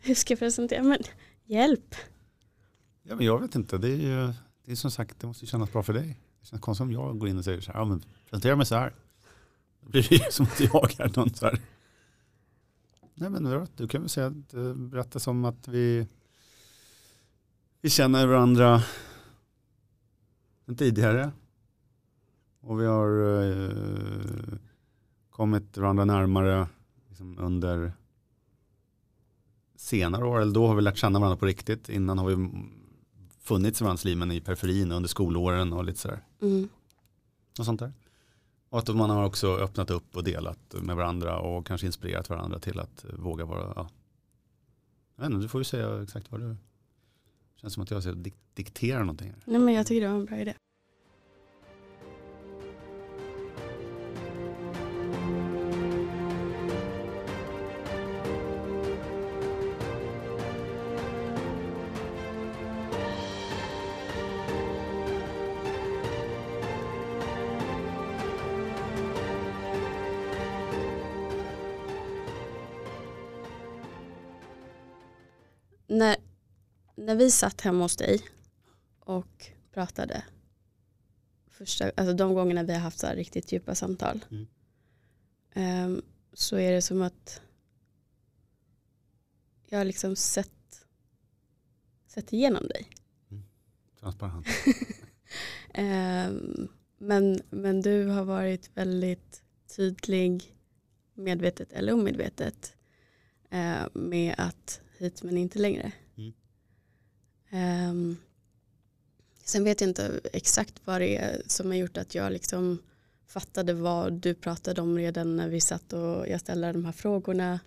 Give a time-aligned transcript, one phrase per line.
[0.00, 0.98] Hur ska jag presentera Men
[1.44, 1.94] Hjälp.
[3.02, 4.32] Ja, men jag vet inte, det är ju
[4.64, 6.20] det är som sagt, det måste kännas bra för dig.
[6.40, 8.66] Det känns konstigt om jag går in och säger så här, ja men presentera mig
[8.66, 8.94] så här.
[9.80, 11.60] Då blir det ju som att jag är någon så här.
[13.14, 16.06] Nej men du kan väl säga, att, eh, berätta som att vi,
[17.80, 18.82] vi känner varandra
[20.78, 21.30] tidigare.
[22.60, 24.58] Och vi har eh,
[25.30, 26.66] kommit varandra närmare
[27.08, 27.92] liksom under
[29.80, 30.40] senare år.
[30.40, 31.88] Eller då har vi lärt känna varandra på riktigt.
[31.88, 32.50] Innan har vi
[33.40, 36.24] funnits i varandras liv men i periferin under skolåren och lite sådär.
[36.42, 36.68] Mm.
[37.58, 37.92] Och sånt där.
[38.68, 42.58] Och att man har också öppnat upp och delat med varandra och kanske inspirerat varandra
[42.58, 43.88] till att våga vara, ja.
[45.16, 46.56] Jag vet inte, du får ju säga exakt vad du, det
[47.60, 48.14] känns som att jag ska
[48.54, 49.34] diktera någonting.
[49.44, 50.54] Nej men jag tycker det var en bra idé.
[77.08, 78.20] När vi satt hemma hos dig
[79.00, 80.24] och pratade
[81.46, 84.46] första, alltså de gångerna vi har haft så riktigt djupa samtal mm.
[85.94, 87.40] um, så är det som att
[89.68, 90.86] jag har liksom sett,
[92.06, 92.88] sett igenom dig.
[93.30, 93.42] Mm.
[94.00, 94.46] Transparent.
[95.78, 99.42] um, men, men du har varit väldigt
[99.76, 100.56] tydlig,
[101.14, 102.76] medvetet eller omedvetet,
[103.52, 105.92] uh, med att hit men inte längre.
[107.50, 108.16] Um,
[109.44, 112.78] sen vet jag inte exakt vad det är som har gjort att jag liksom
[113.26, 117.60] fattade vad du pratade om redan när vi satt och jag ställde de här frågorna.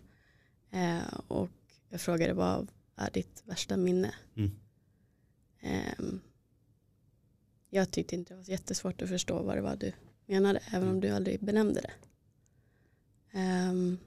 [0.73, 1.49] Uh, och
[1.89, 4.13] jag frågade vad är ditt värsta minne?
[4.35, 4.51] Mm.
[5.99, 6.21] Um,
[7.69, 9.91] jag tyckte inte det var jättesvårt att förstå vad det var du
[10.25, 10.99] menade, även om mm.
[11.01, 11.93] du aldrig benämnde det.
[13.39, 13.99] Um,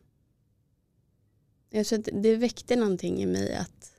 [1.70, 3.94] jag tror att det väckte någonting i mig att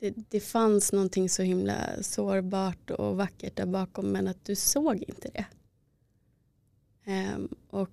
[0.00, 5.04] det, det fanns någonting så himla sårbart och vackert där bakom men att du såg
[5.08, 5.46] inte det.
[7.06, 7.90] Um, och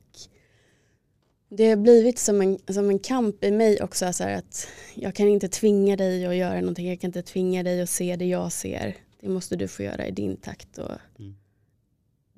[1.49, 5.27] det har blivit som en, som en kamp i mig också så att jag kan
[5.27, 8.51] inte tvinga dig att göra någonting, jag kan inte tvinga dig att se det jag
[8.51, 8.97] ser.
[9.19, 11.35] Det måste du få göra i din takt och mm.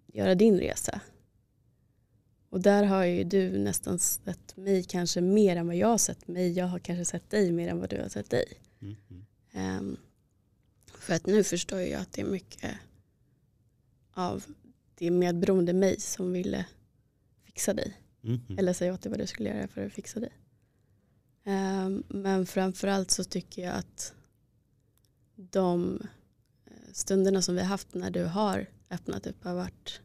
[0.07, 1.01] göra din resa.
[2.49, 6.27] Och där har ju du nästan sett mig kanske mer än vad jag har sett
[6.27, 6.51] mig.
[6.51, 8.45] Jag har kanske sett dig mer än vad du har sett dig.
[8.81, 8.95] Mm.
[9.57, 9.97] Um,
[10.85, 12.77] för att nu förstår jag att det är mycket
[14.13, 14.45] av
[14.95, 16.65] det medberoende mig som ville
[17.43, 18.01] fixa dig.
[18.23, 18.41] Mm.
[18.57, 20.31] Eller säga åt dig vad du skulle göra för att fixa dig.
[21.45, 24.13] Um, men framförallt så tycker jag att
[25.35, 26.01] de
[26.65, 30.01] eh, stunderna som vi har haft när du har öppnat upp har varit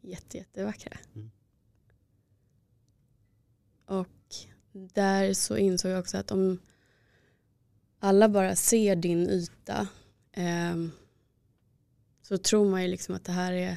[0.00, 0.96] jätte, jättevackra.
[1.14, 1.30] Mm.
[3.84, 4.34] Och
[4.72, 6.58] där så insåg jag också att om
[8.00, 9.88] alla bara ser din yta
[10.32, 10.76] eh,
[12.22, 13.76] så tror man ju liksom att det här är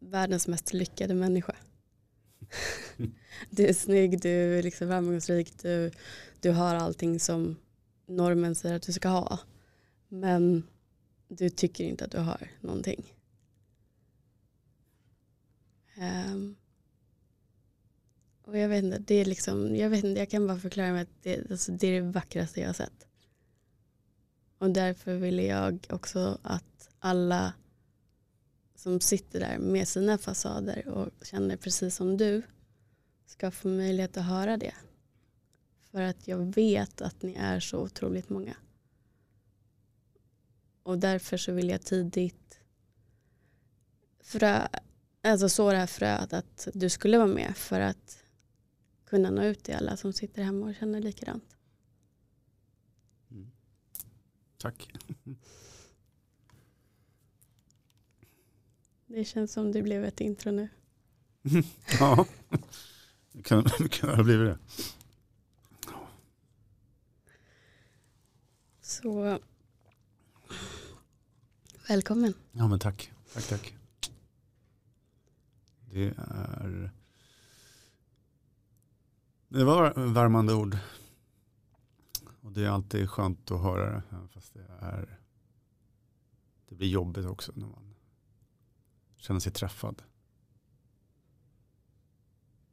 [0.00, 1.54] världens mest lyckade människa.
[3.50, 5.90] du är snygg, du är liksom framgångsrik, du,
[6.40, 7.56] du har allting som
[8.06, 9.38] normen säger att du ska ha.
[10.08, 10.62] Men
[11.28, 13.14] du tycker inte att du har någonting.
[15.96, 16.56] Um,
[18.48, 21.02] och jag vet inte, det är liksom, jag vet inte, jag kan bara förklara mig
[21.02, 23.06] att det, alltså det är det vackraste jag har sett.
[24.58, 27.52] Och därför ville jag också att alla
[28.74, 32.42] som sitter där med sina fasader och känner precis som du
[33.26, 34.74] ska få möjlighet att höra det.
[35.90, 38.56] För att jag vet att ni är så otroligt många.
[40.82, 42.60] Och därför så vill jag tidigt
[44.20, 44.68] frö,
[45.22, 48.24] alltså så det här fröet att du skulle vara med för att
[49.10, 51.56] kunna nå ut till alla som sitter hemma och känner likadant.
[53.30, 53.50] Mm.
[54.58, 54.92] Tack.
[59.06, 60.68] Det känns som det blev ett intro nu.
[62.00, 62.26] ja,
[63.32, 64.58] det kan, kan ha blivit det.
[68.80, 69.38] Så
[71.88, 72.34] välkommen.
[72.52, 73.12] Ja men tack.
[73.34, 73.74] Tack, tack.
[75.90, 76.90] Det är
[79.48, 80.76] det var värmande ord.
[82.40, 84.02] Och det är alltid skönt att höra det.
[84.32, 85.18] Fast det, är,
[86.68, 87.94] det blir jobbigt också när man
[89.16, 90.02] känner sig träffad.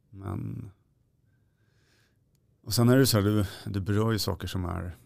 [0.10, 0.72] Men
[2.62, 4.98] Och sen är det så här, du, du berör ju saker som är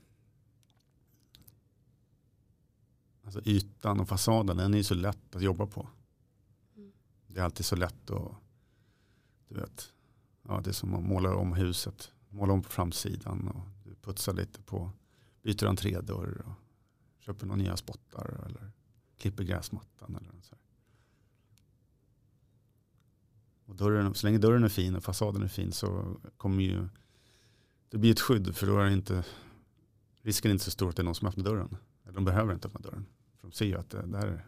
[3.24, 5.90] Alltså ytan och fasaden, den är ju så lätt att jobba på.
[6.76, 6.92] Mm.
[7.28, 8.32] Det är alltid så lätt att,
[9.48, 9.94] du vet,
[10.50, 12.12] ja, det är som att måla om huset.
[12.30, 14.92] Måla om på framsidan och putsa putsar lite på,
[15.42, 16.54] byter entrédörr och
[17.20, 18.72] köper några nya spottar eller
[19.18, 20.62] klipper gräsmattan eller något så här.
[23.66, 26.88] Och dörren, så länge dörren är fin och fasaden är fin så kommer ju
[27.90, 29.26] det blir ett skydd för då är det inte
[30.22, 31.78] risken är inte så stor att det är någon som öppnar dörren.
[32.04, 33.06] De behöver inte öppna dörren.
[33.38, 34.46] För de ser ju att det där,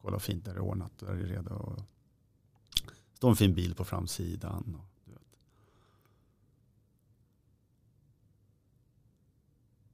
[0.00, 1.54] kolla fint, där är ordnat, där är det redo.
[1.54, 1.82] Och
[3.14, 4.76] står en fin bil på framsidan.
[4.78, 5.36] Och, du vet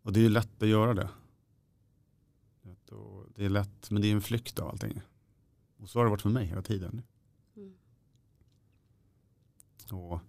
[0.06, 1.08] och det är ju lätt att göra det.
[3.34, 5.02] Det är lätt, men det är en flykt av allting.
[5.76, 7.02] Och så har det varit för mig hela tiden.
[7.56, 7.74] Mm.
[9.90, 10.20] Och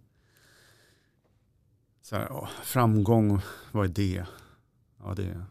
[2.01, 3.41] så här, åh, framgång,
[3.71, 4.25] vad är det?
[4.97, 5.45] Ja, det är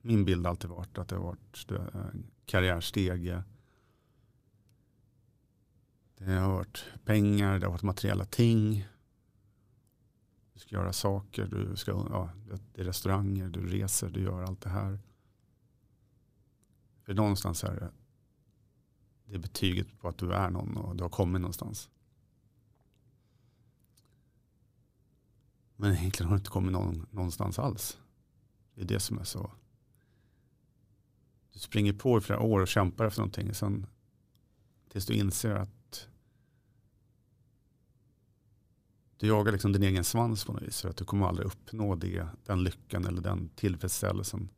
[0.00, 3.42] min bild har alltid varit att det har varit en karriärstege.
[6.18, 8.86] Det har varit pengar, det har varit materiella ting.
[10.52, 12.30] Du ska göra saker, du ska, ja,
[12.74, 14.98] det är restauranger, du reser, du gör allt det här.
[17.02, 17.90] För någonstans är det,
[19.24, 21.90] det är betyget på att du är någon och du har kommit någonstans.
[25.76, 27.98] Men egentligen har du inte kommit någon, någonstans alls.
[28.74, 29.50] Det är det som är så
[31.52, 33.54] du springer på i flera år och kämpar efter någonting.
[33.54, 33.86] Sen,
[34.88, 35.70] tills du inser att
[39.22, 40.80] du jagar liksom din egen svans på något vis.
[40.80, 44.48] För att du kommer aldrig uppnå det, den lyckan eller den tillfredsställelsen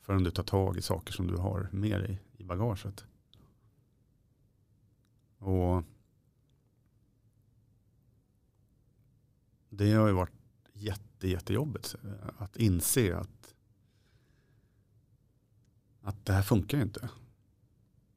[0.00, 3.04] förrän du tar tag i saker som du har med dig i bagaget.
[5.38, 5.82] Och
[9.68, 10.32] det har ju varit
[10.72, 13.54] jätte, jättejobbigt eh, att inse att
[16.00, 17.08] att det här funkar inte.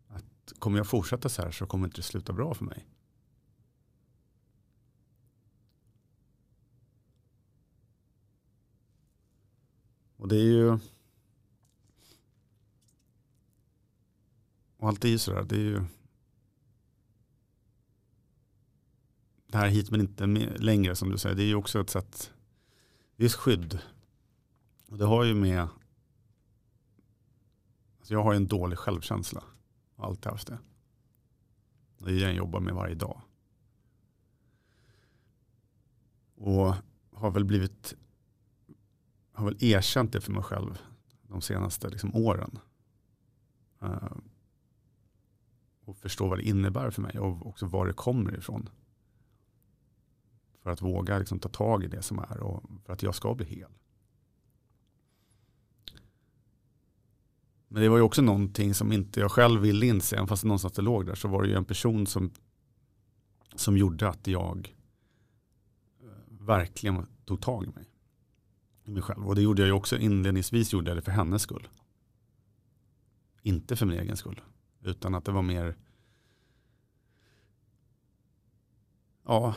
[0.08, 2.88] Att kommer jag fortsätta så här så kommer det inte sluta bra för mig.
[10.19, 10.80] Och det är ju
[14.77, 15.44] och allt är ju sådär.
[15.44, 15.81] Det är ju
[19.48, 20.25] det här hit men inte
[20.57, 21.36] längre som du säger.
[21.36, 22.33] Det är ju också ett sätt.
[23.16, 23.80] Det är ett skydd.
[24.88, 25.68] Och det har ju med
[27.98, 29.44] alltså jag har ju en dålig självkänsla.
[29.95, 30.60] Jag har alltid haft det.
[31.98, 33.22] Det är det jag jobbar med varje dag.
[36.36, 36.75] Och
[37.12, 37.95] har väl blivit
[39.39, 40.77] har väl erkänt det för mig själv
[41.21, 42.59] de senaste liksom, åren.
[43.83, 44.18] Uh,
[45.86, 48.69] och förstå vad det innebär för mig och också var det kommer ifrån.
[50.62, 53.36] För att våga liksom, ta tag i det som är och för att jag ska
[53.36, 53.71] bli hel.
[57.68, 60.47] Men det var ju också någonting som inte jag själv ville inse, även fast det
[60.47, 62.31] någonstans det låg där, så var det ju en person som,
[63.56, 64.75] som gjorde att jag
[66.01, 67.86] eh, verkligen tog tag i mig.
[68.89, 69.27] I mig själv.
[69.27, 71.68] Och det gjorde jag ju också inledningsvis, gjorde jag det för hennes skull.
[73.41, 74.41] Inte för min egen skull.
[74.81, 75.75] Utan att det var mer,
[79.25, 79.56] ja,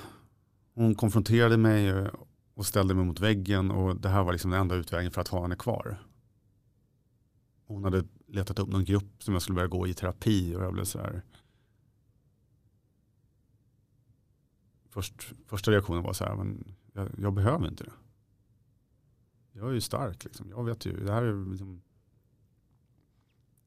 [0.74, 2.08] hon konfronterade mig
[2.54, 5.28] och ställde mig mot väggen och det här var liksom den enda utvägen för att
[5.28, 6.02] ha henne kvar.
[7.66, 10.72] Hon hade letat upp någon grupp som jag skulle börja gå i terapi och jag
[10.72, 11.22] blev så här.
[14.90, 17.92] Först, första reaktionen var så här, men jag, jag, behöver inte det.
[19.52, 20.50] Jag är ju stark liksom.
[20.50, 21.82] Jag vet ju, det här är liksom,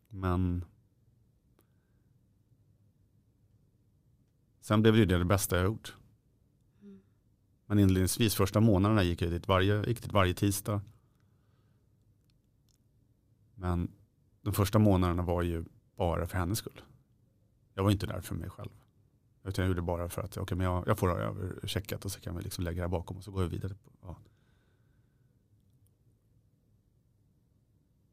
[0.10, 0.66] men
[4.62, 5.96] sen blev det det bästa jag gjort.
[6.82, 7.02] Mm.
[7.66, 10.82] Men inledningsvis första månaderna gick jag dit varje, gick dit varje tisdag.
[13.56, 13.92] Men
[14.42, 15.66] de första månaderna var ju
[15.96, 16.82] bara för hennes skull.
[17.74, 18.72] Jag var inte där för mig själv.
[19.44, 22.12] Utan jag gjorde det bara för att okay, men jag, jag får över checkat och
[22.12, 23.76] så kan vi liksom lägga det här bakom och så går vi vidare.
[24.02, 24.18] Ja.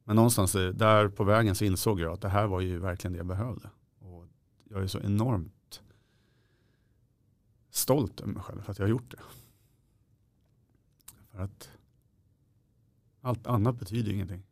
[0.05, 3.19] Men någonstans där på vägen så insåg jag att det här var ju verkligen det
[3.19, 3.71] jag behövde.
[3.99, 4.27] Och
[4.65, 5.83] jag är så enormt
[7.71, 9.21] stolt över mig själv för att jag har gjort det.
[11.31, 11.71] För att
[13.21, 14.43] allt annat betyder ingenting.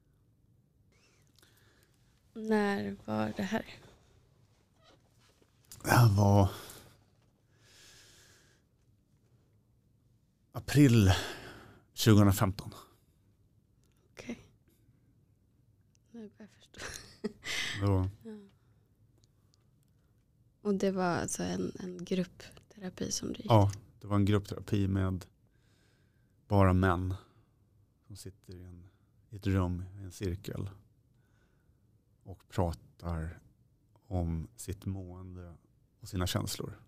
[2.32, 3.64] När var det här?
[5.82, 6.50] Det här var
[10.52, 11.12] april
[12.04, 12.74] 2015.
[14.12, 14.32] Okej.
[14.32, 14.36] Okay.
[16.10, 16.80] Nu börjar jag förstå.
[17.80, 18.08] Ja.
[20.62, 24.88] Och det var alltså en, en gruppterapi som du gick Ja, det var en gruppterapi
[24.88, 25.26] med
[26.48, 27.14] bara män
[28.06, 28.88] som sitter i, en,
[29.30, 30.70] i ett rum i en cirkel
[32.22, 33.40] och pratar
[34.06, 35.54] om sitt mående
[36.00, 36.80] och sina känslor.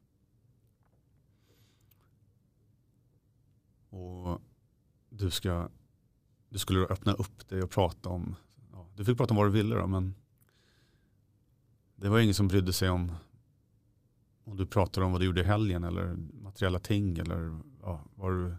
[3.88, 4.40] Och
[5.10, 5.68] du, ska,
[6.48, 8.36] du skulle öppna upp dig och prata om,
[8.72, 10.14] ja, du fick prata om vad du ville då, men
[12.02, 13.12] det var ingen som brydde sig om
[14.44, 18.32] om du pratade om vad du gjorde i helgen eller materiella ting eller ja, vad
[18.32, 18.56] du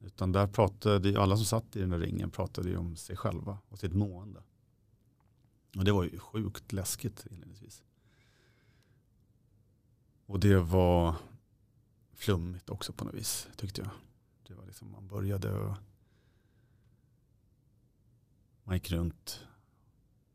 [0.00, 3.58] utan där pratade alla som satt i den där ringen pratade ju om sig själva
[3.68, 4.42] och sitt mående.
[5.76, 7.82] Och det var ju sjukt läskigt inledningsvis.
[10.26, 11.14] Och det var
[12.12, 13.90] flummigt också på något vis tyckte jag.
[14.46, 15.76] Det var liksom, man började och
[18.64, 19.46] man gick runt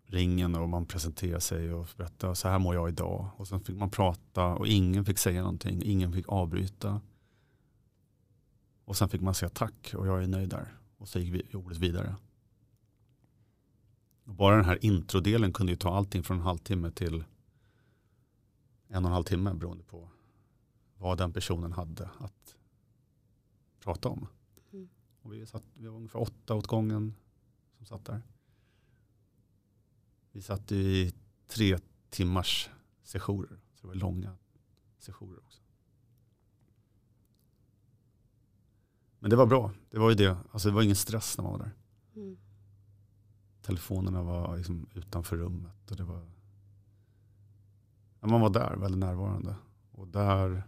[0.09, 3.29] ringen och man presenterade sig och berättade så här mår jag idag.
[3.37, 7.01] Och sen fick man prata och ingen fick säga någonting, ingen fick avbryta.
[8.85, 10.73] Och sen fick man säga tack och jag är nöjd där.
[10.97, 12.15] Och så gick ordet vidare.
[14.23, 17.23] Och bara den här introdelen kunde ju ta allting från en halvtimme till
[18.87, 20.09] en och en halv timme beroende på
[20.97, 22.55] vad den personen hade att
[23.79, 24.27] prata om.
[24.73, 24.89] Mm.
[25.21, 27.13] Och vi, satt, vi var ungefär åtta åt gången
[27.77, 28.21] som satt där.
[30.39, 31.13] Vi satt i
[31.47, 31.77] tre
[32.09, 32.69] timmars
[33.03, 33.59] sessioner.
[33.75, 34.37] Så det var långa
[34.99, 35.61] sessioner också.
[39.19, 39.71] Men det var bra.
[39.89, 40.37] Det var ju det.
[40.51, 41.75] Alltså det var ingen stress när man var där.
[42.15, 42.37] Mm.
[43.61, 45.91] Telefonerna var liksom utanför rummet.
[45.91, 46.31] Och det var,
[48.19, 49.55] man var där, väldigt närvarande.
[49.91, 50.63] Och där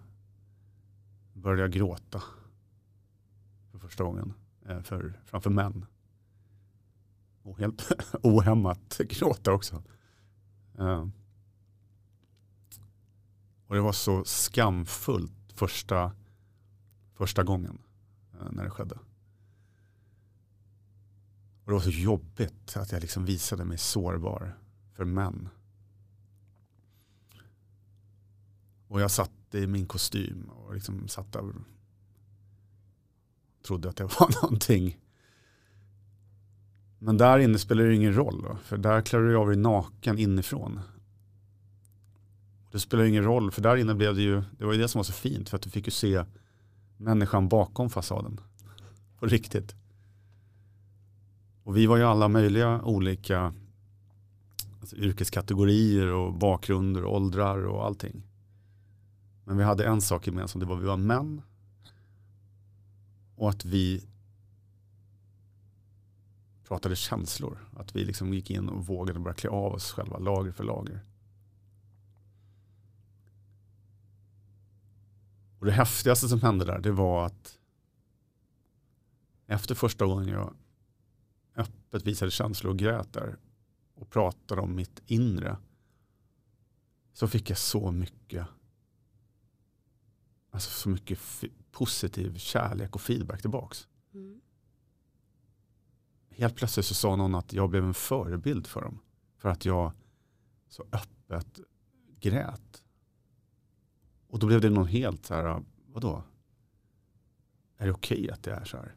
[1.34, 2.24] började jag gråta.
[3.72, 4.34] För första gången.
[4.66, 5.86] Eh, för, framför män.
[7.44, 7.92] Och helt
[8.24, 9.84] ohämmat gråta också.
[10.78, 11.08] Eh,
[13.68, 16.12] och det var så skamfullt första,
[17.14, 17.82] första gången.
[18.34, 18.96] Eh, när det skedde.
[21.64, 24.58] Och det var så jobbigt att jag liksom visade mig sårbar
[24.94, 25.50] för män.
[28.88, 31.56] Och jag satt i min kostym och liksom satt där och
[33.62, 34.98] trodde att det var någonting.
[37.04, 38.42] Men där inne spelar det ingen roll.
[38.42, 40.80] Då, för där klarar du av dig naken inifrån.
[42.72, 45.00] Det spelar ingen roll, för där inne blev det ju, det var ju det som
[45.00, 46.24] var så fint, för att du fick ju se
[46.98, 48.40] människan bakom fasaden.
[49.20, 49.76] På riktigt.
[51.64, 53.54] Och vi var ju alla möjliga olika
[54.80, 58.24] alltså, yrkeskategorier och bakgrunder och åldrar och allting.
[59.46, 61.42] Men vi hade en sak gemensamt, det var att vi var män.
[63.36, 64.04] Och att vi
[66.72, 67.70] pratade känslor.
[67.76, 71.06] Att vi liksom gick in och vågade börja klä av oss själva lager för lager.
[75.60, 77.60] Och det häftigaste som hände där det var att
[79.48, 80.54] efter första gången jag
[81.56, 83.38] öppet visade känslor och grät där
[83.96, 85.58] och pratade om mitt inre
[87.14, 88.48] så fick jag så mycket
[90.52, 91.20] alltså så mycket
[91.72, 93.88] positiv kärlek och feedback tillbaks.
[94.14, 94.42] Mm.
[96.42, 99.00] Helt plötsligt så sa någon att jag blev en förebild för dem.
[99.38, 99.92] För att jag
[100.70, 101.60] så öppet
[102.20, 102.84] grät
[104.28, 106.24] och då blev det någon helt så här, vadå?
[107.78, 108.96] Är det okej okay att det är så här?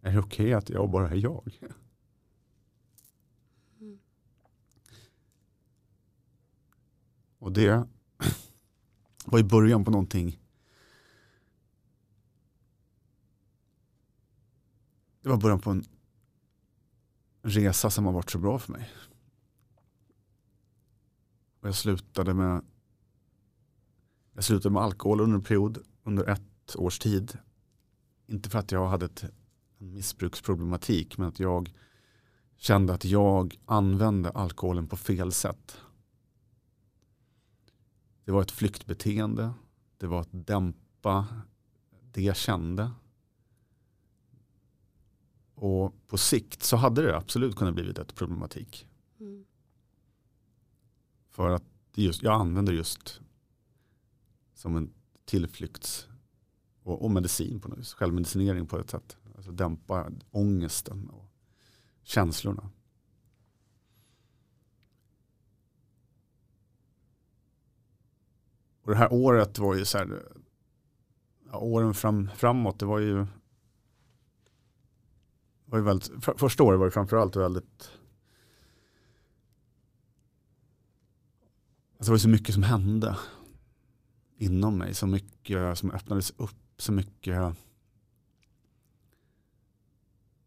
[0.00, 1.58] Är det okej okay att jag bara är jag?
[3.80, 3.98] Mm.
[7.38, 7.88] Och det
[9.24, 10.40] var i början på någonting.
[15.20, 15.84] Det var början på en
[17.42, 18.90] resa som har varit så bra för mig.
[21.60, 22.64] Och jag slutade med
[24.38, 27.38] jag slutade med alkohol under en period, under ett års tid.
[28.26, 29.24] Inte för att jag hade ett,
[29.78, 31.74] en missbruksproblematik, men att jag
[32.56, 35.80] kände att jag använde alkoholen på fel sätt.
[38.24, 39.52] Det var ett flyktbeteende.
[39.98, 41.26] Det var att dämpa
[42.12, 42.90] det jag kände.
[45.60, 48.86] Och på sikt så hade det absolut kunnat blivit ett problematik.
[49.20, 49.44] Mm.
[51.28, 53.20] För att just, jag använder just
[54.54, 54.92] som en
[55.24, 56.08] tillflykts
[56.82, 57.94] och, och medicin på något vis.
[57.94, 59.16] Självmedicinering på ett sätt.
[59.36, 61.30] Alltså dämpa ångesten och
[62.02, 62.70] känslorna.
[68.82, 70.22] Och det här året var ju så här,
[71.50, 73.26] ja, åren fram, framåt, det var ju,
[75.68, 77.90] var ju väldigt, för, första året var ju framförallt väldigt,
[81.92, 83.16] alltså det var så mycket som hände
[84.38, 84.94] inom mig.
[84.94, 86.54] Så mycket som öppnades upp.
[86.76, 87.56] Så mycket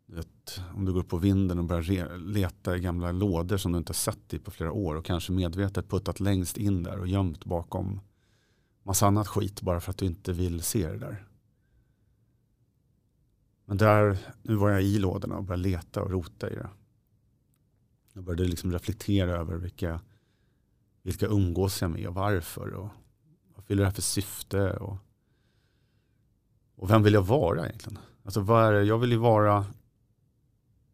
[0.06, 3.78] vet, om du går upp på vinden och börjar leta i gamla lådor som du
[3.78, 7.08] inte har sett i på flera år och kanske medvetet puttat längst in där och
[7.08, 8.01] gömt bakom
[8.84, 11.25] massa annat skit bara för att du inte vill se det där.
[13.72, 16.70] Men där, nu var jag i lådorna och började leta och rota i det.
[18.13, 20.01] Jag började liksom reflektera över vilka,
[21.01, 22.74] vilka umgås jag med och varför.
[22.74, 22.90] Och
[23.56, 24.74] vad fyller det här för syfte?
[24.74, 24.98] Och,
[26.75, 28.00] och vem vill jag vara egentligen?
[28.24, 28.84] Alltså vad är det?
[28.84, 29.66] Jag vill ju vara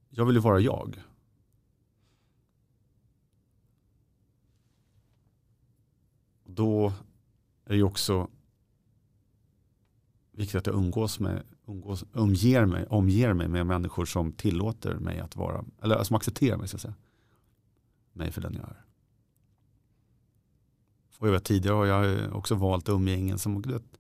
[0.10, 1.04] jag vill ju vara jag.
[6.44, 6.94] Då
[7.66, 8.28] är det ju också
[10.32, 15.20] viktigt att jag umgås med, umgås, umger, mig, omger mig med människor som tillåter mig
[15.20, 16.96] att vara, eller som accepterar mig, ska jag säga.
[18.14, 18.84] mig för den jag är.
[21.20, 24.00] Och jag vet, tidigare har jag också valt umgängen som du vet,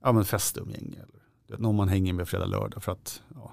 [0.00, 0.96] ja, men festumgänge.
[0.96, 3.52] Eller, du vet, någon man hänger med fredag, lördag för att ja,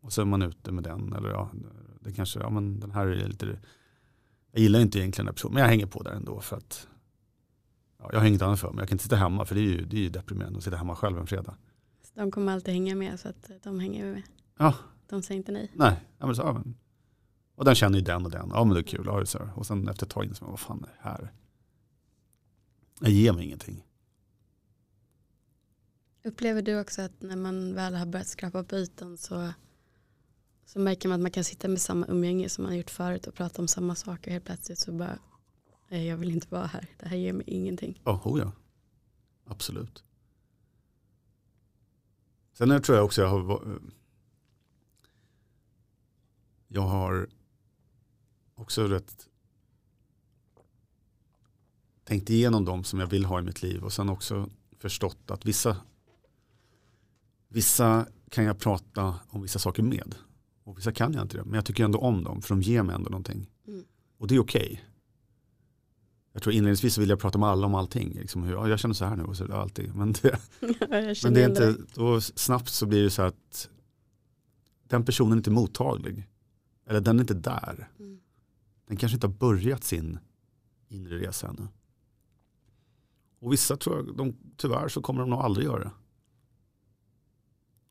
[0.00, 1.12] och så är man ute med den.
[1.12, 1.50] Eller ja,
[2.00, 3.60] det kanske, ja men den här är lite,
[4.52, 6.88] jag gillar inte egentligen den här personen, men jag hänger på där ändå för att
[8.04, 8.82] ja, jag har inget annat för mig.
[8.82, 10.76] Jag kan inte sitta hemma för det är ju, det är ju deprimerande att sitta
[10.76, 11.56] hemma själv en fredag.
[12.14, 14.22] De kommer alltid hänga med så att de hänger med.
[14.58, 14.74] Ja.
[15.08, 15.70] De säger inte nej.
[15.74, 16.76] Nej, ja, men så, ja, men,
[17.54, 18.50] och den känner ju den och den.
[18.52, 19.04] Ja men det är kul.
[19.06, 21.32] Ja, så Och sen efter ett tag inser man, vad fan är det här?
[23.00, 23.86] Jag ger mig ingenting.
[26.24, 29.52] Upplever du också att när man väl har börjat skrapa på ytan så
[30.66, 33.34] så märker man att man kan sitta med samma umgänge som man gjort förut och
[33.34, 34.30] prata om samma saker.
[34.30, 35.18] Helt plötsligt så bara,
[35.98, 36.86] jag vill inte vara här.
[36.98, 38.02] Det här ger mig ingenting.
[38.04, 38.52] Oh, ja,
[39.44, 40.04] absolut.
[42.52, 43.80] Sen tror jag också jag har,
[46.68, 47.28] jag har
[48.54, 49.28] också rätt
[52.04, 55.46] tänkt igenom dem som jag vill ha i mitt liv och sen också förstått att
[55.46, 55.76] vissa
[57.54, 60.14] vissa kan jag prata om vissa saker med.
[60.64, 61.44] Och vissa kan jag inte det.
[61.44, 62.42] Men jag tycker ändå om dem.
[62.42, 63.46] För de ger mig ändå någonting.
[63.66, 63.84] Mm.
[64.18, 64.66] Och det är okej.
[64.72, 64.93] Okay.
[66.34, 68.12] Jag tror inledningsvis så vill jag prata med alla om allting.
[68.12, 69.94] Liksom hur, ja, jag känner så här nu och så alltid.
[69.94, 70.38] Men det,
[71.24, 73.70] men det är inte, då snabbt så blir det så att
[74.88, 76.28] den personen är inte mottaglig.
[76.86, 77.88] Eller den är inte där.
[77.98, 78.20] Mm.
[78.86, 80.18] Den kanske inte har börjat sin
[80.88, 81.68] inre resa ännu.
[83.38, 85.90] Och vissa tror jag, de, tyvärr så kommer de nog aldrig göra det.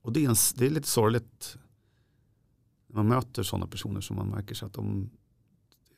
[0.02, 1.58] Och det är, en, det är lite sorgligt
[2.88, 5.10] man möter sådana personer som man märker sig att de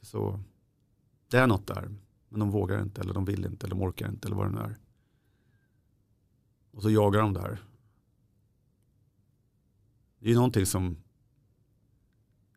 [0.02, 0.40] så,
[1.28, 1.96] det är något där.
[2.30, 4.52] Men de vågar inte eller de vill inte eller de orkar inte eller vad det
[4.52, 4.78] nu är.
[6.72, 7.64] Och så jagar de där.
[10.20, 10.98] Det är någonting som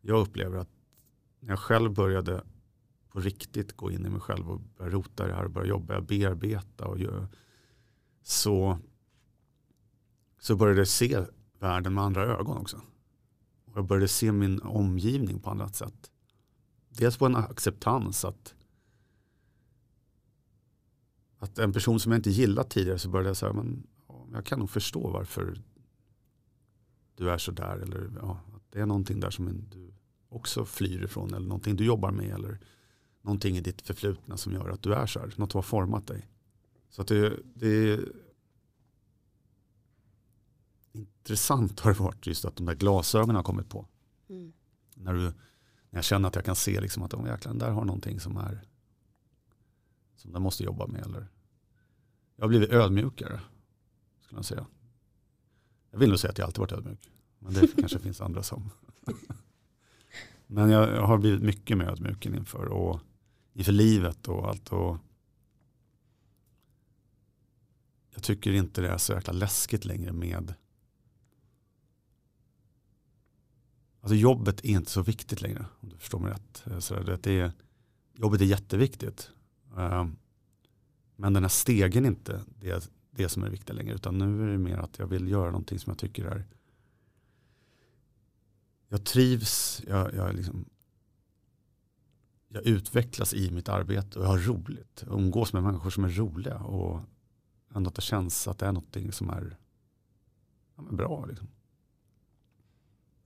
[0.01, 0.69] jag upplever att
[1.39, 2.43] när jag själv började
[3.09, 5.67] på riktigt gå in i mig själv och börja rota i det här och börja
[5.67, 7.27] jobba, bearbeta och göra,
[8.23, 8.79] så,
[10.39, 11.25] så började jag se
[11.59, 12.81] världen med andra ögon också.
[13.65, 16.11] Och jag började se min omgivning på annat sätt.
[16.89, 18.55] Dels på en acceptans att,
[21.39, 23.87] att en person som jag inte gillat tidigare så började jag säga men
[24.33, 25.61] jag kan nog förstå varför
[27.15, 27.77] du är så där.
[27.77, 29.93] Eller ja, att det är någonting där som du
[30.29, 31.33] också flyr ifrån.
[31.33, 32.29] Eller någonting du jobbar med.
[32.29, 32.59] Eller
[33.21, 35.33] någonting i ditt förflutna som gör att du är så här.
[35.35, 36.27] Något har format dig.
[36.89, 37.99] Så att det, det
[40.91, 43.87] intressant har det varit just att de där glasögonen har kommit på.
[44.29, 44.53] Mm.
[44.95, 45.33] När, du, när
[45.89, 48.61] jag känner att jag kan se liksom att de jäklar, där har någonting som är
[50.19, 51.01] som den måste jobba med.
[51.01, 51.27] Eller.
[52.35, 53.41] Jag har blivit ödmjukare.
[54.21, 54.65] Skulle jag, säga.
[55.91, 57.09] jag vill nog säga att jag alltid varit ödmjuk.
[57.39, 58.69] Men det kanske finns andra som.
[60.47, 62.99] men jag, har blivit mycket mer ödmjuk inför, och,
[63.53, 64.71] inför livet och allt.
[64.71, 64.97] Och
[68.13, 70.53] jag tycker inte det är så jäkla läskigt längre med
[74.01, 76.63] Alltså jobbet är inte så viktigt längre om du förstår mig rätt.
[76.67, 77.51] Eh, så det är,
[78.13, 79.31] jobbet är jätteviktigt.
[79.77, 80.07] Eh,
[81.15, 83.95] men den här stegen är inte det, det som är viktigt längre.
[83.95, 86.45] Utan nu är det mer att jag vill göra någonting som jag tycker är
[88.87, 90.65] jag trivs, jag, jag, liksom,
[92.47, 95.03] jag utvecklas i mitt arbete och jag har roligt.
[95.07, 96.99] Jag umgås med människor som är roliga och
[97.75, 99.57] ändå att det känns att det är någonting som är
[100.75, 101.25] ja, bra.
[101.25, 101.47] Liksom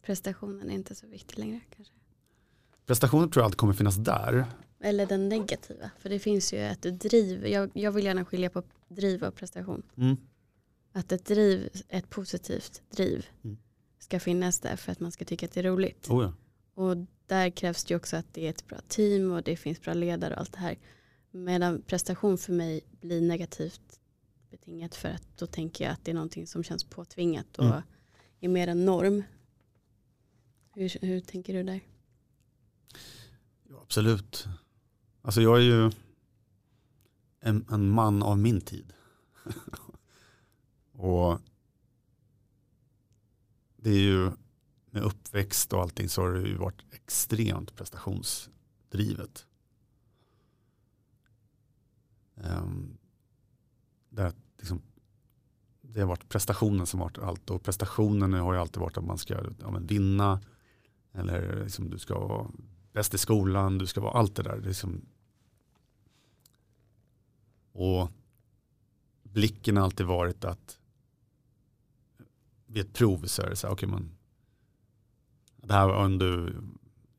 [0.03, 1.93] prestationen är inte så viktig längre kanske?
[2.85, 4.45] Prestationen tror jag alltid kommer finnas där.
[4.85, 5.91] Eller den negativa.
[5.99, 7.47] För det finns ju ett driv.
[7.47, 9.83] Jag, jag vill gärna skilja på driv och prestation.
[9.97, 10.17] Mm.
[10.91, 13.57] Att ett driv, ett positivt driv mm.
[13.99, 16.09] ska finnas där för att man ska tycka att det är roligt.
[16.09, 16.33] Oh ja.
[16.83, 19.93] Och där krävs det också att det är ett bra team och det finns bra
[19.93, 20.77] ledare och allt det här.
[21.31, 23.99] Medan prestation för mig blir negativt
[24.49, 27.81] betingat för att då tänker jag att det är någonting som känns påtvingat och mm.
[28.39, 29.23] är mer en norm.
[30.73, 31.81] Hur, hur tänker du där?
[33.69, 34.47] Ja, absolut.
[35.25, 35.91] Alltså jag är ju
[37.39, 38.93] en, en man av min tid.
[40.91, 41.39] och
[43.77, 44.31] det är ju
[44.85, 49.47] med uppväxt och allting så har det ju varit extremt prestationsdrivet.
[52.35, 52.97] Ehm, um,
[54.09, 54.81] där liksom,
[55.81, 59.17] det har varit prestationen som varit allt och prestationen har ju alltid varit att man
[59.17, 60.41] ska ja, vinna
[61.11, 62.51] eller liksom, du ska vara
[62.93, 64.61] bäst i skolan, du ska vara allt det där.
[64.61, 65.05] Liksom,
[67.71, 68.11] och
[69.23, 70.79] blicken har alltid varit att
[72.65, 74.11] vid ett prov så är det så här, okay, man,
[75.55, 76.61] det här om du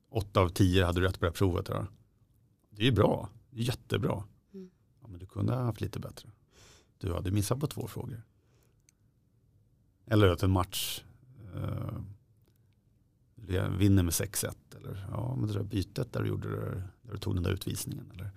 [0.09, 1.67] åtta av tio hade du rätt på det här provet.
[1.67, 1.87] Då.
[2.71, 4.25] Det är ju bra, det är jättebra.
[4.55, 4.71] Mm.
[5.01, 6.31] Ja, men du kunde ha haft lite bättre.
[6.99, 8.23] Du hade missat på två frågor.
[10.07, 11.05] Eller att en match
[11.55, 11.99] eh,
[13.79, 14.55] vinner med 6-1.
[14.77, 17.51] Eller ja, men det där bytet där du gjorde där, där du tog den där
[17.51, 18.11] utvisningen.
[18.15, 18.31] Eller,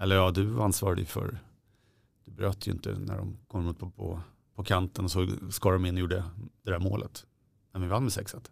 [0.00, 1.38] eller ja, du ansvarade ju för,
[2.24, 4.20] du bröt ju inte när de kom upp på, på,
[4.54, 6.24] på kanten och så skar de in och gjorde
[6.62, 7.26] det där målet.
[7.72, 8.50] Men vi vann med 6-1.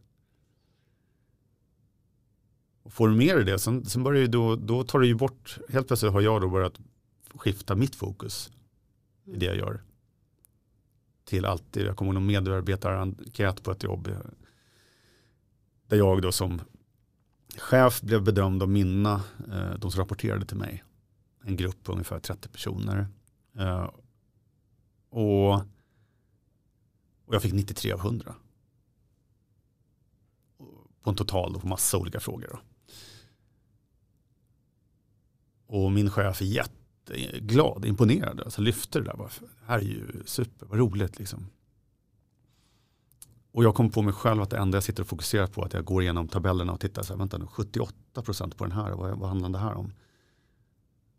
[2.83, 5.15] Och får du mer i det, sen, sen börjar ju då, då tar du ju
[5.15, 6.81] bort, helt plötsligt har jag då börjat
[7.35, 8.51] skifta mitt fokus
[9.25, 9.83] i det jag gör.
[11.25, 14.09] Till alltid, jag kommer ihåg någon medarbetarenkät på ett jobb
[15.91, 16.61] där jag då som
[17.57, 19.23] chef blev bedömd av Minna,
[19.53, 20.85] eh, de som rapporterade till mig.
[21.45, 23.09] En grupp på ungefär 30 personer.
[23.59, 23.91] Eh,
[25.09, 25.55] och,
[27.25, 28.35] och jag fick 93 av 100.
[31.03, 32.49] På en total på massa olika frågor.
[32.53, 32.61] Då.
[35.67, 38.41] Och min chef är jätteglad, imponerad.
[38.41, 39.17] Alltså lyfter det där.
[39.17, 41.47] Bara, det här är ju super, vad roligt liksom.
[43.53, 45.67] Och jag kom på mig själv att det enda jag sitter och fokuserar på är
[45.67, 48.93] att jag går igenom tabellerna och tittar så här, vänta nu, 78% på den här,
[48.93, 49.93] vad, vad handlar det här om?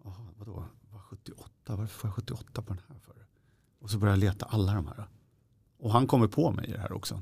[0.06, 3.26] Aha, vadå, vad 78, varför får jag 78 på den här för?
[3.80, 5.08] Och så börjar jag leta alla de här.
[5.78, 7.22] Och han kommer på mig i det här också.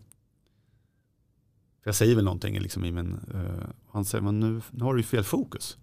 [1.82, 4.94] För jag säger väl någonting liksom i min, uh, han säger, men nu, nu har
[4.94, 5.78] du ju fel fokus.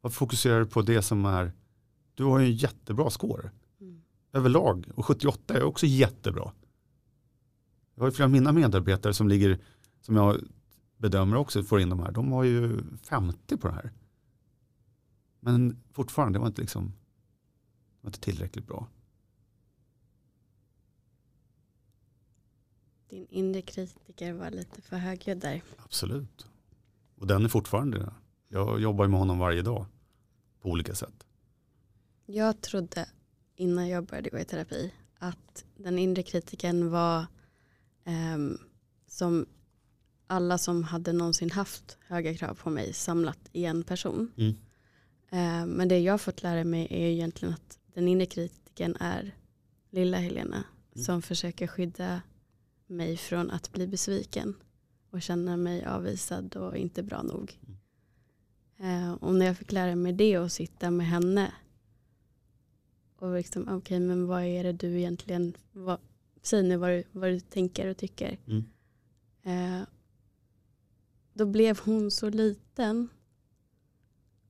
[0.00, 1.52] Varför fokuserar du på det som är,
[2.14, 3.50] du har ju en jättebra score.
[3.80, 4.02] Mm.
[4.32, 6.52] Överlag, och 78 är också jättebra.
[7.94, 9.58] Jag har ju flera av mina medarbetare som ligger,
[10.00, 10.40] som jag
[10.96, 13.92] bedömer också får in de här, de har ju 50 på det här.
[15.40, 18.88] Men fortfarande, det var inte, liksom, det var inte tillräckligt bra.
[23.08, 25.62] Din inre kritiker var lite för högljudd där.
[25.76, 26.46] Absolut.
[27.14, 28.12] Och den är fortfarande det.
[28.48, 29.86] Jag jobbar med honom varje dag
[30.60, 31.26] på olika sätt.
[32.26, 33.08] Jag trodde
[33.56, 37.26] innan jag började gå i terapi att den inre kritiken var
[38.04, 38.58] um,
[39.06, 39.46] som
[40.26, 44.32] alla som hade någonsin haft höga krav på mig samlat i en person.
[44.36, 44.54] Mm.
[45.32, 49.34] Uh, men det jag fått lära mig är egentligen att den inre kritiken är
[49.90, 51.04] lilla Helena mm.
[51.04, 52.22] som försöker skydda
[52.86, 54.54] mig från att bli besviken
[55.10, 57.58] och känna mig avvisad och inte bra nog.
[57.62, 59.08] Mm.
[59.08, 61.52] Uh, och när jag fick lära mig det och sitta med henne
[63.16, 65.98] och liksom, okej okay, men vad är det du egentligen, vad,
[66.42, 68.38] säg nu vad du, vad du tänker och tycker.
[68.46, 68.64] Mm.
[69.42, 69.86] Eh,
[71.34, 73.08] då blev hon så liten.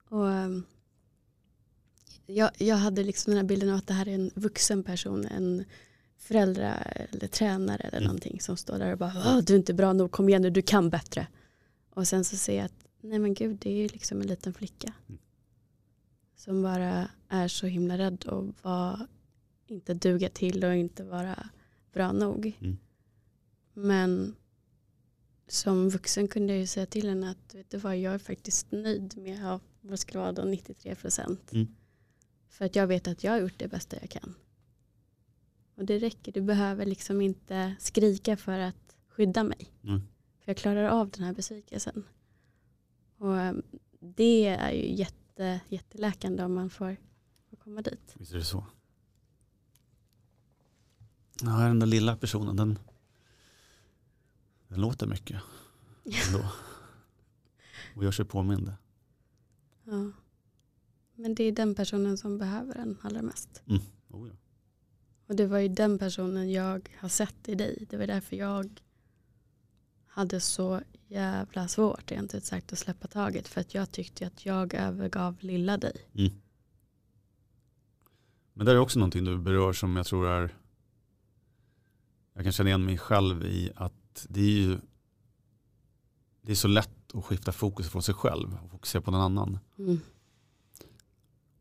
[0.09, 0.67] Och um,
[2.27, 5.25] jag, jag hade liksom den här bilden av att det här är en vuxen person,
[5.25, 5.65] en
[6.17, 8.07] förälder eller tränare eller mm.
[8.07, 10.63] någonting som står där och bara du är inte bra nog, kom igen nu, du
[10.63, 11.27] kan bättre.
[11.91, 14.55] Och sen så ser jag att nej men gud, det är ju liksom en liten
[14.55, 14.93] flicka.
[15.09, 15.19] Mm.
[16.37, 19.07] Som bara är så himla rädd och var,
[19.67, 21.49] inte duga till och inte vara
[21.93, 22.59] bra nog.
[22.61, 22.79] Mm.
[23.73, 24.35] Men
[25.47, 28.73] som vuxen kunde jag ju säga till henne att vet du vad, jag är faktiskt
[28.73, 31.53] nöjd med vad ska det vara då, 93 procent.
[31.53, 31.67] Mm.
[32.49, 34.35] För att jag vet att jag har gjort det bästa jag kan.
[35.75, 39.73] Och det räcker, du behöver liksom inte skrika för att skydda mig.
[39.85, 40.01] Mm.
[40.39, 42.05] För jag klarar av den här besvikelsen.
[43.17, 43.63] Och ehm,
[44.01, 46.97] det är ju jätte, jätteläkande om man får,
[47.51, 48.15] får komma dit.
[48.15, 48.65] Visst är det så.
[51.45, 52.79] Ja, den där lilla personen den,
[54.69, 55.43] den låter mycket
[56.05, 56.45] ändå.
[57.97, 58.73] Och gör sig påmind.
[59.85, 60.11] Ja.
[61.15, 63.63] Men det är den personen som behöver den allra mest.
[63.67, 63.83] Mm.
[64.09, 64.35] Oh, ja.
[65.27, 67.87] Och det var ju den personen jag har sett i dig.
[67.91, 68.81] Det var därför jag
[70.07, 73.49] hade så jävla svårt rent ut sagt att släppa taget.
[73.49, 76.09] För att jag tyckte att jag övergav lilla dig.
[76.15, 76.33] Mm.
[78.55, 80.55] Men det är också någonting du berör som jag tror är,
[82.35, 84.79] jag kan känna igen mig själv i att det är ju
[86.43, 89.59] det är så lätt att skifta fokus från sig själv och fokusera på någon annan.
[89.79, 90.01] Mm.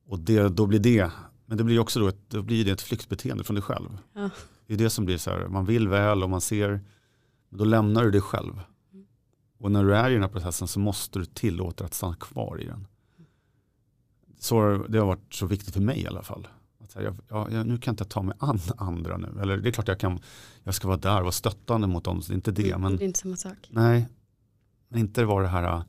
[0.05, 1.11] Och det, då blir det,
[1.45, 3.97] men det blir också då ett, då blir det ett flyktbeteende från dig själv.
[4.13, 4.29] Ja.
[4.67, 6.69] Det är det som blir så här, man vill väl och man ser,
[7.49, 8.61] men då lämnar du dig själv.
[8.93, 9.05] Mm.
[9.57, 12.61] Och när du är i den här processen så måste du tillåta att stanna kvar
[12.61, 12.87] i den.
[14.39, 16.47] Så det har varit så viktigt för mig i alla fall.
[16.95, 19.41] Att jag, jag, nu kan jag inte ta mig an andra nu.
[19.41, 20.19] Eller det är klart jag kan,
[20.63, 22.69] jag ska vara där och vara stöttande mot dem, det är inte det.
[22.69, 23.69] Mm, men, det är inte samma sak.
[23.69, 24.07] Nej,
[24.87, 25.83] men inte vara det här äh,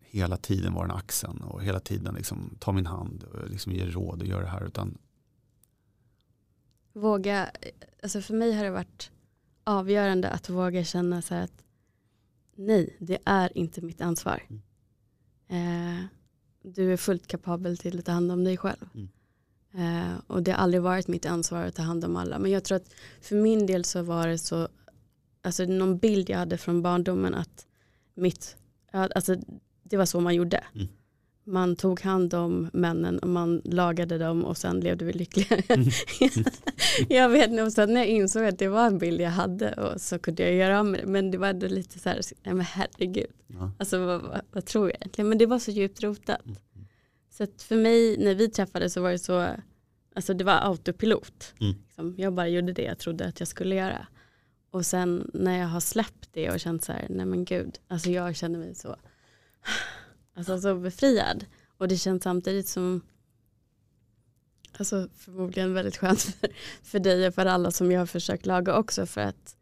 [0.00, 3.86] hela tiden vara den axeln och hela tiden liksom, ta min hand och liksom ge
[3.86, 4.64] råd och göra det här.
[4.66, 4.98] Utan...
[6.92, 7.50] Våga,
[8.02, 9.10] alltså för mig har det varit
[9.64, 11.64] avgörande att våga känna så här att
[12.56, 14.42] nej, det är inte mitt ansvar.
[14.48, 14.62] Mm.
[15.48, 16.04] Eh,
[16.64, 18.88] du är fullt kapabel till att ta hand om dig själv.
[18.94, 19.08] Mm.
[19.74, 22.38] Eh, och det har aldrig varit mitt ansvar att ta hand om alla.
[22.38, 24.68] Men jag tror att för min del så var det så,
[25.42, 27.66] alltså någon bild jag hade från barndomen att
[28.14, 28.56] mitt,
[28.90, 29.36] alltså
[29.82, 30.64] det var så man gjorde.
[30.74, 30.88] Mm.
[31.46, 35.62] Man tog hand om männen och man lagade dem och sen levde vi lyckliga.
[37.08, 40.00] Jag vet nog, sen när jag insåg att det var en bild jag hade och
[40.00, 41.06] så kunde jag göra om det.
[41.06, 43.30] Men det var ändå lite så här, men herregud.
[43.46, 43.70] Ja.
[43.78, 45.28] Alltså vad, vad, vad, tror jag egentligen?
[45.28, 46.46] Men det var så djupt rotat.
[46.46, 46.56] Mm.
[47.30, 49.46] Så att för mig när vi träffades så var det så,
[50.14, 51.54] alltså det var autopilot.
[51.60, 51.74] Mm.
[51.84, 54.06] Liksom, jag bara gjorde det jag trodde att jag skulle göra.
[54.70, 58.10] Och sen när jag har släppt det och känt så här, nej men gud, alltså
[58.10, 58.96] jag känner mig så
[60.34, 61.46] alltså så befriad.
[61.78, 63.02] Och det känns samtidigt som
[64.78, 66.48] alltså förmodligen väldigt skönt för,
[66.82, 69.56] för dig och för alla som jag har försökt laga också för att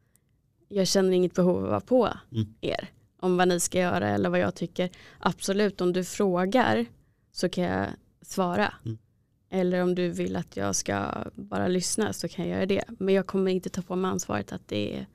[0.69, 2.55] jag känner inget behov av att vara på mm.
[2.61, 2.89] er
[3.21, 4.91] om vad ni ska göra eller vad jag tycker.
[5.19, 6.87] Absolut, om du frågar
[7.33, 7.89] så kan jag
[8.23, 8.75] svara.
[8.85, 8.99] Mm.
[9.51, 12.85] Eller om du vill att jag ska bara lyssna så kan jag göra det.
[12.99, 15.07] Men jag kommer inte ta på mig ansvaret att det är,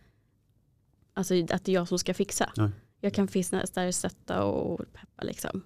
[1.13, 2.51] alltså, att det är jag som ska fixa.
[2.57, 2.69] Nej.
[2.99, 5.63] Jag kan finnas där och stötta och peppa liksom.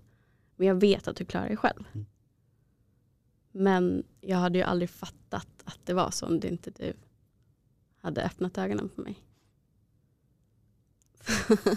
[0.56, 1.84] Men jag vet att du klarar dig själv.
[1.94, 2.06] Mm.
[3.52, 6.94] Men jag hade ju aldrig fattat att det var så om det inte du
[8.02, 9.24] hade öppnat ögonen på mig.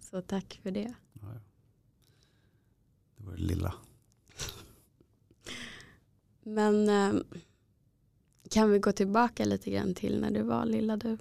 [0.00, 0.94] så tack för det.
[3.16, 3.74] Det var det lilla.
[6.42, 7.22] Men eh,
[8.50, 11.18] kan vi gå tillbaka lite grann till när du var lilla du?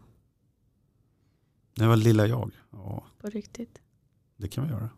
[1.75, 2.51] Det var lilla jag.
[2.71, 3.03] Ja.
[3.21, 3.81] På riktigt?
[4.37, 4.89] Det kan vi göra.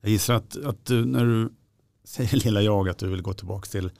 [0.00, 1.52] Jag gissar att, att du, när du
[2.04, 3.90] säger lilla jag att du vill gå tillbaka till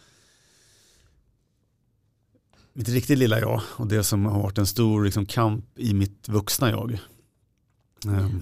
[2.72, 6.28] mitt riktigt lilla jag och det som har varit en stor liksom, kamp i mitt
[6.28, 6.98] vuxna jag.
[8.06, 8.40] Um,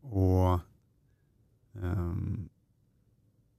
[0.00, 0.60] och
[1.72, 2.48] um,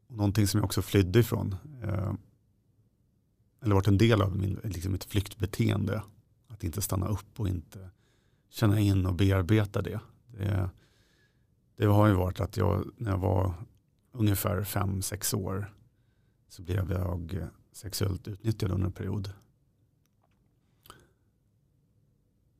[0.08, 1.56] någonting som jag också flydde ifrån.
[1.84, 2.17] Um,
[3.62, 6.04] eller varit en del av min, liksom ett flyktbeteende
[6.58, 7.89] att inte stanna upp och inte
[8.50, 10.00] känna in och bearbeta det.
[10.28, 10.70] Det,
[11.76, 13.54] det har ju varit att jag, när jag var
[14.12, 15.74] ungefär fem sex år
[16.50, 19.34] så blev jag sexuellt utnyttjad under en period.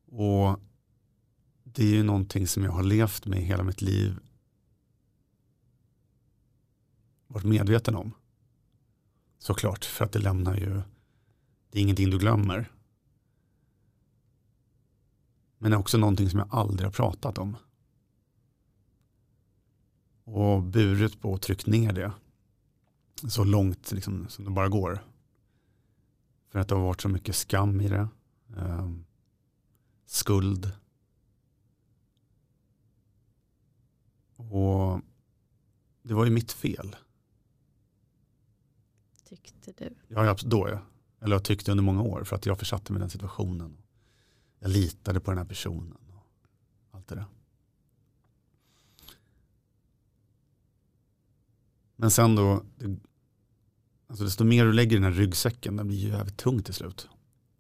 [0.06, 0.60] Och
[1.64, 4.20] det är ju någonting som jag har levt med hela mitt liv.
[7.28, 8.14] Varit medveten om.
[9.38, 10.82] Såklart, för att det lämnar ju,
[11.70, 12.72] det är ingenting du glömmer.
[15.58, 17.58] Men det är också någonting som jag aldrig har pratat om.
[20.24, 22.12] Och burit på och tryckt ner det.
[23.30, 25.04] Så långt liksom, som det bara går.
[26.50, 28.08] För att det har varit så mycket skam i det.
[28.58, 28.92] Eh,
[30.06, 30.72] skuld.
[34.36, 35.02] Och
[36.02, 36.96] det var ju mitt fel.
[39.24, 39.96] Tyckte du?
[40.08, 40.80] Ja, då ja.
[41.20, 43.78] Eller jag tyckte under många år för att jag försatte mig i den situationen
[44.60, 45.98] jag litade på den här personen.
[46.12, 46.26] Och
[46.92, 47.26] allt det där.
[51.96, 53.00] Men sen då, det,
[54.08, 56.74] alltså desto mer du lägger i den här ryggsäcken, den blir ju jävligt tung till
[56.74, 57.10] slut.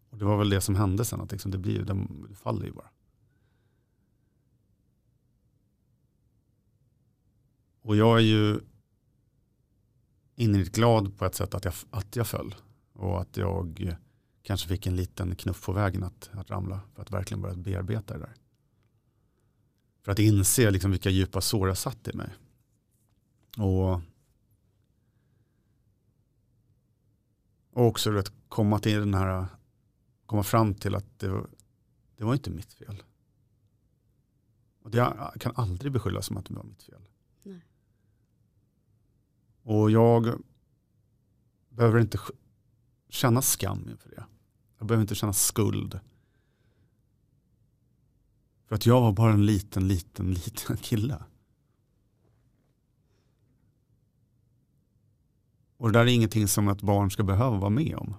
[0.09, 2.71] Och det var väl det som hände sen, att liksom det, blir, den faller ju
[2.71, 2.89] bara.
[7.81, 8.59] Och jag är ju
[10.35, 12.55] innerligt glad på ett sätt att jag, att jag föll.
[12.93, 13.97] Och att jag
[14.47, 18.13] kanske fick en liten knuff på vägen att, att ramla för att verkligen börja bearbeta
[18.13, 18.33] det där.
[20.01, 22.29] För att inse liksom vilka djupa sår jag satt i mig.
[23.57, 23.93] Och,
[27.71, 29.45] och också att komma till den här
[30.25, 31.45] komma fram till att det,
[32.17, 33.03] det var inte mitt fel.
[34.81, 37.01] Och det kan aldrig beskyllas som att det var mitt fel.
[37.43, 37.65] Nej.
[39.61, 40.41] Och jag
[41.69, 42.19] behöver inte
[43.09, 44.25] känna skam inför det.
[44.77, 45.99] Jag behöver inte känna skuld.
[48.67, 51.23] För att jag var bara en liten, liten, liten kille.
[55.77, 58.15] Och det där är ingenting som ett barn ska behöva vara med om.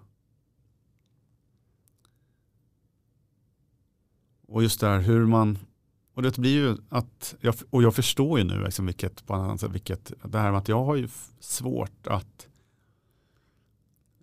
[4.47, 5.59] Och just det här hur man,
[6.15, 9.61] och det blir ju att, jag, och jag förstår ju nu liksom vilket, på annat
[9.61, 11.09] sätt, vilket, det här med att jag har ju
[11.41, 12.48] svårt att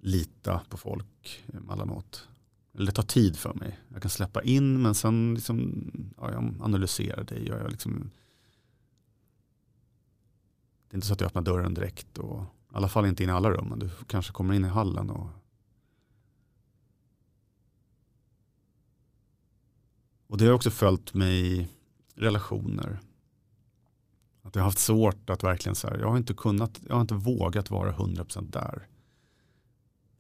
[0.06, 2.28] lita på folk eh, emellanåt.
[2.74, 3.80] Eller det tar tid för mig.
[3.94, 7.40] Jag kan släppa in men sen liksom, ja, jag analyserar det.
[7.40, 8.12] Jag, jag liksom,
[10.88, 12.18] det är inte så att jag öppnar dörren direkt.
[12.18, 13.68] Och, I alla fall inte in i alla rum.
[13.70, 15.10] Men du kanske kommer in i hallen.
[15.10, 15.30] Och,
[20.28, 21.68] och det har också följt mig i
[22.16, 23.00] relationer.
[24.42, 27.02] Att jag har haft svårt att verkligen så här, jag har inte kunnat, jag har
[27.02, 28.88] inte vågat vara 100% där.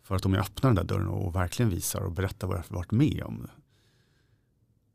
[0.06, 2.76] För att om jag öppnar den där dörren och verkligen visar och berättar vad jag
[2.76, 3.48] varit med om.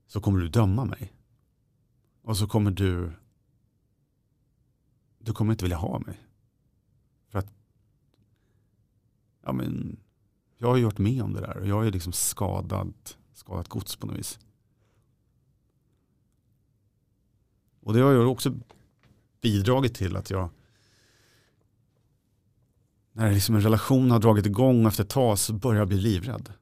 [0.06, 1.12] Så kommer du döma mig.
[2.22, 3.12] Och så kommer du
[5.18, 6.20] du kommer inte vilja ha mig.
[7.28, 7.52] För att
[9.42, 10.00] ja, men,
[10.58, 12.94] jag har ju varit med om det där och jag är liksom skadad,
[13.32, 14.38] skadat gods på något vis.
[17.80, 18.54] Och det har ju också
[19.40, 20.50] bidragit till att jag
[23.12, 26.52] när liksom en relation har dragit igång efter ett tag så börjar jag bli livrädd.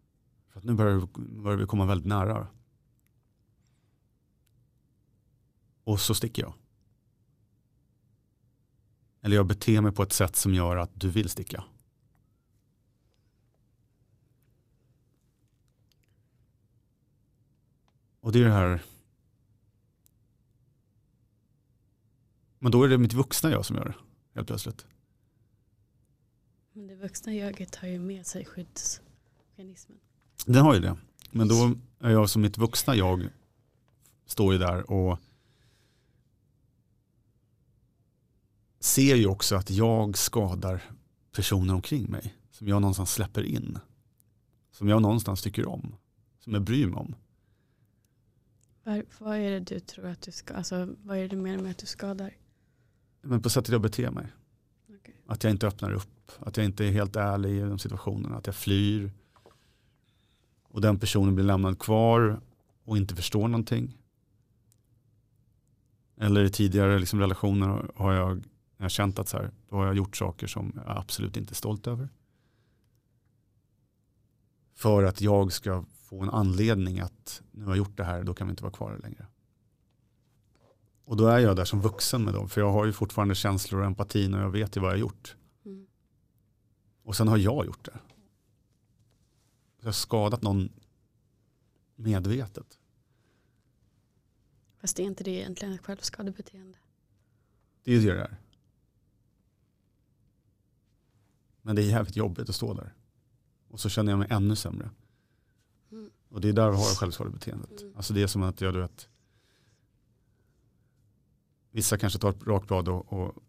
[0.48, 1.08] För att nu börjar,
[1.42, 2.46] börjar vi komma väldigt nära.
[5.84, 6.54] Och så sticker jag.
[9.20, 11.64] Eller jag beter mig på ett sätt som gör att du vill sticka.
[18.20, 18.82] Och det är det här.
[22.58, 23.94] Men då är det mitt vuxna jag som gör det.
[24.34, 24.87] Helt plötsligt.
[26.78, 29.98] Men det vuxna jaget har ju med sig skyddsmekanismen.
[30.46, 30.96] Den har ju det.
[31.30, 33.28] Men då är jag som mitt vuxna jag
[34.26, 35.18] står ju där och
[38.80, 40.82] ser ju också att jag skadar
[41.32, 42.34] personer omkring mig.
[42.50, 43.78] Som jag någonstans släpper in.
[44.70, 45.94] Som jag någonstans tycker om.
[46.38, 47.14] Som jag bryr mig om.
[48.84, 51.62] Var, vad är det du tror att du ska, alltså vad är det du menar
[51.62, 52.36] med att du skadar?
[53.20, 54.26] Men på sättet jag beter mig.
[54.88, 55.14] Okay.
[55.26, 56.17] Att jag inte öppnar upp.
[56.38, 58.36] Att jag inte är helt ärlig i de situationerna.
[58.36, 59.12] Att jag flyr.
[60.62, 62.40] Och den personen blir lämnad kvar
[62.84, 63.98] och inte förstår någonting.
[66.20, 68.44] Eller i tidigare liksom relationer har jag,
[68.76, 71.52] jag har känt att så här, då har jag gjort saker som jag absolut inte
[71.52, 72.08] är stolt över.
[74.74, 78.34] För att jag ska få en anledning att nu har jag gjort det här, då
[78.34, 79.26] kan vi inte vara kvar längre.
[81.04, 82.48] Och då är jag där som vuxen med dem.
[82.48, 85.00] För jag har ju fortfarande känslor och empati och jag vet ju vad jag har
[85.00, 85.36] gjort.
[87.08, 87.98] Och sen har jag gjort det.
[89.78, 90.72] Jag har skadat någon
[91.96, 92.78] medvetet.
[94.76, 96.78] Fast det är inte det egentligen ett självskadebeteende.
[97.82, 98.36] Det är det det är.
[101.62, 102.94] Men det är jävligt jobbigt att stå där.
[103.68, 104.90] Och så känner jag mig ännu sämre.
[105.90, 106.10] Mm.
[106.28, 107.80] Och det är där vi har självskadebeteendet.
[107.80, 107.96] Mm.
[107.96, 109.08] Alltså det är som att jag du vet,
[111.70, 113.44] Vissa kanske tar ett rakt blad och, och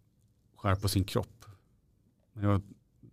[0.56, 1.46] skär på sin kropp.
[2.34, 2.62] Men jag,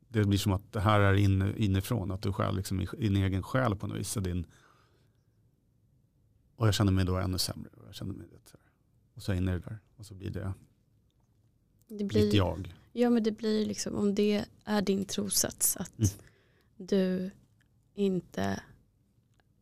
[0.08, 2.10] det blir som att det här är inne, inifrån.
[2.10, 4.14] Att du skär liksom i din egen själ på något vis.
[4.14, 4.46] Din,
[6.56, 7.70] och jag känner mig då ännu sämre.
[7.86, 8.58] Jag känner mig det,
[9.14, 9.78] och så inne i det där.
[9.96, 10.52] Och så blir det,
[11.88, 12.74] det blir, mitt jag.
[12.92, 15.76] Ja men det blir liksom om det är din trosats.
[15.76, 16.10] Att mm.
[16.76, 17.30] du
[17.94, 18.60] inte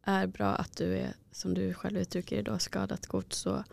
[0.03, 0.55] är bra.
[0.55, 3.39] Att du är som du själv uttrycker idag skadat gods.
[3.39, 3.65] Så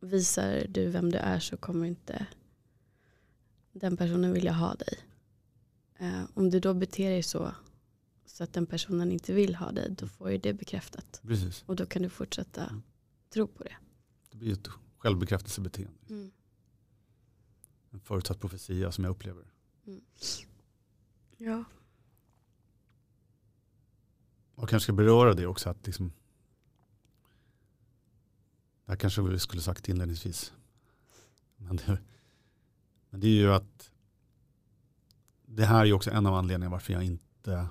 [0.00, 2.26] visar du vem du är så kommer inte
[3.72, 4.98] den personen vilja ha dig.
[6.02, 7.54] Eh, om du då beter dig så
[8.26, 11.20] så att den personen inte vill ha dig då får ju det bekräftat.
[11.22, 11.64] Precis.
[11.66, 12.82] Och då kan du fortsätta mm.
[13.28, 13.76] tro på det.
[14.30, 15.98] Det blir ett självbekräftelsebeteende.
[16.10, 16.30] Mm.
[17.90, 19.44] En förutsatt profetia som jag upplever.
[19.86, 20.00] Mm.
[21.36, 21.64] Ja.
[24.54, 26.12] Och kanske ska beröra det också att liksom
[28.84, 30.52] det här kanske vi skulle sagt inledningsvis.
[31.56, 31.98] Men det,
[33.10, 33.91] men det är ju att
[35.54, 37.68] det här är också en av anledningarna varför jag inte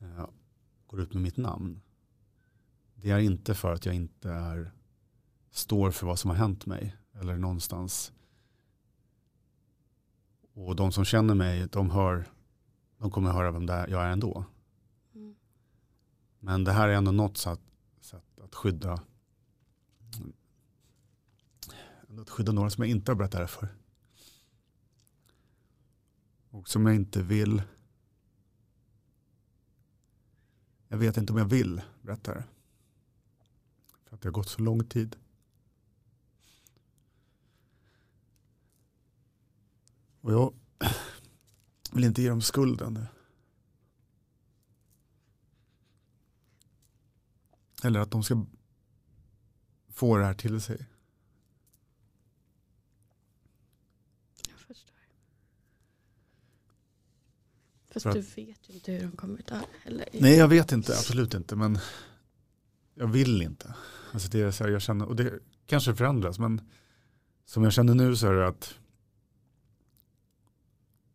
[0.00, 0.26] eh,
[0.86, 1.80] går ut med mitt namn.
[2.94, 4.72] Det är inte för att jag inte är,
[5.50, 6.96] står för vad som har hänt mig.
[7.12, 8.12] Eller någonstans.
[10.54, 12.24] Och de som känner mig, de, hör,
[12.98, 14.44] de kommer höra vem det är jag är ändå.
[15.14, 15.34] Mm.
[16.38, 17.60] Men det här är ändå något sätt,
[18.00, 19.00] sätt att skydda
[22.20, 23.68] att skydda några som jag inte har berättat det här för
[26.54, 27.62] och som jag inte vill.
[30.88, 32.44] Jag vet inte om jag vill berätta det.
[34.04, 35.16] För att det har gått så lång tid.
[40.20, 40.54] Och jag
[41.92, 43.06] vill inte ge dem skulden.
[47.84, 48.46] Eller att de ska
[49.88, 50.86] få det här till sig.
[57.94, 60.08] Fast du vet ju inte hur de kommer ta heller.
[60.12, 61.56] Nej jag vet inte, absolut inte.
[61.56, 61.78] Men
[62.94, 63.74] jag vill inte.
[64.12, 66.38] Alltså det är så här, jag känner, och det kanske förändras.
[66.38, 66.60] Men
[67.44, 68.78] som jag känner nu så är det att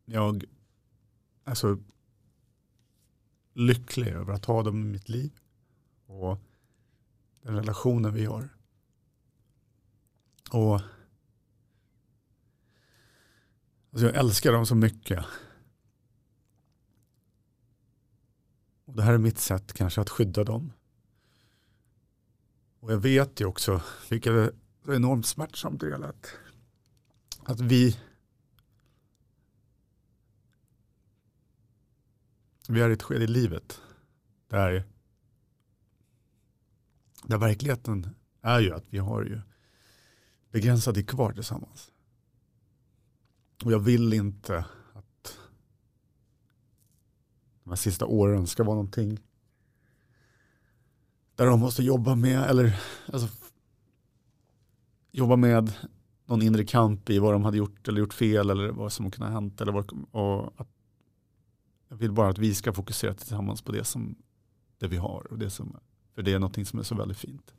[0.05, 0.43] jag
[1.45, 1.77] är så
[3.53, 5.31] lycklig över att ha dem i mitt liv.
[6.05, 6.37] Och
[7.41, 8.49] den relationen vi har.
[10.51, 10.81] Och
[13.91, 15.25] alltså jag älskar dem så mycket.
[18.89, 20.73] Och det här är mitt sätt kanske att skydda dem.
[22.79, 24.53] Och jag vet ju också, vilket är
[24.87, 26.33] enormt smärtsamt del, att,
[27.43, 27.99] att vi
[32.67, 33.81] vi är i ett skede i livet
[34.47, 34.83] där,
[37.23, 39.41] där verkligheten är ju att vi har ju
[40.51, 41.91] begränsad kvar tillsammans.
[43.63, 44.65] Och jag vill inte
[47.69, 49.19] de här sista åren ska vara någonting
[51.35, 52.81] där de måste jobba med, eller
[53.13, 53.27] alltså,
[55.11, 55.73] jobba med
[56.25, 59.27] någon inre kamp i vad de hade gjort eller gjort fel eller vad som kunde
[59.27, 59.61] ha hänt.
[59.61, 60.67] Eller vad, och att
[61.87, 64.15] jag vill bara att vi ska fokusera tillsammans på det som
[64.77, 65.27] det vi har.
[65.31, 65.79] Och det som,
[66.13, 67.53] för det är någonting som är så väldigt fint.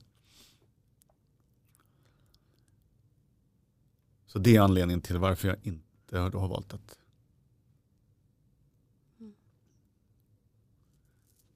[4.26, 6.98] Så det är anledningen till varför jag inte har valt att
[9.20, 9.34] mm.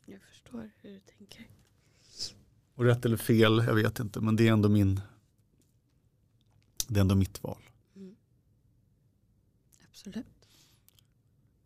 [0.07, 0.21] Jag
[0.55, 1.49] förstår hur du tänker.
[2.75, 4.21] Och rätt eller fel, jag vet inte.
[4.21, 5.01] Men det är ändå min
[6.89, 7.63] det är ändå mitt val.
[7.97, 8.17] Mm.
[9.89, 10.27] Absolut.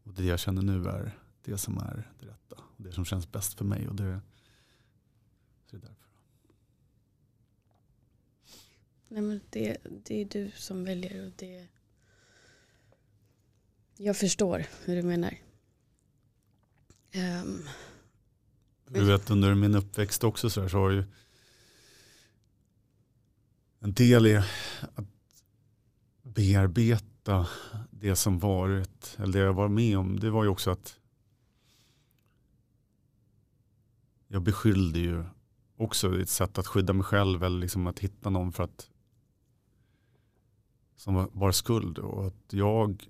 [0.03, 2.63] Och det jag känner nu är det som är det rätta.
[2.77, 3.89] Det som känns bäst för mig.
[3.89, 4.21] Och det,
[5.67, 6.09] så det är därför.
[9.09, 11.27] Nej, men det, det är du som väljer.
[11.27, 11.69] Och det,
[13.97, 15.39] jag förstår hur du menar.
[17.15, 17.69] Um,
[18.91, 21.05] du vet under min uppväxt också så, här, så har ju
[23.81, 24.37] en del i
[24.95, 25.07] att
[26.23, 27.49] bearbeta
[27.91, 30.99] det som varit, eller det jag var med om, det var ju också att
[34.29, 35.25] jag beskyllde ju
[35.77, 38.91] också ett sätt att skydda mig själv eller liksom att hitta någon för att
[40.97, 43.09] som var, skuld och att jag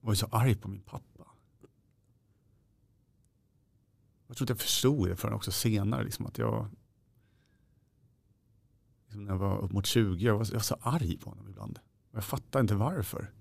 [0.00, 1.15] var så arg på min pappa.
[4.26, 6.04] Jag tror att jag förstod det förrän också senare.
[6.04, 6.68] Liksom att jag,
[9.04, 11.48] liksom när jag var upp mot 20, jag var, jag var så arg på honom
[11.48, 11.78] ibland.
[12.10, 13.32] Och jag fattade inte varför.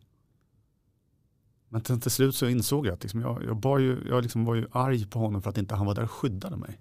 [1.69, 4.45] Men till, till slut så insåg jag att liksom jag, jag, var ju, jag liksom
[4.45, 6.79] var ju arg på honom för att inte han var där och skyddade mig.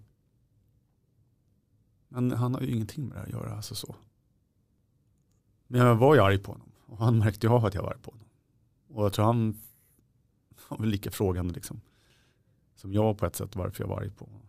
[2.09, 3.57] Men han har ju ingenting med det här att göra.
[3.57, 3.97] Alltså så.
[5.67, 6.73] Men jag var ju arg på honom.
[6.87, 8.29] Och han märkte ju av att jag var arg på honom.
[8.89, 9.61] Och jag tror han
[10.69, 11.81] var väl lika frågande liksom.
[12.85, 14.41] Som jag på ett sätt varför jag var arg på honom.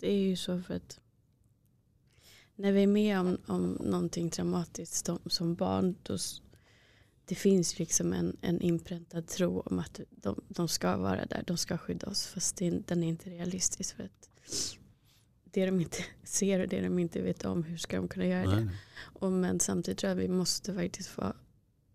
[0.00, 1.00] Det är ju så för att
[2.56, 6.16] när vi är med om, om någonting traumatiskt som, som barn då
[7.24, 11.56] det finns liksom en, en inpräntad tro om att de, de ska vara där, de
[11.56, 14.30] ska skydda oss fast det, den är inte realistisk för att
[15.44, 18.50] det de inte ser och det de inte vet om hur ska de kunna göra
[18.54, 18.64] Nej.
[18.64, 18.70] det.
[18.98, 21.32] Och men samtidigt tror jag att vi måste faktiskt få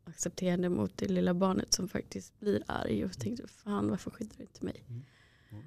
[0.05, 4.43] accepterande mot det lilla barnet som faktiskt blir arg och tänker fan varför skyddar du
[4.43, 4.83] inte mig?
[4.87, 5.03] Mm.
[5.51, 5.65] Mm.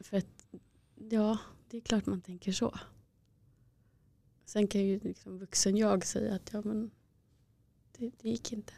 [0.00, 0.46] För att
[0.94, 2.78] ja, det är klart man tänker så.
[4.44, 6.90] Sen kan ju liksom vuxen jag säga att ja men
[7.92, 8.72] det, det gick inte.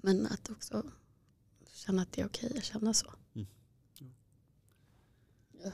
[0.00, 0.90] Men att också
[1.72, 3.14] känna att det är okej att känna så.
[3.34, 3.48] Mm.
[5.52, 5.70] Ja.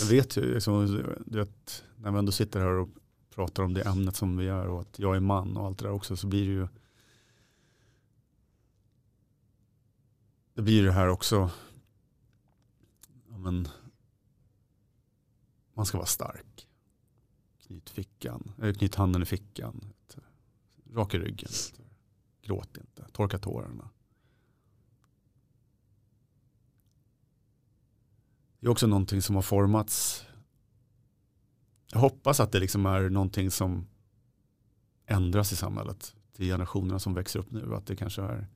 [0.00, 0.86] Jag vet ju, liksom,
[1.26, 2.88] du vet, när vi ändå sitter här och
[3.40, 5.84] pratar om det ämnet som vi gör och att jag är man och allt det
[5.84, 6.68] där också så blir det ju
[10.54, 11.50] det blir det här också
[13.28, 13.68] ja, men,
[15.74, 16.68] man ska vara stark.
[17.66, 19.92] Knyt, fickan, äh, knyt handen i fickan.
[20.94, 21.50] Rak i ryggen.
[22.42, 23.06] Gråt inte.
[23.12, 23.90] Torka tårarna.
[28.58, 30.26] Det är också någonting som har formats
[31.92, 33.86] jag hoppas att det liksom är någonting som
[35.06, 37.74] ändras i samhället till generationerna som växer upp nu.
[37.74, 38.46] Att det kanske är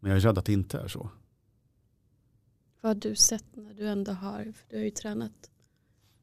[0.00, 1.10] Men jag är rädd att det inte är så.
[2.80, 5.50] Vad har du sett när du ändå har, för du har ju tränat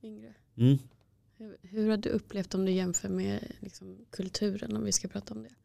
[0.04, 0.34] yngre.
[0.56, 0.78] Mm.
[1.38, 5.34] Hur, hur har du upplevt om du jämför med liksom, kulturen om vi ska prata
[5.34, 5.56] om det?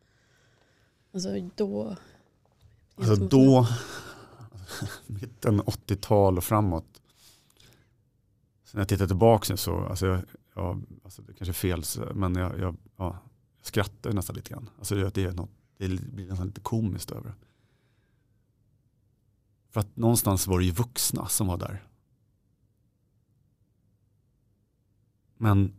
[1.13, 1.97] Alltså då.
[2.95, 3.69] Alltså då,
[5.07, 7.03] mitten 80-tal och framåt.
[8.65, 10.23] Så när jag tittar tillbaka nu så, alltså, jag,
[10.55, 13.19] jag, alltså det kanske är fel, men jag, jag, ja,
[13.57, 14.71] jag skrattar nästan lite grann.
[14.79, 17.35] Alltså det, är något, det blir nästan lite komiskt över det.
[19.71, 21.89] För att någonstans var det ju vuxna som var där.
[25.37, 25.73] Men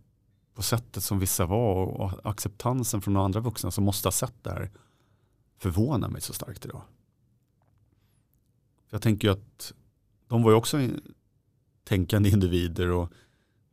[0.53, 4.49] på sättet som vissa var och acceptansen från andra vuxna som måste ha sett det
[4.49, 4.71] här
[5.57, 6.81] förvånar mig så starkt idag.
[8.87, 9.73] För jag tänker ju att
[10.27, 10.89] de var ju också
[11.83, 13.11] tänkande individer och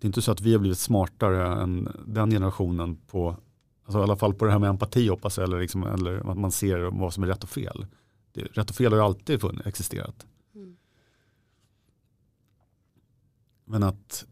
[0.03, 3.37] det är inte så att vi har blivit smartare än den generationen på,
[3.85, 6.39] alltså i alla fall på det här med empati hoppas jag, eller, liksom, eller att
[6.39, 7.87] man ser vad som är rätt och fel.
[8.33, 10.27] Det, rätt och fel har ju alltid funnits, existerat.
[10.55, 10.77] Mm.
[13.65, 14.27] Men att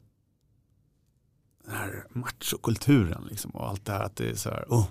[1.64, 4.88] den här machokulturen liksom, och allt det här att det är så här, oh.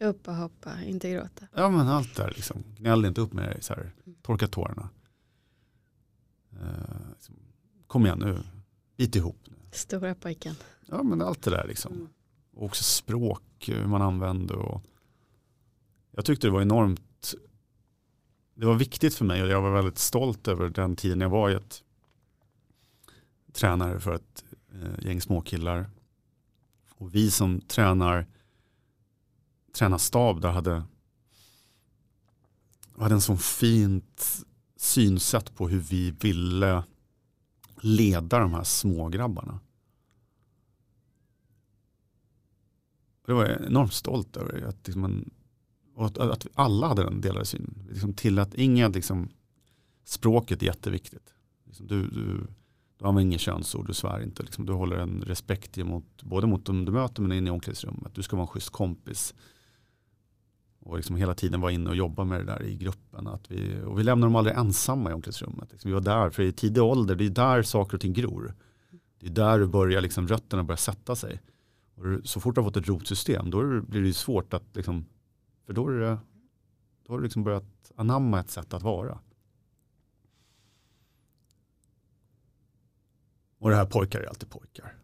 [0.00, 1.46] Upp och hoppa, inte gråta.
[1.54, 4.18] Ja men allt det här liksom, gnäll inte upp med dig, så här, mm.
[4.22, 4.88] torka tårarna.
[6.52, 7.43] Uh, liksom,
[7.94, 8.42] kom igen nu,
[8.96, 9.36] bit ihop.
[9.44, 9.54] Nu.
[9.72, 10.54] Stora pojken.
[10.86, 11.92] Ja men allt det där liksom.
[11.92, 12.08] Mm.
[12.54, 14.82] Och också språk, hur man använder och
[16.10, 17.34] jag tyckte det var enormt
[18.54, 21.50] det var viktigt för mig och jag var väldigt stolt över den tiden jag var
[21.50, 21.82] i ett
[23.52, 25.90] tränare för ett eh, gäng småkillar.
[26.94, 28.26] Och vi som tränar
[29.72, 30.82] tränarstab där hade,
[32.98, 34.44] hade en sån fint
[34.76, 36.82] synsätt på hur vi ville
[37.84, 39.60] leda de här smågrabbarna.
[43.26, 44.62] Det var jag enormt stolt över.
[44.62, 45.30] Att, liksom en,
[45.96, 47.86] att, att alla hade den delade synen.
[47.90, 49.28] Liksom till att inga, liksom,
[50.04, 51.34] språket är jätteviktigt.
[51.64, 52.46] Liksom du, du,
[52.98, 54.42] du använder inget könsord, du svär inte.
[54.42, 58.14] Liksom, du håller en respekt emot, både mot dem du möter men inne i omklädningsrummet.
[58.14, 59.34] Du ska vara en schysst kompis.
[60.84, 63.26] Och liksom hela tiden var inne och jobbade med det där i gruppen.
[63.26, 65.72] Att vi, och vi lämnade dem aldrig ensamma i omklädningsrummet.
[65.72, 68.54] Liksom, vi var där, för i tidig ålder, det är där saker och ting gror.
[69.18, 71.42] Det är där du börjar, liksom, rötterna börjar sätta sig.
[71.94, 75.06] Och så fort du har fått ett rotsystem, då blir det svårt att, liksom,
[75.66, 76.18] för då, är det,
[77.06, 79.18] då har du liksom börjat anamma ett sätt att vara.
[83.58, 84.96] Och det här pojkar är alltid pojkar.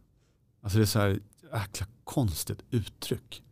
[0.61, 1.21] Alltså det är så här
[1.53, 3.43] jäkla konstigt uttryck.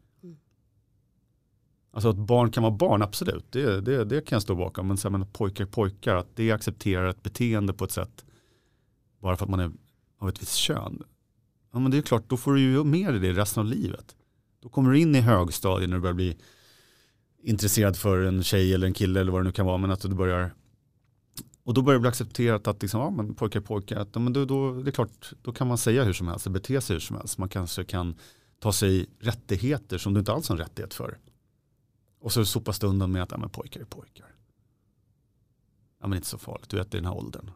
[1.91, 3.53] Alltså att barn kan vara barn, absolut.
[3.53, 4.89] Det, det, det kan jag stå bakom.
[4.89, 8.25] Men, så här, men pojkar är pojkar, att det accepterar ett beteende på ett sätt
[9.21, 9.71] bara för att man är
[10.21, 11.03] av ett visst kön.
[11.73, 14.17] Ja men det är klart, då får du ju med dig det resten av livet.
[14.63, 16.37] Då kommer du in i högstadiet när du börjar bli
[17.43, 19.79] intresserad för en tjej eller en kille eller vad det nu kan vara.
[19.79, 20.55] Men att du börjar
[21.65, 23.97] och då börjar det bli accepterat att liksom, ja, men pojkar är pojkar.
[23.97, 26.81] Att, men då, då, det är klart, då kan man säga hur som helst, bete
[26.81, 27.39] sig hur som helst.
[27.39, 28.15] Man kanske kan
[28.59, 31.19] ta sig rättigheter som du inte alls har en rättighet för.
[32.19, 34.35] Och så sopas det undan med att ja, men pojkar är pojkar.
[35.99, 37.51] Ja men inte så farligt, du vet i den här åldern.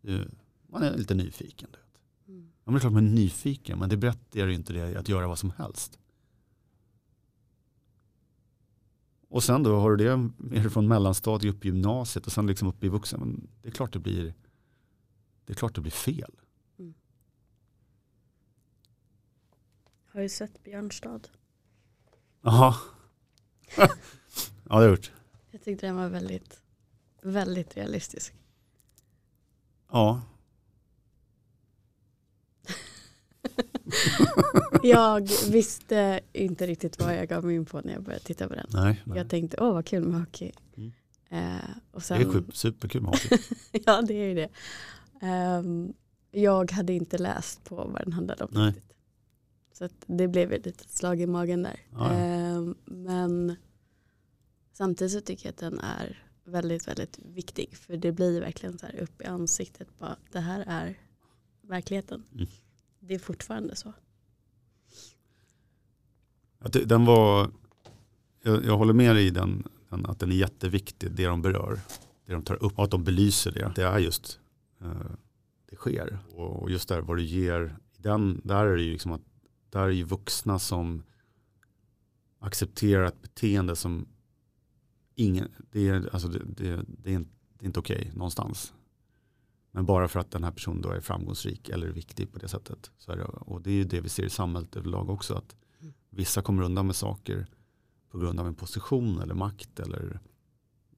[0.00, 0.30] Du,
[0.66, 1.68] man är lite nyfiken.
[1.72, 2.00] Du vet.
[2.28, 2.50] Mm.
[2.64, 5.28] Ja, men det är klart man är nyfiken, men det berättar inte det att göra
[5.28, 5.98] vad som helst.
[9.28, 12.68] Och sen då har du det mer från mellanstadiet upp i gymnasiet och sen liksom
[12.68, 13.20] upp i vuxen.
[13.20, 14.34] Men det är klart det blir,
[15.44, 16.40] det är klart det blir fel.
[16.78, 16.94] Mm.
[20.06, 21.20] Har du sett Björnstad?
[22.40, 22.74] Jaha.
[23.76, 23.88] Ja
[24.64, 25.12] det har jag gjort.
[25.50, 26.60] Jag tyckte den var väldigt,
[27.22, 28.34] väldigt realistisk.
[29.90, 30.22] Ja,
[34.82, 38.54] jag visste inte riktigt vad jag gav mig in på när jag började titta på
[38.54, 38.66] den.
[38.68, 39.18] Nej, nej.
[39.18, 40.52] Jag tänkte, åh vad kul med hockey.
[40.76, 40.92] Mm.
[41.28, 43.38] Eh, och sen, det är superkul med hockey.
[43.86, 44.48] ja, det är ju det.
[45.26, 45.92] Um,
[46.30, 48.50] jag hade inte läst på vad den handlade om.
[48.52, 48.66] Nej.
[48.66, 48.96] Riktigt.
[49.72, 51.80] Så det blev ett litet slag i magen där.
[51.92, 52.47] Ja, ja.
[52.47, 52.47] Um,
[52.84, 53.56] men
[54.72, 57.76] samtidigt så tycker jag att den är väldigt, väldigt viktig.
[57.76, 59.88] För det blir verkligen så här upp i ansiktet.
[59.98, 60.98] Bara, det här är
[61.62, 62.24] verkligheten.
[62.34, 62.46] Mm
[63.00, 63.92] det är fortfarande så.
[66.58, 67.50] Att den var,
[68.42, 71.80] jag, jag håller med dig i den, den, att den är jätteviktig, det de berör.
[72.26, 73.72] Det de tar upp och att de belyser det.
[73.74, 74.40] Det är just,
[74.80, 75.10] eh,
[75.70, 76.18] det sker.
[76.34, 79.22] Och just där vad du ger, den, där är det ju liksom att
[79.70, 81.02] där är ju vuxna som
[82.38, 84.06] accepterar ett beteende som
[85.14, 88.74] ingen, det är, alltså det, det, det är, inte, det är inte okej okay någonstans.
[89.70, 92.90] Men bara för att den här personen då är framgångsrik eller viktig på det sättet.
[92.98, 95.34] Så är det, och det är ju det vi ser i samhället överlag också.
[95.34, 95.56] Att
[96.10, 97.46] vissa kommer undan med saker
[98.10, 100.20] på grund av en position eller makt eller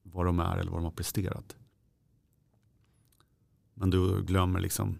[0.03, 1.57] vad de är eller vad de har presterat.
[3.73, 4.99] Men du glömmer liksom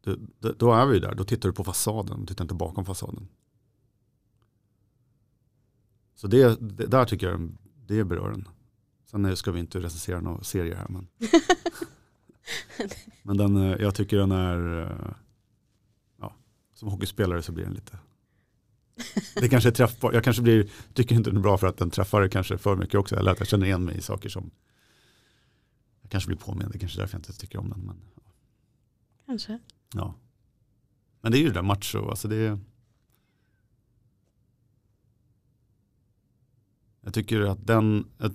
[0.00, 0.16] då,
[0.52, 3.28] då är vi där, då tittar du på fasaden, du tittar inte bakom fasaden.
[6.14, 7.52] Så det, det där tycker jag
[7.86, 8.48] det berör en.
[9.10, 10.86] Sen ska vi inte recensera några serier här.
[10.88, 11.08] Men,
[13.22, 15.14] men den, eh, jag tycker den är, eh,
[16.20, 16.34] ja,
[16.74, 17.98] som hockeyspelare så blir den lite,
[19.34, 20.12] det kanske är träffbar.
[20.12, 22.94] Jag kanske blir, tycker inte den är bra för att den träffar kanske för mycket
[22.94, 23.16] också.
[23.16, 24.50] Eller att jag känner igen mig i saker som
[26.02, 26.70] jag kanske blir påmind.
[26.72, 27.80] Det är kanske är därför jag inte tycker om den.
[27.80, 28.22] Men, ja.
[29.26, 29.58] Kanske.
[29.94, 30.14] Ja.
[31.20, 32.10] Men det är ju det där macho.
[32.10, 32.58] Alltså det
[37.02, 38.32] jag tycker att den, att,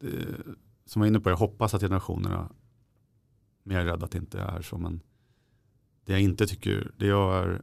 [0.00, 0.36] eh,
[0.84, 2.52] som jag var inne på, jag hoppas att generationerna,
[3.62, 5.00] men jag är rädd att det inte är så, men
[6.04, 7.62] det jag inte tycker, det jag är,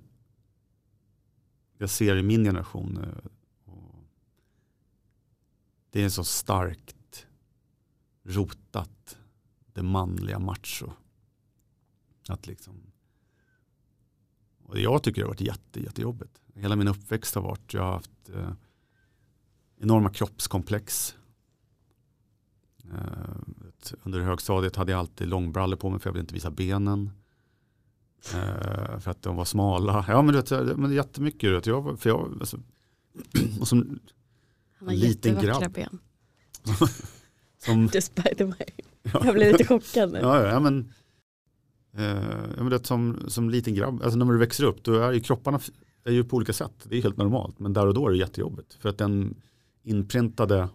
[1.77, 3.05] jag ser i min generation,
[5.89, 7.27] det är så starkt
[8.23, 9.17] rotat,
[9.73, 10.91] det manliga macho.
[12.27, 12.93] Att liksom
[14.73, 16.41] och jag tycker det har varit jätte, jättejobbigt.
[16.55, 18.53] Hela min uppväxt har varit, jag har haft eh,
[19.83, 21.15] enorma kroppskomplex.
[22.93, 27.11] Eh, under högstadiet hade jag alltid långbrallor på mig för jag ville inte visa benen.
[28.33, 30.05] Eh, för att de var smala.
[30.07, 31.51] Ja men, det, men jättemycket.
[31.51, 32.57] Vet, jag, för jag, alltså,
[33.59, 33.99] och som
[34.79, 35.73] Han har liten grabb.
[35.73, 35.99] ben.
[37.57, 38.67] som, Just by the way.
[39.03, 40.19] Jag blev lite chockad nu.
[40.21, 40.93] Ja, ja, men,
[41.97, 45.59] Eh, det som, som liten grabb, alltså när du växer upp, då är ju kropparna
[46.03, 46.73] är ju på olika sätt.
[46.83, 47.59] Det är helt normalt.
[47.59, 48.73] Men där och då är det jättejobbigt.
[48.73, 49.35] För att den
[49.83, 50.69] inprintade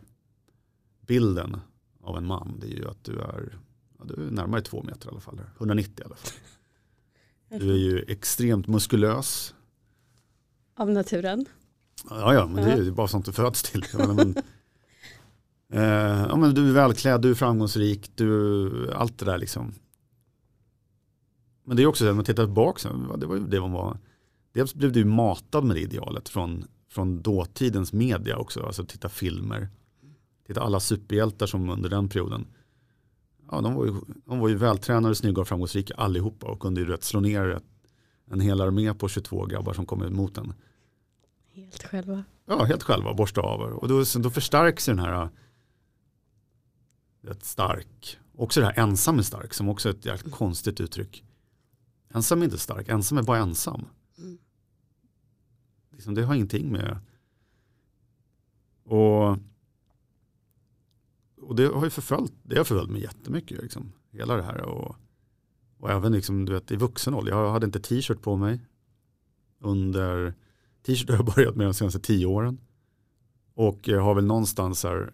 [1.06, 1.56] bilden
[2.02, 3.58] av en man, det är ju att du är,
[3.98, 5.40] ja, du är närmare två meter i alla fall.
[5.56, 6.32] 190 i alla fall.
[7.48, 9.54] Du är ju extremt muskulös.
[10.76, 11.46] Av naturen?
[12.10, 13.84] Ja, ja, men det är ju bara sånt du föds till.
[13.94, 14.34] men,
[15.72, 19.74] eh, ja, men du är välklädd, du är framgångsrik, du, allt det där liksom.
[21.64, 23.98] Men det är också så att man tittar tillbaka, det var ju det man var.
[24.52, 29.68] Dels blev du matad med det idealet från, från dåtidens media också, alltså titta filmer.
[30.46, 32.46] Titta alla superhjältar som under den perioden.
[33.50, 36.86] Ja, de var ju, de var ju vältränade, snygga och framgångsrika allihopa och kunde ju
[36.86, 37.60] rätt slå ner
[38.30, 40.54] en hel armé på 22 grabbar som kom emot en.
[41.52, 42.24] Helt själva.
[42.46, 43.60] Ja, helt själva, borsta av.
[43.60, 45.28] Och då, då förstärks den här
[47.30, 48.18] ett stark.
[48.36, 51.24] Också det här ensam är stark som också är ett jävligt konstigt uttryck.
[52.14, 53.84] Ensam är inte stark, ensam är bara ensam.
[54.18, 54.38] Mm.
[55.98, 56.98] Liksom, det har ingenting med...
[58.84, 59.30] Och,
[61.40, 63.62] och det har ju förföljt, det har förföljt mig jättemycket.
[63.62, 64.62] Liksom, hela det här.
[64.62, 64.96] Och,
[65.78, 67.32] och även liksom, du vet, i vuxen ålder.
[67.32, 68.60] Jag hade inte t-shirt på mig.
[69.58, 70.34] Under
[70.86, 72.60] t-shirt har jag börjat med de senaste tio åren.
[73.54, 75.12] Och jag har väl någonstans här,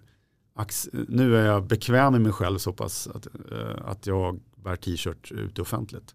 [1.09, 5.33] nu är jag bekväm med mig själv så pass att, eh, att jag bär t-shirt
[5.33, 6.15] ute offentligt.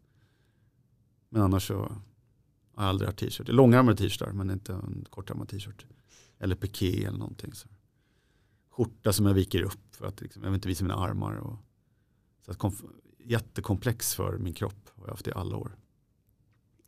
[1.29, 1.91] Men annars så
[2.79, 3.47] har jag aldrig haft t-shirt.
[3.47, 5.85] Långärmade t-shirtar men inte en kortärmad t-shirt.
[6.37, 7.53] Eller piké eller någonting.
[7.53, 7.67] Så.
[8.69, 11.35] Skjorta som jag viker upp för att liksom, jag vill inte visa mina armar.
[11.35, 11.57] Och,
[12.45, 12.73] så att
[13.17, 15.77] jättekomplex för min kropp har jag haft i alla år.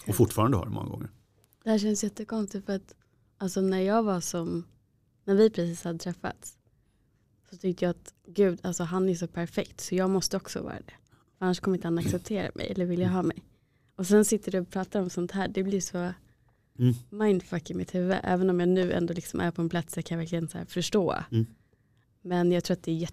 [0.07, 1.09] Och fortfarande har det många gånger.
[1.63, 2.95] Det här känns jättekonstigt för att
[3.37, 4.67] alltså när jag var som,
[5.23, 6.57] när vi precis hade träffats
[7.49, 10.79] så tyckte jag att gud, alltså han är så perfekt så jag måste också vara
[10.79, 10.93] det.
[11.37, 13.43] För annars kommer inte han acceptera mig eller vilja ha mig.
[14.01, 15.47] Och sen sitter du och pratar om sånt här.
[15.47, 16.93] Det blir så mm.
[17.09, 18.17] mindfuck i mitt huvud.
[18.23, 20.65] Även om jag nu ändå liksom är på en plats där jag kan verkligen så
[20.67, 21.15] förstå.
[21.31, 21.45] Mm.
[22.21, 23.07] Men jag tror att det är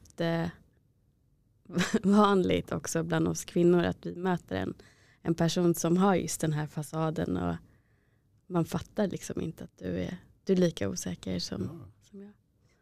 [1.69, 4.75] jättevanligt också bland oss kvinnor att vi möter en,
[5.23, 7.37] en person som har just den här fasaden.
[7.37, 7.57] Och
[8.47, 11.69] man fattar liksom inte att du är, du är lika osäker som, ja.
[12.11, 12.33] som jag.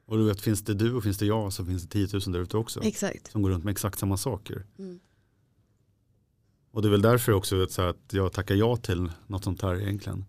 [0.05, 2.33] Och du vet, finns det du och finns det jag så finns det 10 000
[2.33, 2.83] där ute också.
[2.83, 3.31] Exakt.
[3.31, 4.67] Som går runt med exakt samma saker.
[4.79, 5.01] Mm.
[6.77, 9.81] Och det är väl därför också så att jag tackar ja till något sånt här
[9.81, 10.25] egentligen.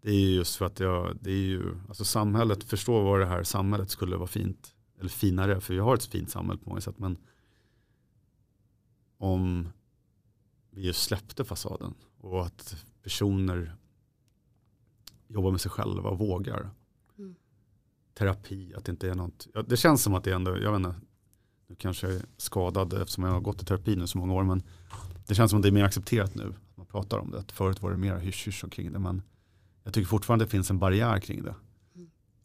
[0.00, 3.42] Det är just för att jag, det är ju, alltså samhället, förstår vad det här
[3.42, 4.74] samhället skulle vara fint.
[4.98, 6.98] Eller finare, för vi har ett fint samhälle på många sätt.
[6.98, 7.18] Men
[9.18, 9.68] om
[10.70, 13.76] vi just släppte fasaden och att personer
[15.28, 16.70] jobbar med sig själva och vågar.
[17.18, 17.34] Mm.
[18.14, 19.46] Terapi, att det inte är något.
[19.66, 20.94] Det känns som att det ändå, jag vet inte,
[21.66, 24.44] nu kanske jag är skadad eftersom jag har gått i terapi nu så många år.
[24.44, 24.62] Men
[25.26, 26.54] det känns som att det är mer accepterat nu.
[26.74, 27.44] Man pratar om det.
[27.52, 28.98] Förut var det mer hysch-hysch kring det.
[28.98, 29.22] Men
[29.82, 31.54] jag tycker fortfarande det finns en barriär kring det.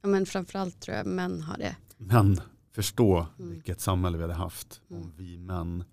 [0.01, 1.75] Ja, men framförallt tror jag män har det.
[1.97, 3.51] Män förstå mm.
[3.51, 5.01] vilket samhälle vi hade haft mm.
[5.01, 5.83] om vi män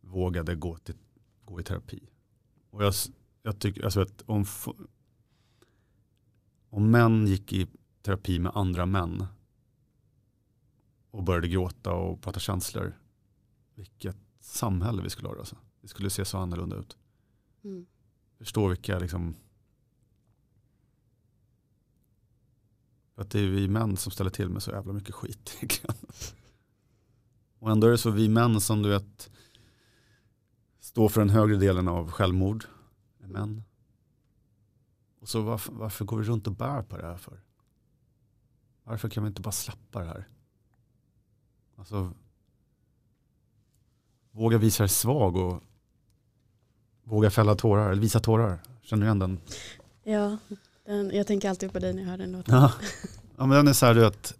[0.00, 0.94] vågade gå, till,
[1.44, 2.08] gå i terapi.
[2.70, 2.94] Och jag,
[3.42, 4.44] jag tycker, alltså att om,
[6.70, 7.66] om män gick i
[8.02, 9.26] terapi med andra män
[11.10, 12.98] och började gråta och prata känslor,
[13.74, 14.16] vilket
[14.50, 15.38] samhälle vi skulle ha.
[15.38, 15.56] Alltså.
[15.80, 16.96] Det skulle se så annorlunda ut.
[17.64, 17.86] Mm.
[18.38, 19.34] Förstå vilka liksom
[23.14, 25.62] att det är vi män som ställer till med så jävla mycket skit.
[27.58, 29.30] Och ändå är det så vi män som du vet
[30.80, 32.64] står för den högre delen av självmord.
[33.18, 33.62] Män.
[35.20, 37.40] Och så varför, varför går vi runt och bär på det här för?
[38.84, 40.28] Varför kan vi inte bara släppa det här?
[41.76, 42.12] Alltså,
[44.32, 45.62] våga visa dig svag och
[47.04, 48.62] våga fälla tårar, eller visa tårar.
[48.82, 49.40] Känner du igen den?
[50.04, 50.36] Ja,
[50.84, 52.54] den, jag tänker alltid på dig när jag hör den låten.
[52.54, 52.72] Ja,
[53.36, 54.34] ja men den är så här att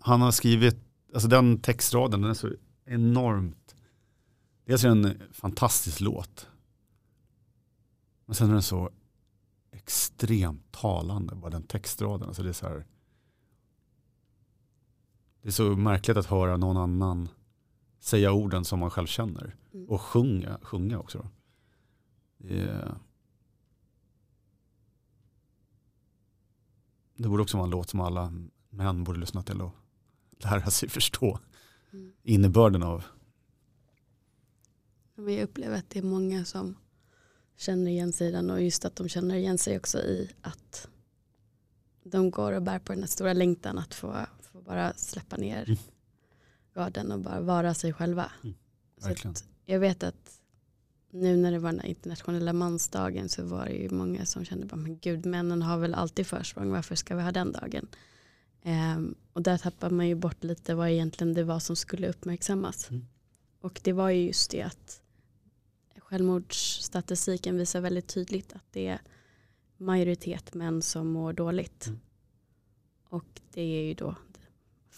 [0.00, 0.76] han har skrivit,
[1.14, 2.50] alltså den textraden den är så
[2.84, 3.76] enormt,
[4.64, 6.48] dels är den en fantastisk låt.
[8.26, 8.90] Men sen är den så
[9.72, 12.28] extremt talande, bara den textraden.
[12.28, 12.86] Alltså det är så här,
[15.42, 17.28] det är så märkligt att höra någon annan
[18.06, 19.56] säga orden som man själv känner.
[19.74, 19.88] Mm.
[19.88, 21.28] Och sjunga, sjunga också.
[22.38, 22.94] Det, är,
[27.16, 28.32] det borde också vara en låt som alla
[28.70, 29.72] män borde lyssna till och
[30.38, 31.38] lära sig förstå
[31.92, 32.12] mm.
[32.22, 33.04] innebörden av.
[35.14, 36.76] Jag upplever att det är många som
[37.56, 40.88] känner igen sig i den och just att de känner igen sig också i att
[42.04, 45.64] de går och bär på den här stora längtan att få, få bara släppa ner
[45.64, 45.78] mm.
[46.76, 48.32] Garden och bara vara sig själva.
[48.42, 48.54] Mm.
[48.98, 49.32] Så
[49.64, 50.40] jag vet att
[51.10, 54.76] nu när det var den internationella mansdagen så var det ju många som kände bara
[54.76, 57.88] men gud männen har väl alltid försprång varför ska vi ha den dagen?
[58.64, 62.90] Um, och där tappar man ju bort lite vad egentligen det var som skulle uppmärksammas.
[62.90, 63.06] Mm.
[63.60, 65.02] Och det var ju just det att
[65.98, 69.00] självmordsstatistiken visar väldigt tydligt att det är
[69.76, 71.86] majoritet män som mår dåligt.
[71.86, 72.00] Mm.
[73.08, 74.14] Och det är ju då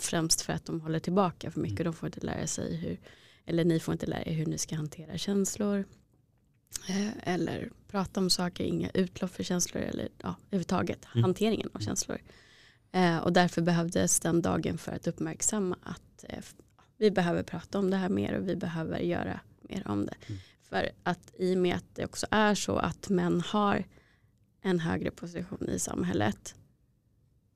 [0.02, 1.80] främst för att de håller tillbaka för mycket.
[1.80, 1.92] Mm.
[1.92, 3.00] De får inte lära sig hur,
[3.46, 5.84] eller ni får inte lära er hur ni ska hantera känslor.
[6.88, 11.24] Eh, eller prata om saker, inga utlopp för känslor eller ja, överhuvudtaget mm.
[11.24, 11.86] hanteringen av mm.
[11.86, 12.18] känslor.
[12.92, 16.44] Eh, och därför behövdes den dagen för att uppmärksamma att eh,
[16.96, 20.14] vi behöver prata om det här mer och vi behöver göra mer om det.
[20.26, 20.40] Mm.
[20.62, 23.84] För att i och med att det också är så att män har
[24.62, 26.54] en högre position i samhället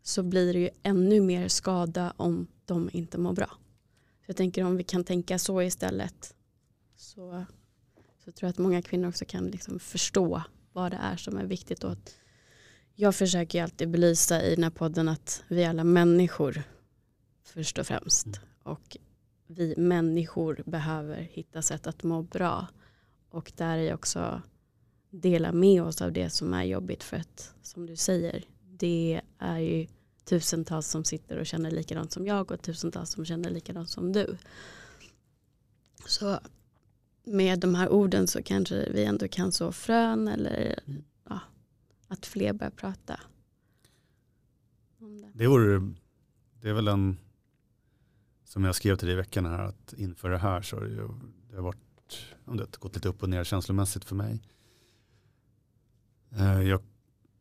[0.03, 3.47] så blir det ju ännu mer skada om de inte mår bra.
[4.21, 6.35] Så jag tänker om vi kan tänka så istället
[6.97, 7.45] så,
[8.25, 10.43] så tror jag att många kvinnor också kan liksom förstå
[10.73, 11.85] vad det är som är viktigt.
[11.85, 11.97] Och
[12.95, 16.63] jag försöker ju alltid belysa i den här podden att vi är alla människor
[17.45, 18.27] först och främst.
[18.27, 18.39] Mm.
[18.63, 18.97] Och
[19.47, 22.67] vi människor behöver hitta sätt att må bra.
[23.31, 24.43] Och där är också
[25.11, 28.45] dela med oss av det som är jobbigt för att som du säger
[28.83, 29.87] det är ju
[30.25, 34.37] tusentals som sitter och känner likadant som jag och tusentals som känner likadant som du.
[36.07, 36.41] Så
[37.25, 41.05] med de här orden så kanske vi ändå kan så frön eller mm.
[41.29, 41.41] ja,
[42.09, 43.21] att fler börjar prata.
[44.99, 45.31] Om det.
[45.35, 45.93] Det, vore,
[46.61, 47.19] det är väl en,
[48.45, 50.91] som jag skrev till dig i veckan här, att inför det här så har det,
[50.91, 51.09] ju,
[51.51, 51.79] det har varit
[52.45, 54.41] om det gått lite upp och ner känslomässigt för mig.
[56.31, 56.81] Eh, jag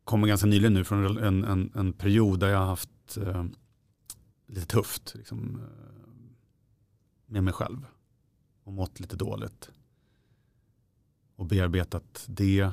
[0.04, 3.44] kommer ganska nyligen nu från en, en, en period där jag har haft eh,
[4.46, 6.02] lite tufft liksom, eh,
[7.26, 7.86] med mig själv
[8.64, 9.70] och mått lite dåligt.
[11.36, 12.60] Och bearbetat det.
[12.60, 12.72] Eh,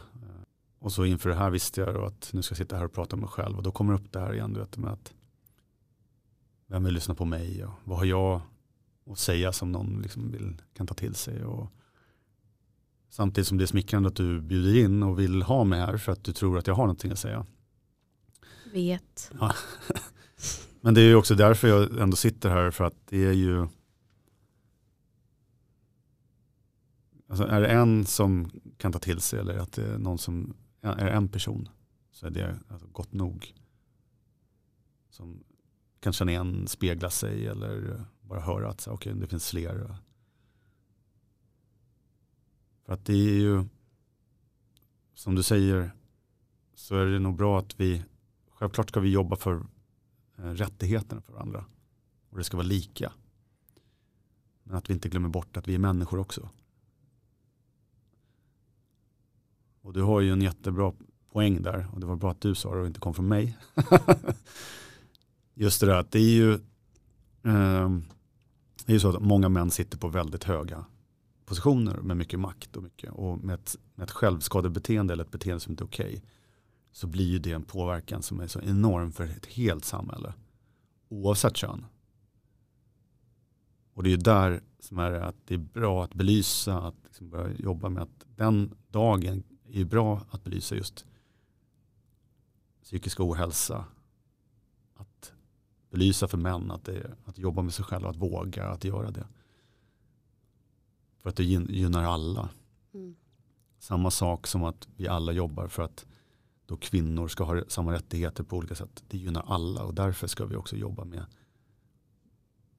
[0.79, 3.15] och så inför det här visste jag att nu ska jag sitta här och prata
[3.15, 3.57] med mig själv.
[3.57, 5.13] Och då kommer det upp det här igen, du vet, med att
[6.67, 8.41] vem vill lyssna på mig och vad har jag
[9.05, 11.45] att säga som någon liksom vill, kan ta till sig.
[11.45, 11.71] Och
[13.09, 16.11] Samtidigt som det är smickrande att du bjuder in och vill ha mig här för
[16.11, 17.45] att du tror att jag har någonting att säga.
[18.73, 19.31] Vet.
[19.39, 19.53] Ja.
[20.81, 23.67] Men det är ju också därför jag ändå sitter här för att det är ju
[27.29, 30.53] Alltså är det en som kan ta till sig eller att det är någon som
[30.81, 31.69] är en person
[32.11, 33.53] så är det alltså gott nog.
[35.09, 35.43] Som
[35.99, 39.95] kan känna igen, spegla sig eller bara höra att okay, det finns fler.
[42.89, 43.65] För att det är ju,
[45.13, 45.91] som du säger,
[46.73, 48.03] så är det nog bra att vi,
[48.49, 49.55] självklart ska vi jobba för
[50.37, 51.65] eh, rättigheterna för varandra.
[52.29, 53.13] Och det ska vara lika.
[54.63, 56.49] Men att vi inte glömmer bort att vi är människor också.
[59.81, 60.93] Och du har ju en jättebra
[61.31, 61.87] poäng där.
[61.93, 63.57] Och det var bra att du sa det och inte kom från mig.
[65.53, 66.53] Just det där att det är ju,
[67.43, 67.89] eh,
[68.85, 70.85] det är ju så att många män sitter på väldigt höga
[71.49, 75.59] positioner med mycket makt och, mycket, och med, ett, med ett självskadebeteende eller ett beteende
[75.59, 76.07] som inte är okej.
[76.07, 76.21] Okay,
[76.91, 80.33] så blir ju det en påverkan som är så enorm för ett helt samhälle.
[81.07, 81.85] Oavsett kön.
[83.93, 87.29] Och det är ju där som är att det är bra att belysa, att liksom
[87.29, 91.05] börja jobba med att den dagen är ju bra att belysa just
[92.83, 93.85] psykisk ohälsa.
[94.95, 95.33] Att
[95.89, 99.27] belysa för män att, det, att jobba med sig själv, att våga att göra det.
[101.21, 102.49] För att det gynnar alla.
[102.93, 103.15] Mm.
[103.79, 106.05] Samma sak som att vi alla jobbar för att
[106.65, 109.03] då kvinnor ska ha samma rättigheter på olika sätt.
[109.07, 111.25] Det gynnar alla och därför ska vi också jobba med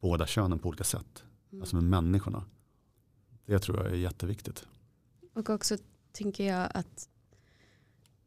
[0.01, 1.25] båda könen på olika sätt.
[1.53, 1.63] Mm.
[1.63, 2.45] Alltså med människorna.
[3.47, 4.67] Det tror jag är jätteviktigt.
[5.35, 5.77] Och också
[6.13, 7.09] tänker jag att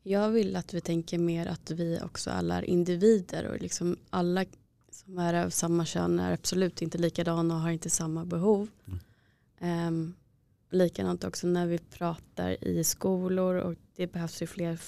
[0.03, 4.45] jag vill att vi tänker mer att vi också alla är individer och liksom alla
[4.91, 8.67] som är av samma kön är absolut inte likadana och har inte samma behov.
[8.85, 8.99] Mm.
[9.63, 10.15] Um,
[10.69, 14.79] likadant också när vi pratar i skolor och det behövs ju fler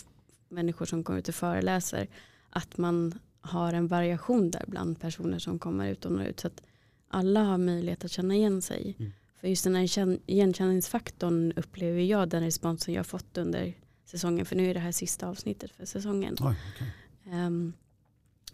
[0.49, 2.07] människor som kommer ut och föreläser.
[2.49, 6.39] Att man har en variation där bland personer som kommer ut och når ut.
[6.39, 6.61] Så att
[7.07, 8.95] alla har möjlighet att känna igen sig.
[8.99, 9.11] Mm.
[9.39, 13.73] För just den här igenkänningsfaktorn upplever jag den responsen jag fått under
[14.05, 14.45] säsongen.
[14.45, 16.35] För nu är det här sista avsnittet för säsongen.
[16.39, 16.87] Oj, okay.
[17.25, 17.73] um, ehm,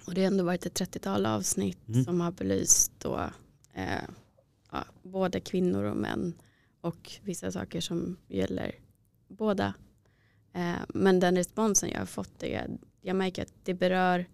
[0.06, 2.04] och det har ändå varit ett 30-tal avsnitt mm.
[2.04, 3.30] som har belyst då,
[3.74, 4.04] eh,
[4.72, 6.34] ja, både kvinnor och män.
[6.82, 8.76] Och vissa saker som gäller
[9.28, 9.74] båda.
[10.54, 14.26] Eh, men den responsen jag har fått är jag märker att det berör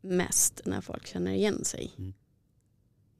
[0.00, 1.94] mest när folk känner igen sig.
[1.98, 2.14] Mm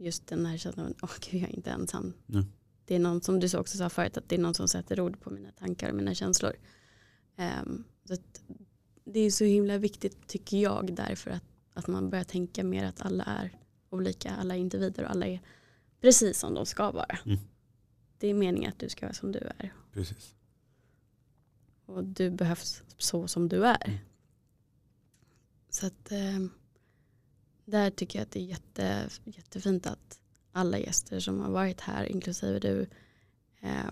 [0.00, 2.12] just den här känslan, åh gud jag är inte ensam.
[2.28, 2.44] Mm.
[2.84, 5.20] Det är någon som du också sa förut, att det är någon som sätter ord
[5.20, 6.52] på mina tankar och mina känslor.
[7.62, 8.16] Um, så
[9.04, 11.44] det är så himla viktigt tycker jag därför att,
[11.74, 13.58] att man börjar tänka mer att alla är
[13.90, 15.40] olika, alla är individer och alla är
[16.00, 17.18] precis som de ska vara.
[17.26, 17.38] Mm.
[18.18, 19.72] Det är meningen att du ska vara som du är.
[19.92, 20.34] Precis.
[21.86, 23.88] Och du behövs så som du är.
[23.88, 23.98] Mm.
[25.70, 26.50] Så att um,
[27.64, 30.20] där tycker jag att det är jätte, jättefint att
[30.52, 32.86] alla gäster som har varit här, inklusive du,
[33.60, 33.90] eh,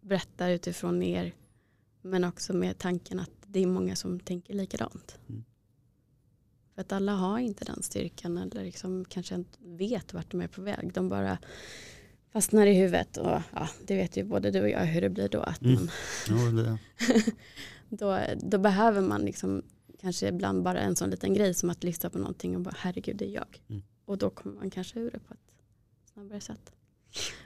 [0.00, 1.34] berättar utifrån er.
[2.02, 5.18] Men också med tanken att det är många som tänker likadant.
[5.28, 5.44] Mm.
[6.74, 10.48] För att alla har inte den styrkan eller liksom kanske inte vet vart de är
[10.48, 10.92] på väg.
[10.94, 11.38] De bara
[12.32, 15.28] fastnar i huvudet och ja, det vet ju både du och jag hur det blir
[15.28, 15.40] då.
[15.40, 15.88] Att mm.
[16.28, 16.78] man ja,
[17.88, 19.62] då, då behöver man liksom
[20.00, 23.16] kanske ibland bara en sån liten grej som att lyssna på någonting och bara herregud
[23.16, 23.60] det är jag.
[23.68, 23.82] Mm.
[24.04, 25.52] Och då kommer man kanske ur det på ett
[26.12, 26.72] snabbare sätt.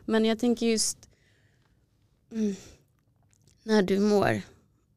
[0.04, 1.10] Men jag tänker just
[2.30, 2.54] mm,
[3.62, 4.40] när du mår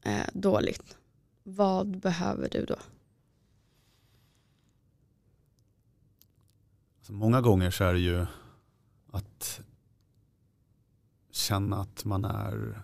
[0.01, 0.97] eh, dåligt,
[1.43, 2.77] vad behöver du då?
[7.09, 8.25] Alltså många gånger så är det ju
[9.11, 9.61] att
[11.31, 12.81] känna att man är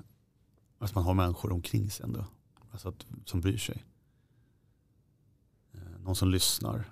[0.80, 2.26] att man har människor omkring sig ändå.
[2.72, 3.86] Alltså att, som bryr sig
[6.06, 6.92] någon som lyssnar.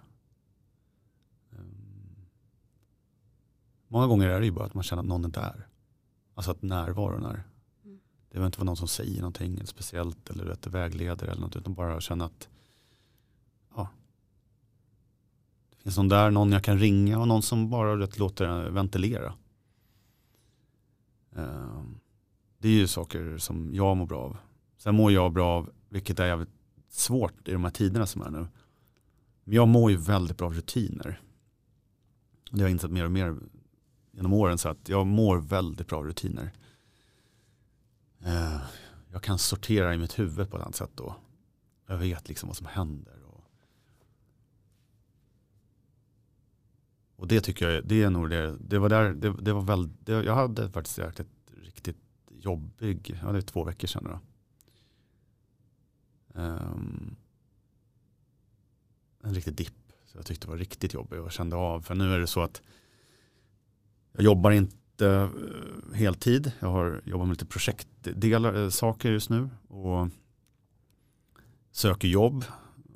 [1.51, 2.25] Ehm,
[3.87, 5.67] många gånger är det ju bara att man känner att någon är där.
[6.33, 7.43] Alltså att närvaron är.
[7.83, 7.99] Mm.
[8.29, 11.73] Det behöver inte vara någon som säger någonting speciellt eller vet, vägleder eller något utan
[11.73, 12.49] bara känna att
[13.75, 13.87] ja,
[15.69, 19.33] det finns någon där, någon jag kan ringa och någon som bara vet, låter ventilera.
[21.35, 21.99] Ehm,
[22.57, 24.37] det är ju saker som jag mår bra av.
[24.77, 26.53] Sen mår jag bra av, vilket är jävligt
[26.89, 28.47] svårt i de här tiderna som är nu,
[29.43, 31.21] men jag mår ju väldigt bra av rutiner.
[32.51, 33.37] Det har jag insett mer och mer
[34.11, 34.57] genom åren.
[34.57, 36.51] Så att jag mår väldigt bra av rutiner.
[38.23, 38.59] Ehm,
[39.11, 41.15] jag kan sortera i mitt huvud på ett annat sätt då.
[41.87, 43.22] Jag vet liksom vad som händer.
[47.15, 48.57] Och det tycker jag, det är nog det.
[48.59, 51.25] Det var där, det, det var väl, det, jag hade faktiskt ett
[51.61, 51.97] riktigt
[52.29, 54.19] jobbig, ja det är två veckor sedan då.
[56.41, 57.15] Um,
[59.23, 59.73] en riktig dipp.
[60.05, 61.81] Så jag tyckte det var riktigt jobbigt och kände av.
[61.81, 62.61] För nu är det så att
[64.11, 65.29] jag jobbar inte eh,
[65.93, 66.51] heltid.
[66.59, 69.49] Jag har jobbat med lite projektdelar, eh, saker just nu.
[69.67, 70.07] Och
[71.71, 72.45] söker jobb.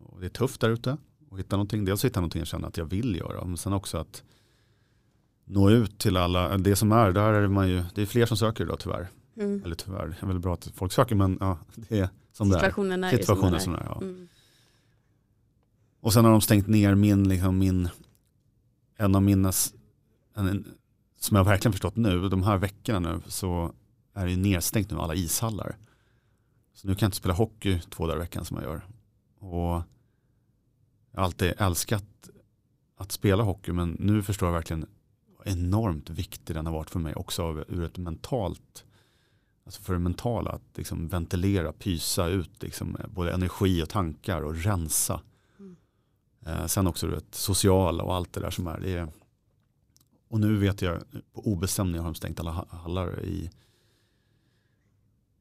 [0.03, 0.97] Och det är tufft där ute.
[1.29, 1.85] Och hitta någonting.
[1.85, 3.45] Dels hitta någonting jag känner att jag vill göra.
[3.45, 4.23] Men sen också att
[5.45, 6.57] nå ut till alla.
[6.57, 9.07] Det som är, där är man ju, det är fler som söker idag tyvärr.
[9.37, 9.63] Mm.
[9.65, 13.01] Eller tyvärr, det är väl bra att folk söker men ja, det är som Situationen
[13.01, 13.17] det är.
[13.17, 13.85] Situationen är som det är.
[13.85, 13.97] Ja.
[14.01, 14.27] Mm.
[15.99, 17.89] Och sen har de stängt ner min, liksom min
[18.97, 19.51] en av mina,
[20.35, 20.65] en,
[21.19, 23.73] som jag verkligen förstått nu, de här veckorna nu så
[24.13, 25.77] är det nedstängt nu alla ishallar.
[26.73, 28.81] Så nu kan jag inte spela hockey två dagar i veckan som jag gör.
[29.39, 29.83] Och
[31.17, 32.29] alltid älskat
[32.97, 34.85] att spela hockey men nu förstår jag verkligen
[35.45, 38.85] enormt viktig den har varit för mig också ur ett mentalt
[39.67, 44.55] alltså för det mentala, att liksom ventilera, pysa ut liksom, både energi och tankar och
[44.55, 45.21] rensa.
[45.59, 45.75] Mm.
[46.45, 48.79] Eh, sen också det sociala och allt det där som är.
[48.79, 49.07] Det är
[50.29, 51.03] och nu vet jag,
[51.33, 53.51] på obestämning har de stängt alla hallar i,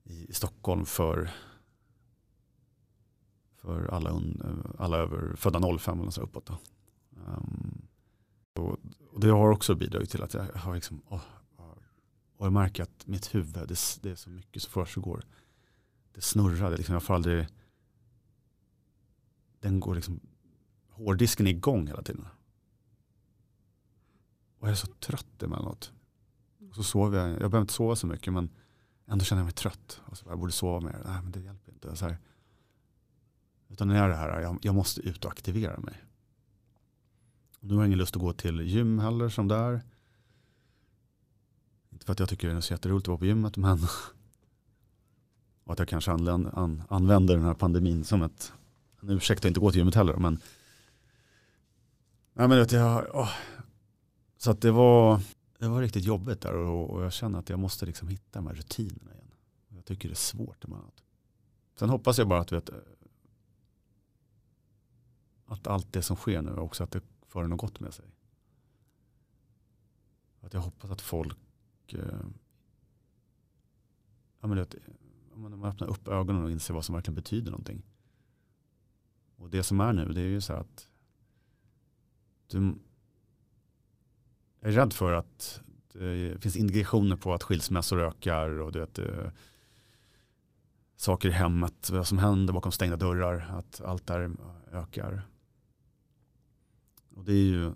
[0.05, 1.31] i Stockholm för,
[3.67, 6.51] för alla, un, eh, alla över födda 05 eller så uppåt.
[7.27, 7.89] Um,
[8.55, 8.79] och,
[9.13, 11.21] och, det har också bidragit till att jag har liksom, oh,
[12.37, 15.25] och jag märker att mitt huvud, det, det är så mycket som försiggår.
[16.13, 17.47] Det snurrar, det liksom, jag får aldrig,
[19.61, 20.21] den går liksom,
[20.91, 22.27] hårddisken är igång hela tiden.
[24.59, 25.93] Och jag är så trött emellanåt.
[26.69, 28.51] Och så sover jag, jag behöver inte sova så mycket men
[29.07, 30.01] ändå känner jag mig trött.
[30.05, 31.97] Och så jag borde sova mer, nej men det hjälper inte.
[31.97, 32.19] Så här.
[33.69, 36.03] Utan det är det här, jag, jag måste ut och aktivera mig.
[37.61, 39.83] Och nu har jag ingen lust att gå till gym heller som där.
[41.93, 43.79] Inte för att jag tycker det är så jätteroligt att vara på gymmet men
[45.65, 48.53] och att jag kanske använder, an, använder den här pandemin som ett
[49.03, 50.17] en ursäkt att inte gå till gymmet heller.
[50.17, 50.39] Men,
[52.33, 53.31] nej, men vet jag, åh,
[54.37, 55.21] så att det var,
[55.59, 58.47] det var riktigt jobbigt där och, och jag känner att jag måste liksom hitta de
[58.47, 59.35] här rutinerna igen.
[59.69, 60.65] Jag tycker det är svårt.
[61.79, 62.71] Sen hoppas jag bara att, vet,
[65.47, 68.05] att allt det som sker nu också att det för något gott med sig.
[70.41, 71.39] Att jag hoppas att folk
[71.89, 72.27] eh,
[74.41, 74.75] ja, men det,
[75.35, 77.83] man öppnar upp ögonen och inser vad som verkligen betyder någonting.
[79.37, 80.89] Och det som är nu det är ju så här att
[82.47, 82.75] du,
[84.61, 85.61] jag är rädd för att
[85.93, 89.31] det finns indikationer på att skilsmässor ökar och det, det, eh,
[90.97, 94.37] saker i hemmet, vad som händer bakom stängda dörrar, att allt där
[94.73, 95.23] ökar.
[97.17, 97.73] Och det är ju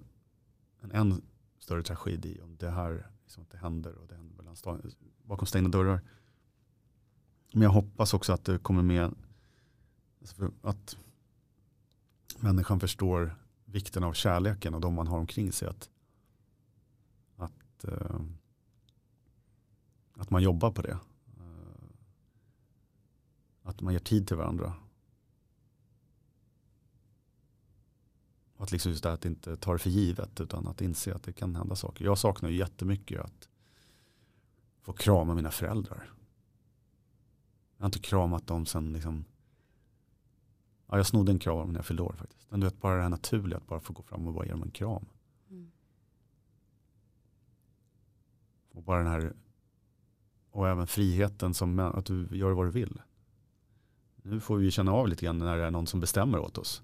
[0.81, 1.23] en än
[1.59, 4.57] större tragedi om det här liksom inte händer och det händer mellan
[5.23, 6.01] bakom stängda dörrar.
[7.53, 9.15] Men jag hoppas också att det kommer med
[10.21, 10.97] alltså att
[12.39, 15.69] människan förstår vikten av kärleken och de man har omkring sig.
[15.69, 15.91] Att
[17.85, 18.21] Eh,
[20.17, 20.99] att man jobbar på det.
[21.39, 21.91] Uh,
[23.63, 24.75] att man ger tid till varandra.
[28.63, 31.33] Att liksom just det att inte ta det för givet utan att inse att det
[31.33, 32.05] kan hända saker.
[32.05, 33.49] Jag saknar ju jättemycket att
[34.81, 36.11] få krama mina föräldrar.
[37.77, 39.25] Jag har inte kramat dem sen liksom
[40.91, 42.51] Ja, jag snodde en kram när jag fyllde år faktiskt.
[42.51, 44.51] Men du vet bara det här naturliga att bara få gå fram och bara ge
[44.51, 45.07] dem en kram.
[48.73, 49.33] Och bara den här
[50.51, 53.01] och även friheten som att du gör vad du vill.
[54.23, 56.83] Nu får vi känna av lite grann när det är någon som bestämmer åt oss.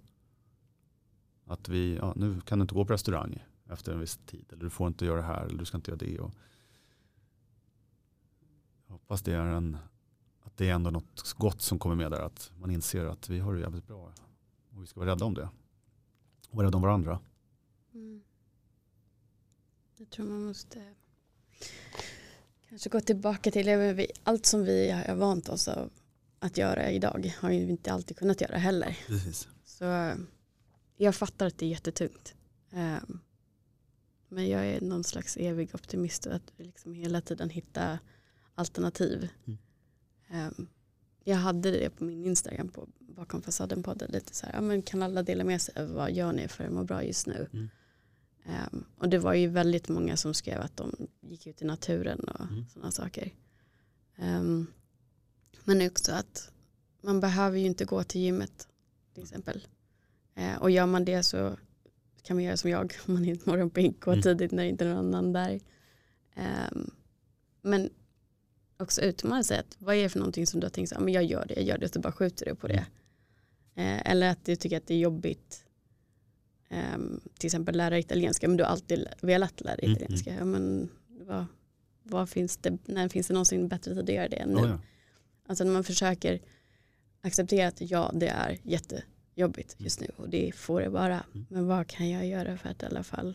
[1.47, 4.45] Att vi, ja, nu kan du inte gå på restaurang efter en viss tid.
[4.53, 6.19] Eller du får inte göra det här eller du ska inte göra det.
[6.19, 6.33] Och
[8.87, 9.77] jag hoppas det är en,
[10.43, 12.21] att det är ändå något gott som kommer med där.
[12.21, 14.13] Att man inser att vi har det jävligt bra.
[14.71, 15.49] Och vi ska vara rädda om det.
[16.49, 17.21] Och vara rädda om varandra.
[17.95, 18.23] Mm.
[19.97, 20.95] Jag tror man måste
[22.69, 25.91] Kanske gå tillbaka till allt som vi har vant oss av
[26.39, 28.99] att göra idag har vi inte alltid kunnat göra heller.
[29.07, 29.49] Precis.
[29.65, 29.85] Så
[30.97, 32.35] jag fattar att det är jättetungt.
[32.73, 33.21] Ehm,
[34.29, 37.99] men jag är någon slags evig optimist och att vi liksom hela tiden hittar
[38.55, 39.29] alternativ.
[39.47, 39.59] Mm.
[40.29, 40.69] Ehm,
[41.25, 44.83] jag hade det på min Instagram på bakom fasaden podden lite så här, ja, men
[44.83, 47.49] kan alla dela med sig av vad gör ni för att må bra just nu?
[47.53, 47.69] Mm.
[48.47, 52.21] Um, och det var ju väldigt många som skrev att de gick ut i naturen
[52.21, 52.69] och mm.
[52.69, 53.35] sådana saker.
[54.19, 54.67] Um,
[55.65, 56.53] men också att
[57.01, 58.69] man behöver ju inte gå till gymmet
[59.15, 59.67] till exempel.
[60.39, 61.57] Uh, och gör man det så
[62.23, 64.23] kan man göra som jag om man är ett morgonpigg, gå mm.
[64.23, 65.61] tidigt när det inte är någon annan där.
[66.73, 66.91] Um,
[67.63, 67.91] men
[68.79, 71.13] också utmana sig att vad är det för någonting som du har tänkt så, men
[71.13, 72.87] jag gör det, jag gör det och så bara skjuter du på det.
[73.75, 73.97] Mm.
[73.97, 75.65] Uh, eller att du tycker att det är jobbigt
[76.71, 80.31] um, till exempel lära italienska men du har alltid velat lära mm, italienska.
[80.31, 80.39] Mm.
[80.39, 80.89] Ja, men
[81.27, 81.47] vad,
[82.03, 84.61] vad finns det, när finns det någonsin bättre tid att göra det än nu?
[84.61, 84.79] Oh, ja.
[85.47, 86.41] Alltså när man försöker
[87.21, 88.59] acceptera att ja det är
[89.37, 91.25] jättejobbigt just nu och det får det vara.
[91.35, 91.47] Mm.
[91.49, 93.35] Men vad kan jag göra för att i alla fall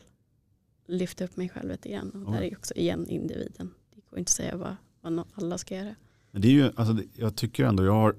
[0.87, 2.25] lyfta upp mig själv lite grann.
[2.25, 3.73] Och där är också igen individen.
[3.95, 5.95] Det går inte att säga vad, vad alla ska göra.
[6.31, 8.15] Men det är ju, alltså, jag tycker ändå, jag har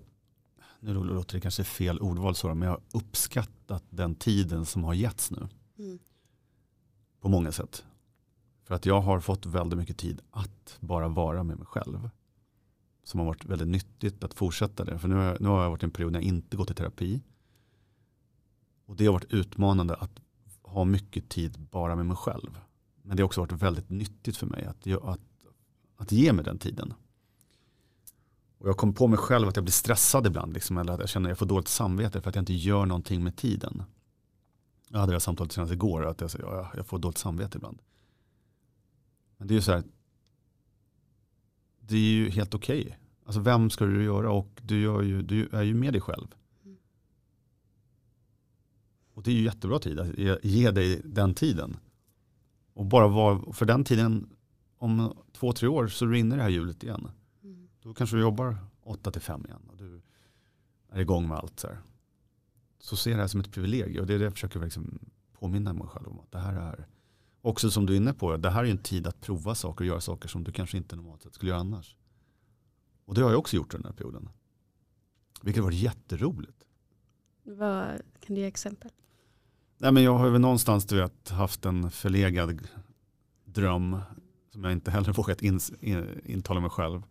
[0.80, 4.94] nu låter det kanske fel ordval så, men jag har uppskattat den tiden som har
[4.94, 5.48] getts nu.
[5.78, 5.98] Mm.
[7.20, 7.84] På många sätt.
[8.64, 12.10] För att jag har fått väldigt mycket tid att bara vara med mig själv.
[13.04, 14.98] Som har varit väldigt nyttigt att fortsätta det.
[14.98, 16.70] För nu har jag, nu har jag varit i en period när jag inte gått
[16.70, 17.20] i terapi.
[18.86, 20.20] Och det har varit utmanande att
[20.62, 22.58] ha mycket tid bara med mig själv.
[23.02, 25.20] Men det har också varit väldigt nyttigt för mig att, att,
[25.96, 26.94] att ge mig den tiden.
[28.58, 30.52] Och jag kom på mig själv att jag blir stressad ibland.
[30.54, 32.86] Liksom, eller att jag känner att jag får dåligt samvete för att jag inte gör
[32.86, 33.82] någonting med tiden.
[34.88, 36.06] Jag hade det här samtalet senast igår.
[36.06, 37.82] Att jag, jag, jag får dåligt samvete ibland.
[39.36, 39.84] Men det är ju så här.
[41.80, 42.80] Det är ju helt okej.
[42.80, 42.94] Okay.
[43.24, 44.32] Alltså vem ska du göra?
[44.32, 46.28] Och du, gör ju, du är ju med dig själv.
[49.14, 51.76] Och det är ju jättebra tid att ge, ge dig den tiden.
[52.74, 54.28] Och bara vara, för den tiden,
[54.76, 57.08] om två, tre år så rinner det här hjulet igen.
[57.42, 57.68] Mm.
[57.82, 60.02] Då kanske du jobbar åtta till fem igen och du
[60.88, 61.60] är igång med allt.
[61.60, 61.78] Så, här.
[62.78, 64.98] så ser det här som ett privilegium och det är det jag försöker liksom
[65.32, 66.20] påminna mig själv om.
[66.20, 66.86] Att det här är,
[67.40, 69.88] också som du är inne på, det här är en tid att prova saker och
[69.88, 71.96] göra saker som du kanske inte normalt sett skulle göra annars.
[73.04, 74.28] Och det har jag också gjort den här perioden.
[75.42, 76.66] Vilket varit jätteroligt.
[77.42, 78.90] Vad, kan du ge exempel?
[79.82, 82.68] Nej, men jag har väl någonstans du vet, haft en förlegad
[83.44, 84.00] dröm
[84.52, 87.02] som jag inte heller vågat in, in, intala mig själv.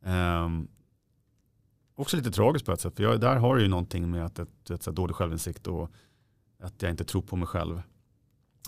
[0.00, 0.68] Um,
[1.94, 2.96] också lite tragiskt på ett sätt.
[2.96, 5.90] För jag, där har det ju någonting med att ett, ett, ett dålig självinsikt och
[6.60, 7.82] att jag inte tror på mig själv.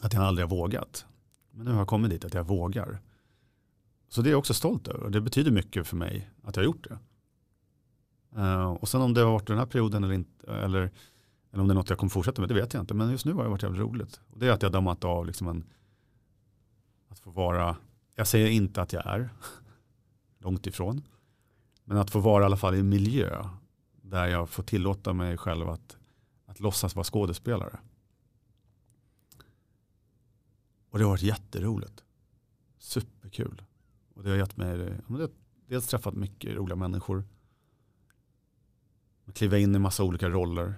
[0.03, 1.07] Att jag aldrig har vågat.
[1.51, 3.01] Men nu har jag kommit dit att jag vågar.
[4.09, 5.11] Så det är jag också stolt över.
[5.11, 6.99] Det betyder mycket för mig att jag har gjort det.
[8.41, 10.47] Uh, och sen om det har varit den här perioden eller inte.
[10.47, 10.91] Eller,
[11.51, 12.49] eller om det är något jag kommer fortsätta med.
[12.49, 12.95] Det vet jag inte.
[12.95, 14.21] Men just nu har det varit jävligt roligt.
[14.31, 15.65] Och det är att jag dammat av liksom en.
[17.09, 17.77] Att få vara.
[18.15, 19.31] Jag säger inte att jag är.
[20.39, 21.03] Långt ifrån.
[21.85, 23.45] Men att få vara i alla fall i en miljö.
[24.03, 25.97] Där jag får tillåta mig själv att,
[26.47, 27.79] att låtsas vara skådespelare.
[30.91, 32.05] Och det har varit jätteroligt.
[32.79, 33.63] Superkul.
[34.15, 35.01] Och det har gett mig,
[35.67, 37.25] dels träffat mycket roliga människor.
[39.35, 40.75] Kliva in i massa olika roller.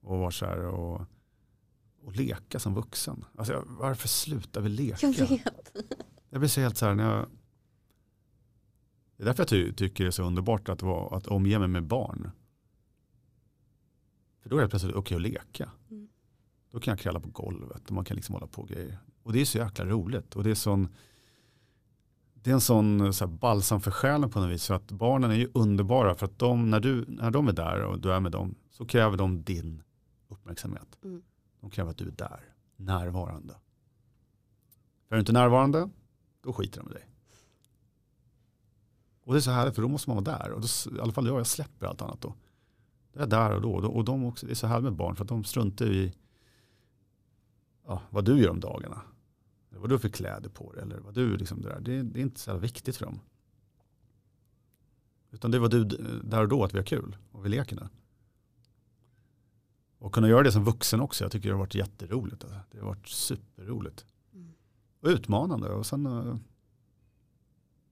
[0.00, 1.00] Och vara så här och,
[2.02, 3.24] och leka som vuxen.
[3.36, 5.06] Alltså, varför slutar vi leka?
[5.06, 5.76] Jag vet.
[6.30, 7.26] Jag blir så helt så här när jag
[9.20, 11.68] det är därför jag ty tycker det är så underbart att, vara, att omge mig
[11.68, 12.30] med barn.
[14.42, 15.70] För då är det plötsligt okej okay att leka.
[15.90, 16.08] Mm.
[16.70, 18.98] Då kan jag kräla på golvet och man kan liksom hålla på och grejer.
[19.22, 20.36] Och det är så jäkla roligt.
[20.36, 20.88] Och det är sån
[22.34, 24.66] det är en sån så här, balsam för själen på något vis.
[24.66, 26.14] För att barnen är ju underbara.
[26.14, 28.86] För att de, när, du, när de är där och du är med dem så
[28.86, 29.82] kräver de din
[30.30, 30.98] uppmärksamhet.
[31.04, 31.22] Mm.
[31.60, 33.54] De kräver att du är där, närvarande.
[35.08, 35.90] För är du inte närvarande,
[36.42, 37.06] då skiter de med dig.
[39.24, 40.50] Och det är så härligt för då måste man vara där.
[40.50, 42.34] Och då, I alla fall jag, jag släpper allt annat då.
[43.12, 43.88] Det är där och då.
[43.88, 46.14] Och de också, det är så härligt med barn för att de struntar i
[47.86, 49.02] ja, vad du gör om dagarna
[49.80, 51.80] vad du har för kläder på dig eller vad du liksom det där.
[51.80, 53.20] Det, det är inte så viktigt för dem.
[55.30, 55.84] Utan det var du
[56.24, 57.88] där och då att vi har kul och vi leker nu.
[60.00, 61.24] Och kunna göra det som vuxen också.
[61.24, 62.44] Jag tycker det har varit jätteroligt.
[62.44, 62.58] Alltså.
[62.70, 64.04] Det har varit superroligt.
[64.34, 64.52] Mm.
[65.00, 65.68] Och utmanande.
[65.68, 66.36] Och, sen, eh,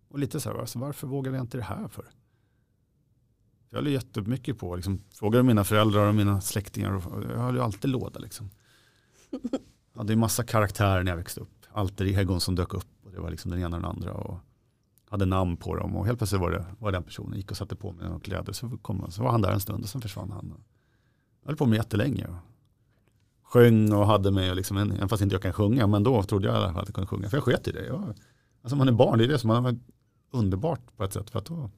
[0.09, 2.05] och lite så här, alltså, varför vågar jag inte det här för?
[3.71, 7.09] Jag håller jättemycket på, liksom, frågar mina föräldrar och mina släktingar.
[7.09, 8.21] Och jag höll ju alltid låda.
[8.21, 8.51] Liksom.
[9.93, 12.89] Jag hade ju massa karaktärer när jag växte upp alter egon som dök upp.
[13.05, 14.13] Och det var liksom den ena och den andra.
[14.13, 14.39] Och
[15.09, 15.97] hade namn på dem.
[15.97, 17.37] Och helt plötsligt var det var den personen.
[17.37, 18.53] Gick och satte på mig några kläder.
[18.53, 20.65] Så, kom, så var han där en stund och sen försvann han.
[21.49, 22.27] Höll på med jättelänge.
[23.43, 24.51] Sjöng och hade mig.
[24.51, 25.87] Och liksom, även fast inte jag kan sjunga.
[25.87, 27.29] Men då trodde jag i alla fall att jag kunde sjunga.
[27.29, 27.87] För jag sket i det.
[27.87, 28.15] Jag,
[28.63, 29.19] alltså man är barn.
[29.19, 29.79] Det är det som är
[30.31, 31.31] underbart på ett sätt.
[31.31, 31.71] För att då,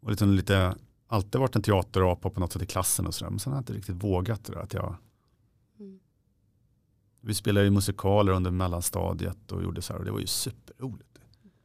[0.00, 0.74] och liksom lite,
[1.06, 3.30] alltid varit en teaterapa på något sätt i klassen och sådär.
[3.30, 4.60] Men sen har jag inte riktigt vågat det där.
[4.60, 4.96] Att jag
[7.20, 11.18] vi spelade ju musikaler under mellanstadiet och gjorde så här och det var ju superroligt.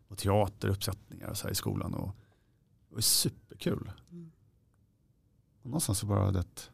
[0.08, 2.16] Och teateruppsättningar så här i skolan och
[2.90, 3.92] det var superkul.
[4.12, 4.32] Mm.
[5.66, 6.70] Och någonstans så bara det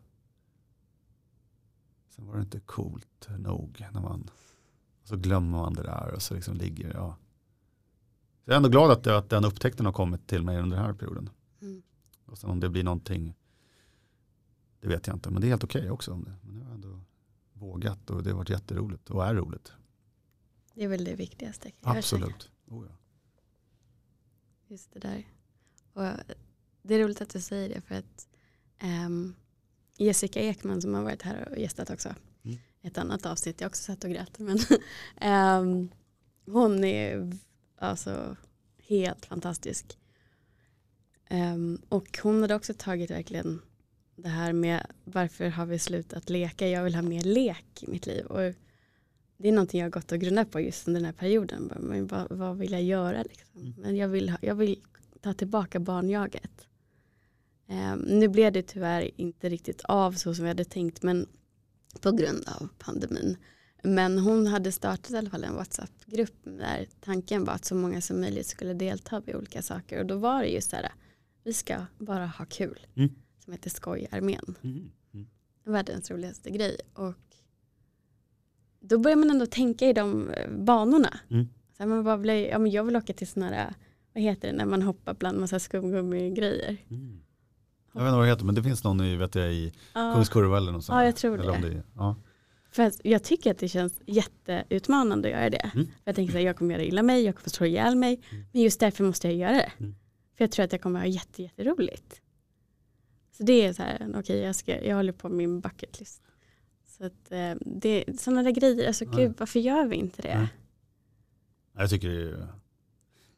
[2.09, 4.29] Sen var det inte coolt nog när man
[5.03, 7.17] så glömmer man det där och så liksom ligger ja.
[8.43, 10.85] Så jag är ändå glad att, att den upptäckten har kommit till mig under den
[10.85, 11.29] här perioden.
[11.61, 11.81] Mm.
[12.25, 13.35] Och sen om det blir någonting
[14.79, 16.13] det vet jag inte men det är helt okej okay också.
[16.13, 16.35] Om det.
[16.41, 17.01] Men det var ändå
[17.53, 19.73] vågat och det har varit jätteroligt och är roligt.
[20.73, 21.71] Det är väl det viktigaste.
[21.81, 22.51] Absolut.
[22.67, 22.95] Oh ja.
[24.67, 25.27] Just det där.
[25.93, 26.03] Och
[26.81, 28.27] det är roligt att du säger det för att
[28.83, 29.35] um,
[29.97, 32.15] Jessica Ekman som har varit här och gästat också.
[32.43, 32.57] Mm.
[32.81, 34.39] Ett annat avsnitt, jag också satt och grät.
[34.39, 34.57] Men
[35.61, 35.89] um,
[36.53, 37.31] hon är
[37.77, 38.35] alltså
[38.87, 39.97] helt fantastisk.
[41.29, 43.61] Um, och hon hade också tagit verkligen
[44.15, 46.67] det här med varför har vi slutat leka?
[46.67, 48.25] Jag vill ha mer lek i mitt liv.
[48.25, 48.53] Och
[49.37, 51.71] det är någonting jag har gått och grundat på just under den här perioden.
[51.79, 53.23] Men vad, vad vill jag göra?
[53.23, 53.61] Liksom?
[53.61, 53.73] Mm.
[53.77, 54.79] Men jag vill, ha, jag vill
[55.21, 56.67] ta tillbaka barnjaget.
[57.71, 61.27] Um, nu blev det tyvärr inte riktigt av så som vi hade tänkt men
[62.01, 63.37] på grund av pandemin.
[63.83, 68.01] Men hon hade startat i alla fall en WhatsApp-grupp där tanken var att så många
[68.01, 69.99] som möjligt skulle delta vid olika saker.
[69.99, 70.91] Och då var det just så här,
[71.43, 72.87] vi ska bara ha kul.
[72.95, 73.09] Mm.
[73.43, 74.55] Som heter Skojarmén.
[74.61, 74.91] Mm.
[75.13, 75.27] Mm.
[75.63, 76.77] Världens roligaste grej.
[76.93, 77.15] Och
[78.79, 81.19] då börjar man ändå tänka i de eh, banorna.
[81.29, 81.47] Mm.
[81.77, 83.73] Så man bara blir, ja, men jag vill åka till sådana här,
[84.13, 86.77] vad heter det, när man hoppar bland massa skumgummi-grejer.
[86.89, 87.21] Mm.
[87.93, 90.13] Jag vet inte vad det heter men det finns någon i, vet jag, i ja.
[90.13, 90.95] Kungskurva eller något sånt.
[90.95, 91.69] Ja jag tror det.
[91.69, 92.15] det ja.
[92.71, 95.71] För jag tycker att det känns jätteutmanande att göra det.
[95.73, 95.87] Mm.
[96.03, 98.21] Jag tänker att jag kommer göra illa mig, jag kommer slå ihjäl mig.
[98.29, 98.45] Mm.
[98.51, 99.71] Men just därför måste jag göra det.
[99.77, 99.95] Mm.
[100.37, 102.21] För jag tror att jag kommer ha jätte, jätteroligt.
[103.37, 105.99] Så det är så här, okej okay, jag, ska, jag håller på med min bucket
[105.99, 106.21] list.
[106.87, 109.11] Så att eh, det är sådana där grejer, alltså ja.
[109.11, 110.49] gud varför gör vi inte det?
[111.73, 111.81] Ja.
[111.81, 112.47] Jag tycker det är,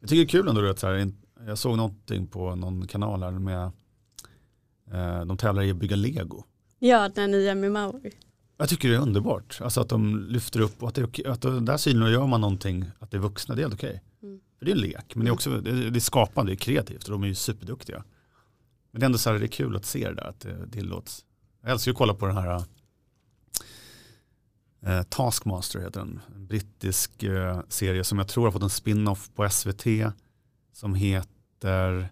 [0.00, 1.12] jag tycker det är kul ändå att så här,
[1.46, 3.70] jag såg någonting på någon kanal här med
[5.26, 6.44] de tävlar i att bygga lego.
[6.78, 8.10] Ja, den nya med Maui.
[8.56, 9.58] Jag tycker det är underbart.
[9.60, 12.90] Alltså att de lyfter upp och att, det är okej, att där synliggör man någonting,
[12.98, 14.02] att det är vuxna, det är helt okej.
[14.22, 14.40] Mm.
[14.58, 17.04] För det är en lek, men det är också det är, skapande, det är kreativt
[17.04, 18.04] och de är ju superduktiga.
[18.90, 20.70] Men det är ändå så här, det är kul att se det där, att det
[20.72, 21.24] tillåts.
[21.62, 22.62] Jag älskar att kolla på den här
[24.86, 26.20] eh, Taskmaster, heter den.
[26.34, 29.86] En brittisk eh, serie som jag tror har fått en spin-off på SVT
[30.72, 32.08] som heter,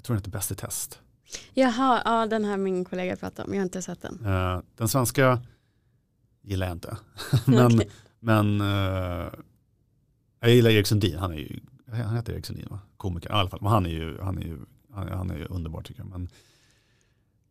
[0.00, 1.00] jag tror den heter Bäst i test.
[1.54, 3.54] Jaha, ja, den här min kollega pratat om.
[3.54, 4.26] Jag har inte sett den.
[4.26, 5.42] Uh, den svenska
[6.42, 6.96] gillar jag inte.
[7.46, 7.88] men okay.
[8.20, 9.32] men uh,
[10.40, 11.18] jag gillar Erik Sundin.
[11.18, 12.80] Han, är ju, han heter Erik Sundin, va?
[12.96, 13.58] komiker i alla fall.
[13.62, 14.58] Men han är ju, han är ju,
[14.92, 16.10] han är, han är ju underbar tycker jag.
[16.10, 16.28] Men,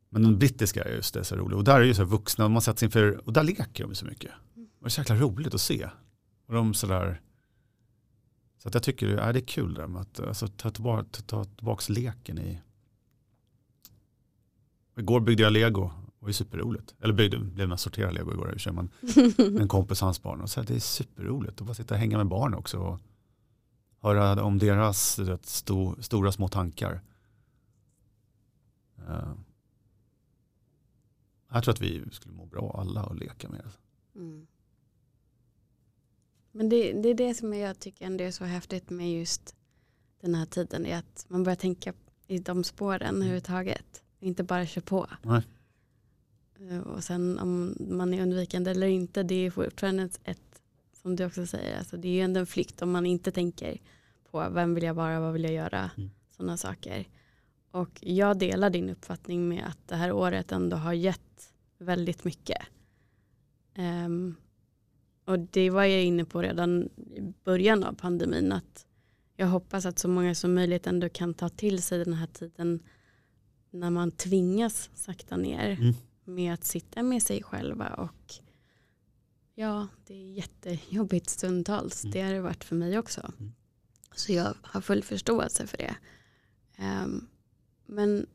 [0.10, 1.58] men den brittiska är just det så rolig.
[1.58, 4.32] Och där är ju så vuxna, man sätter inför, och där leker de så mycket.
[4.56, 5.90] Och det är så jäkla roligt att se.
[6.48, 7.22] Och de sådär,
[8.60, 11.22] så att jag tycker ja, det är kul där med att alltså, ta, tillbaka, ta,
[11.22, 12.60] ta tillbaka leken i,
[15.00, 15.92] Igår byggde jag lego.
[16.06, 16.96] Det var ju superroligt.
[17.00, 18.90] Eller byggde, blev med sortera lego igår i och men
[19.62, 20.42] en kompis hans barn.
[20.42, 22.78] Och så här, det är superroligt att bara sitta och hänga med barn också.
[22.78, 23.00] Och
[24.02, 27.02] höra om deras rätt, sto, stora små tankar.
[29.10, 29.34] Uh,
[31.52, 34.20] jag tror att vi skulle må bra alla och leka med det.
[34.20, 34.48] Mm.
[36.52, 39.56] Men det, det, är det som jag tycker ändå är så häftigt med just
[40.22, 40.86] den här tiden.
[40.86, 41.94] Är att man börjar tänka
[42.28, 43.16] i de spåren mm.
[43.16, 44.04] överhuvudtaget.
[44.20, 45.08] Inte bara kör på.
[45.22, 45.42] Nej.
[46.60, 50.62] Eh, och sen om man är undvikande eller inte, det är fortfarande ett, ett
[51.02, 53.78] som du också säger, alltså det är ju ändå en flykt om man inte tänker
[54.32, 56.10] på vem vill jag vara, vad vill jag göra, mm.
[56.38, 57.08] sådana saker.
[57.72, 62.62] Och jag delar din uppfattning med att det här året ändå har gett väldigt mycket.
[63.78, 64.36] Um,
[65.30, 68.86] och det var jag inne på redan i början av pandemin, att
[69.36, 72.84] jag hoppas att så många som möjligt ändå kan ta till sig den här tiden
[73.70, 75.94] när man tvingas sakta ner mm.
[76.24, 78.34] med att sitta med sig själva och
[79.56, 82.04] ja, det är jättejobbigt stundtals.
[82.04, 82.12] Mm.
[82.12, 83.32] Det har det varit för mig också.
[83.40, 83.52] Mm.
[84.16, 85.96] Så jag har full förståelse för det.
[86.80, 87.28] Um,
[87.86, 88.26] men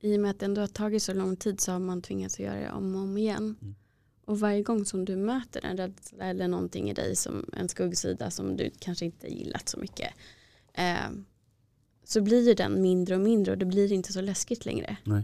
[0.00, 2.40] i och med att det ändå har tagit så lång tid så har man tvingats
[2.40, 3.74] göra det om och om igen.
[4.28, 8.30] Och varje gång som du möter en rädsla eller någonting i dig som en skuggsida
[8.30, 10.14] som du kanske inte gillat så mycket.
[11.08, 11.24] Um,
[12.04, 14.96] så blir den mindre och mindre och det blir inte så läskigt längre.
[15.04, 15.22] Nej.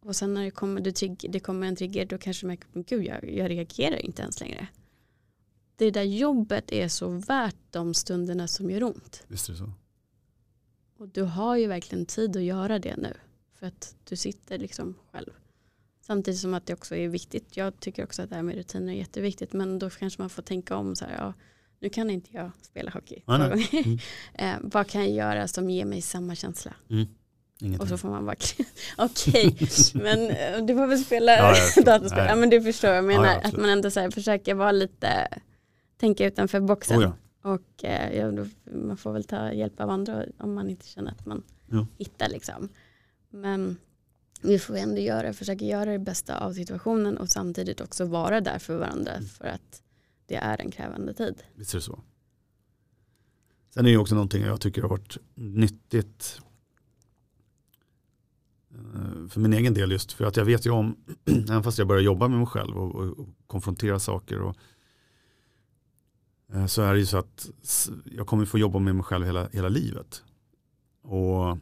[0.00, 3.04] Och sen när det kommer, det, det kommer en trigger då kanske man märker, gud
[3.04, 4.68] jag, jag reagerar inte ens längre.
[5.76, 9.24] Det där jobbet är så värt de stunderna som gör ont.
[9.28, 9.72] Visst är det så.
[10.96, 13.16] Och du har ju verkligen tid att göra det nu.
[13.54, 15.32] För att du sitter liksom själv.
[16.10, 17.56] Samtidigt som att det också är viktigt.
[17.56, 19.52] Jag tycker också att det här med rutiner är jätteviktigt.
[19.52, 21.16] Men då kanske man får tänka om så här.
[21.18, 21.34] Ja,
[21.80, 23.22] nu kan inte jag spela hockey.
[23.26, 23.98] Mm.
[24.34, 26.74] eh, vad kan jag göra som ger mig samma känsla?
[26.90, 27.80] Mm.
[27.80, 28.36] Och så får man bara,
[28.98, 29.56] okej,
[29.94, 31.54] men eh, du får väl spela ja,
[31.84, 32.26] dataspel.
[32.28, 35.28] Ja, men du förstår, jag menar ja, att man ändå så här, försöker vara lite,
[35.96, 37.04] tänka utanför boxen.
[37.04, 37.12] Oh,
[37.42, 41.10] och eh, ja, då, man får väl ta hjälp av andra om man inte känner
[41.10, 41.42] att man
[41.98, 42.68] hittar liksom.
[43.30, 43.76] Men
[44.42, 48.58] vi får ändå göra, försöka göra det bästa av situationen och samtidigt också vara där
[48.58, 49.28] för varandra mm.
[49.28, 49.82] för att
[50.26, 51.42] det är en krävande tid.
[51.54, 52.00] Visst är det så.
[53.74, 56.40] Sen är det också någonting jag tycker har varit nyttigt
[58.70, 61.88] eh, för min egen del just för att jag vet ju om, även fast jag
[61.88, 64.56] börjar jobba med mig själv och, och, och konfrontera saker och
[66.52, 67.50] eh, så är det ju så att
[68.04, 70.24] jag kommer få jobba med mig själv hela, hela livet.
[71.02, 71.58] Och,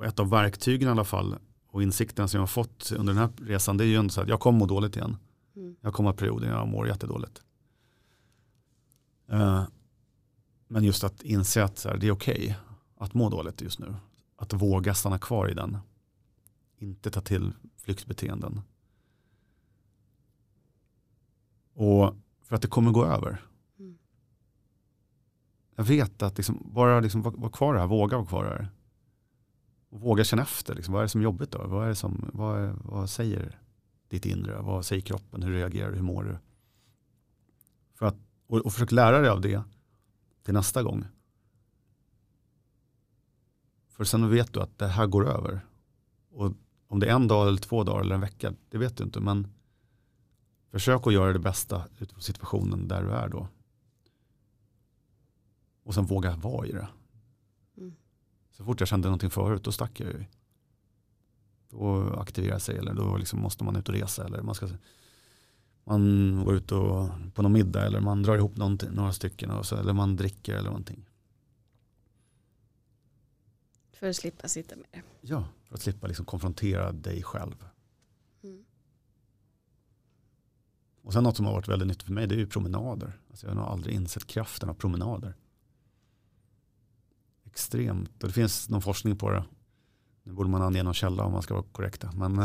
[0.00, 1.36] och ett av verktygen i alla fall
[1.66, 4.20] och insikten som jag har fått under den här resan det är ju ändå så
[4.20, 5.16] att jag kommer må dåligt igen.
[5.56, 5.76] Mm.
[5.80, 7.42] Jag kommer ha perioder när jag mår jättedåligt.
[9.32, 9.64] Uh,
[10.68, 12.54] men just att inse att här, det är okej okay
[12.96, 13.94] att må dåligt just nu.
[14.36, 15.78] Att våga stanna kvar i den.
[16.78, 18.60] Inte ta till flyktbeteenden.
[21.74, 23.42] Och för att det kommer gå över.
[23.78, 23.98] Mm.
[25.76, 28.68] Jag vet att liksom, bara liksom, vara var kvar här, våga vara kvar här.
[29.90, 31.66] Och våga känna efter, liksom, vad är det som är jobbigt då?
[31.66, 33.60] Vad, är det som, vad, är, vad säger
[34.08, 34.62] ditt inre?
[34.62, 35.42] Vad säger kroppen?
[35.42, 35.96] Hur reagerar du?
[35.96, 36.38] Hur mår du?
[37.94, 39.62] För att, och, och försök lära dig av det
[40.42, 41.04] till nästa gång.
[43.88, 45.60] För sen vet du att det här går över.
[46.30, 46.52] Och
[46.88, 49.20] om det är en dag eller två dagar eller en vecka, det vet du inte.
[49.20, 49.48] Men
[50.70, 53.48] försök att göra det bästa utifrån situationen där du är då.
[55.82, 56.88] Och sen våga vara i det.
[58.60, 60.24] Så fort jag kände någonting förut, då stack jag ju.
[61.68, 64.24] Då aktiverar sig eller då liksom måste man ut och resa.
[64.24, 64.68] Eller man, ska,
[65.84, 69.50] man går ut och, på någon middag eller man drar ihop några stycken.
[69.50, 71.08] Och så, eller man dricker eller någonting.
[73.92, 75.02] För att slippa sitta med det.
[75.20, 77.64] Ja, för att slippa liksom konfrontera dig själv.
[78.42, 78.64] Mm.
[81.02, 83.20] Och sen något som har varit väldigt nyttigt för mig det är ju promenader.
[83.30, 85.34] Alltså jag har nog aldrig insett kraften av promenader.
[87.50, 88.22] Extremt.
[88.22, 89.44] Och det finns någon forskning på det.
[90.22, 92.10] Nu borde man ange någon källa om man ska vara korrekta.
[92.14, 92.44] Men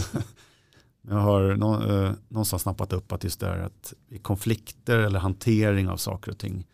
[1.01, 5.89] jag har eh, någonstans snappat upp att just det här att i konflikter eller hantering
[5.89, 6.67] av saker och ting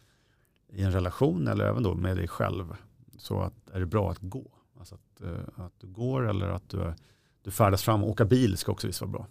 [0.74, 2.76] i en relation eller även då med dig själv
[3.18, 4.52] så att är det bra att gå.
[4.80, 6.94] Alltså att, eh, att du går eller att du,
[7.42, 8.04] du färdas fram.
[8.04, 9.28] Åka bil ska också visst vara bra.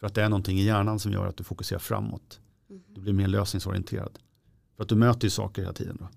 [0.00, 2.40] För att det är någonting i hjärnan som gör att du fokuserar framåt.
[2.70, 2.82] Mm.
[2.88, 4.18] Du blir mer lösningsorienterad.
[4.76, 5.96] För att du möter ju saker hela tiden.
[6.00, 6.08] Då.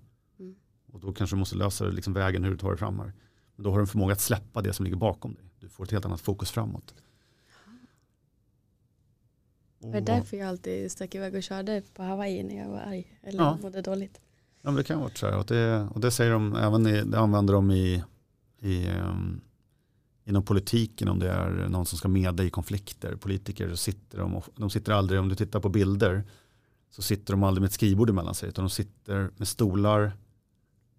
[0.96, 3.12] Och då kanske du måste lösa liksom vägen hur du tar dig fram här.
[3.56, 5.44] Men då har du en förmåga att släppa det som ligger bakom dig.
[5.60, 6.94] Du får ett helt annat fokus framåt.
[9.78, 13.18] Det är därför jag alltid stack iväg och körde på Hawaii när jag var arg
[13.22, 13.58] eller ja.
[13.62, 14.20] mådde dåligt.
[14.62, 15.38] Ja, men det kan vara så här.
[15.38, 18.02] Och det, och det säger de även i, det använder de i
[18.58, 19.40] i, um,
[20.24, 23.16] inom politiken om det är någon som ska medla i konflikter.
[23.16, 26.24] Politiker så sitter de, de sitter aldrig, om du tittar på bilder,
[26.90, 28.48] så sitter de aldrig med ett skrivbord emellan sig.
[28.48, 30.12] Utan de sitter med stolar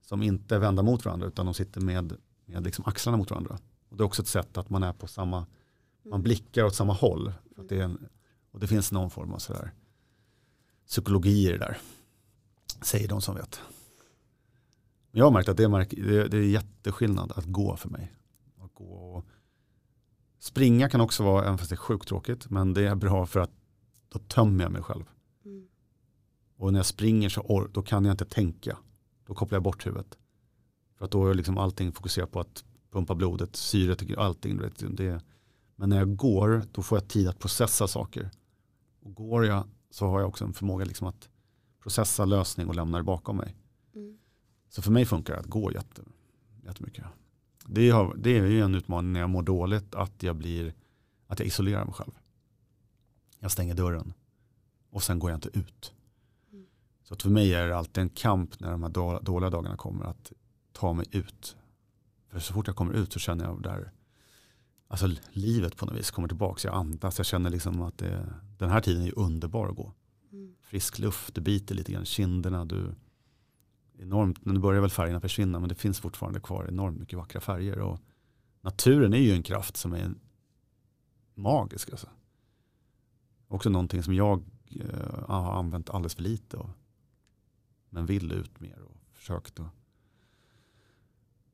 [0.10, 3.58] som inte är vända mot varandra utan de sitter med, med liksom axlarna mot varandra.
[3.90, 5.46] Och det är också ett sätt att man är på samma,
[6.04, 7.34] man blickar åt samma håll.
[7.70, 8.08] Det är en,
[8.52, 9.74] och det finns någon form av sådär
[10.88, 11.78] psykologi i det där.
[12.82, 13.62] Säger de som vet
[15.18, 18.14] jag har märkt att det är, det är jätteskillnad att gå för mig.
[18.58, 19.26] Att gå och
[20.40, 23.40] springa kan också vara, även fast det är sjukt tråkigt, men det är bra för
[23.40, 23.52] att
[24.10, 25.04] då tömmer jag mig själv.
[25.46, 25.68] Mm.
[26.58, 28.78] Och när jag springer så då kan jag inte tänka.
[29.28, 30.18] Då kopplar jag bort huvudet.
[30.96, 34.62] För att då är liksom allting fokuserat på att pumpa blodet, syret, allting.
[34.90, 35.22] Det,
[35.76, 38.30] men när jag går, då får jag tid att processa saker.
[39.00, 41.30] Och går jag så har jag också en förmåga liksom att
[41.82, 43.56] processa lösning och lämna det bakom mig.
[43.96, 44.18] Mm.
[44.70, 46.02] Så för mig funkar det att gå jätte,
[46.64, 47.06] jättemycket.
[47.66, 50.74] Det är, det är ju en utmaning när jag mår dåligt att jag, blir,
[51.28, 52.12] att jag isolerar mig själv.
[53.40, 54.14] Jag stänger dörren
[54.90, 55.94] och sen går jag inte ut.
[57.08, 60.32] Så för mig är det alltid en kamp när de här dåliga dagarna kommer att
[60.72, 61.58] ta mig ut.
[62.30, 63.92] För så fort jag kommer ut så känner jag där
[64.88, 66.68] alltså livet på något vis kommer tillbaka.
[66.68, 69.94] Jag andas, jag känner liksom att det, den här tiden är underbar att gå.
[70.32, 70.56] Mm.
[70.62, 72.96] Frisk luft, du biter lite grann kinderna, du
[74.00, 77.80] enormt, nu börjar väl färgerna försvinna men det finns fortfarande kvar enormt mycket vackra färger.
[77.80, 78.00] Och
[78.62, 80.14] naturen är ju en kraft som är
[81.36, 81.90] magisk.
[81.90, 82.10] Alltså.
[83.48, 86.58] Också någonting som jag eh, har använt alldeles för lite.
[86.58, 86.70] Och,
[87.90, 89.60] men vill ut mer och försökt.
[89.60, 89.66] Och,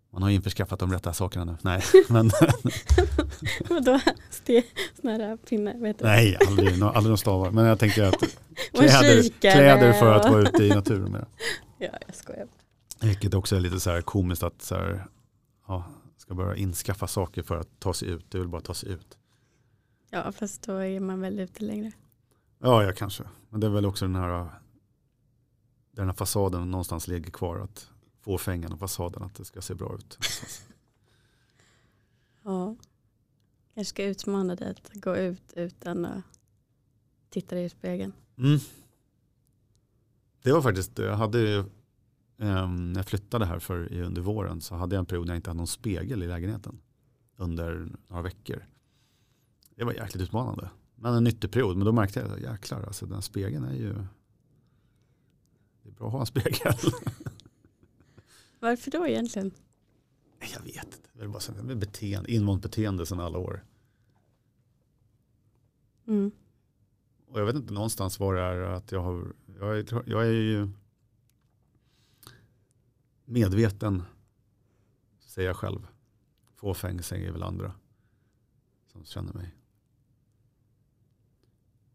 [0.10, 1.57] man har införskaffat de rätta sakerna nu.
[1.61, 2.31] Nej, men.
[3.69, 3.99] Vadå?
[5.03, 5.77] Här pinnar?
[5.77, 6.05] Vet du?
[6.05, 7.51] Nej, aldrig, aldrig några stavar.
[7.51, 8.15] Men jag tänker att
[8.73, 11.11] kläder, kläder för att vara ute i naturen.
[11.11, 11.26] Mer.
[11.77, 12.47] Ja, jag skojar.
[13.01, 15.05] Vilket också är lite så här komiskt att så här,
[15.68, 15.85] ja,
[16.18, 18.31] ska börja inskaffa saker för att ta sig ut.
[18.31, 19.18] Det vill bara ta sig ut.
[20.10, 21.91] Ja, fast då är man väl ute längre.
[22.60, 23.23] Ja, ja kanske.
[23.49, 24.49] Men det är väl också den här,
[25.95, 27.60] den här fasaden någonstans ligger kvar.
[27.60, 27.90] Att
[28.22, 30.18] få fängan och fasaden att det ska se bra ut.
[32.44, 32.76] ja,
[33.74, 36.24] jag ska utmana dig att gå ut utan att
[37.30, 38.14] titta dig i spegeln.
[38.38, 38.60] Mm.
[40.41, 41.57] Det var faktiskt, jag hade
[42.38, 45.38] um, när jag flyttade här för, under våren så hade jag en period när jag
[45.38, 46.80] inte hade någon spegel i lägenheten.
[47.36, 48.65] Under några veckor.
[49.76, 50.70] Det var jäkligt utmanande.
[50.95, 51.78] Men en nyttig period.
[51.78, 54.06] Men då märkte jag att jäklar, alltså, den spegeln är ju
[55.84, 56.73] det är bra att ha en spegel.
[58.60, 59.51] Varför då egentligen?
[60.39, 61.10] Jag vet inte.
[61.14, 63.65] Det är bara så, beteende, invant beteende sedan alla år.
[66.07, 66.31] Mm.
[67.27, 70.31] Och jag vet inte någonstans var det är att jag har, jag är, jag är
[70.31, 70.69] ju
[73.26, 74.03] medveten,
[75.19, 75.88] säger jag själv.
[76.55, 77.73] Fåfäng säger väl andra
[78.88, 79.55] som känner mig.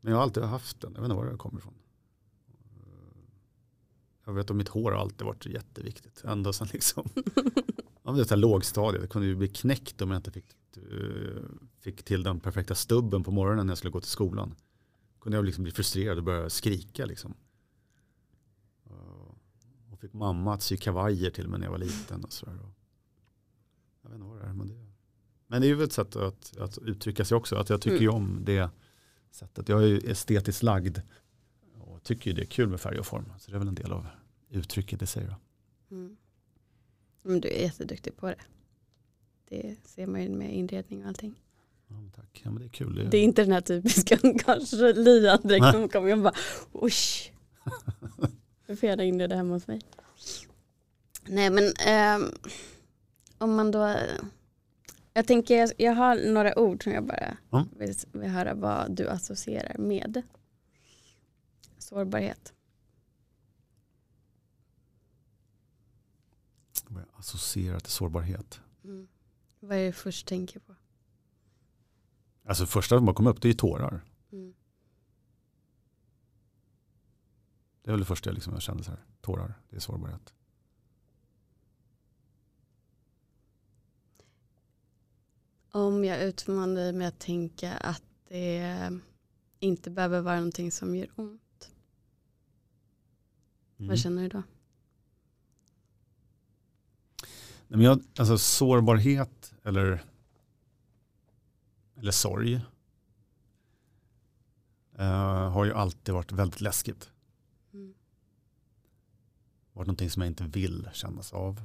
[0.01, 1.75] Men jag har alltid haft den, jag vet inte var det kommer ifrån.
[4.29, 6.25] Jag vet att mitt hår har alltid varit jätteviktigt.
[6.25, 7.09] Ända sedan liksom,
[8.03, 9.03] ja, det här lågstadiet.
[9.03, 10.47] Det kunde ju bli knäckt om jag inte fick,
[10.77, 11.43] eh,
[11.81, 14.55] fick till den perfekta stubben på morgonen när jag skulle gå till skolan.
[15.21, 17.35] Kunde jag liksom bli frustrerad och börja skrika liksom.
[19.93, 22.25] Och fick mamma att sy kavajer till mig när jag var liten.
[22.25, 22.59] Och så där.
[24.03, 24.53] Jag vet inte vad det är.
[24.53, 24.87] Men det,
[25.47, 27.57] men det är ju ett sätt att, att uttrycka sig också.
[27.57, 28.15] Att jag tycker mm.
[28.15, 28.71] om det
[29.31, 29.69] sättet.
[29.69, 30.99] Jag är ju estetiskt lagd
[31.75, 33.33] och tycker ju det är kul med färg och form.
[33.39, 34.07] Så det är väl en del av
[34.51, 35.25] uttrycket i sig.
[35.25, 35.35] Då.
[35.97, 36.17] Mm.
[37.23, 38.41] Men du är jätteduktig på det.
[39.49, 41.43] Det ser man ju med inredning och allting.
[41.89, 42.95] Ja, tack, ja, men det är kul.
[42.95, 46.35] Det är, det är inte den här typiska kanske lian direkt som kommer och bara
[46.83, 47.33] usch.
[48.67, 49.81] Du får gärna inreda hemma hos mig.
[51.27, 52.29] Nej men eh,
[53.39, 53.97] om man då
[55.19, 57.69] jag tänker, jag har några ord som jag bara mm.
[57.79, 60.23] vill, vill höra vad du associerar med.
[61.79, 62.53] Sårbarhet.
[67.19, 68.61] Associerar till sårbarhet?
[68.85, 69.09] Mm.
[69.61, 70.75] Vad är det först tänker på?
[72.45, 74.05] Alltså första som bara kom upp det är tårar.
[74.33, 74.55] Mm.
[77.83, 79.05] Det är väl det första jag, liksom, jag kände så här.
[79.21, 80.35] Tårar, det är sårbarhet.
[85.71, 89.01] Om jag utmanar dig med att tänka att det
[89.59, 91.73] inte behöver vara någonting som gör ont.
[93.77, 93.89] Mm.
[93.89, 94.43] Vad känner du då?
[97.69, 100.05] Nej, men jag, alltså sårbarhet eller,
[101.97, 102.55] eller sorg
[104.99, 107.13] uh, har ju alltid varit väldigt läskigt.
[107.73, 107.95] Mm.
[109.73, 111.63] Varit någonting som jag inte vill kännas av.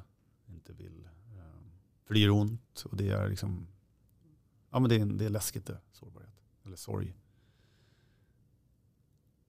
[0.48, 1.70] Inte vill, uh,
[2.06, 3.68] för det gör ont och det är liksom
[4.70, 6.34] ja, men det, är, det är läskigt det, sårbarhet.
[6.66, 7.14] Eller sorg.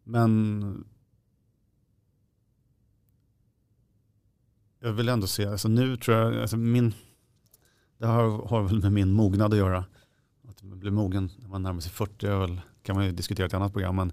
[0.02, 0.88] Men
[4.84, 6.94] jag vill ändå se, alltså nu tror jag, alltså min,
[7.98, 9.84] det har, har väl med min mognad att göra.
[10.48, 13.48] Att man blir mogen när man närmar sig 40 väl, kan man ju diskutera i
[13.48, 13.96] ett annat program.
[13.96, 14.12] Men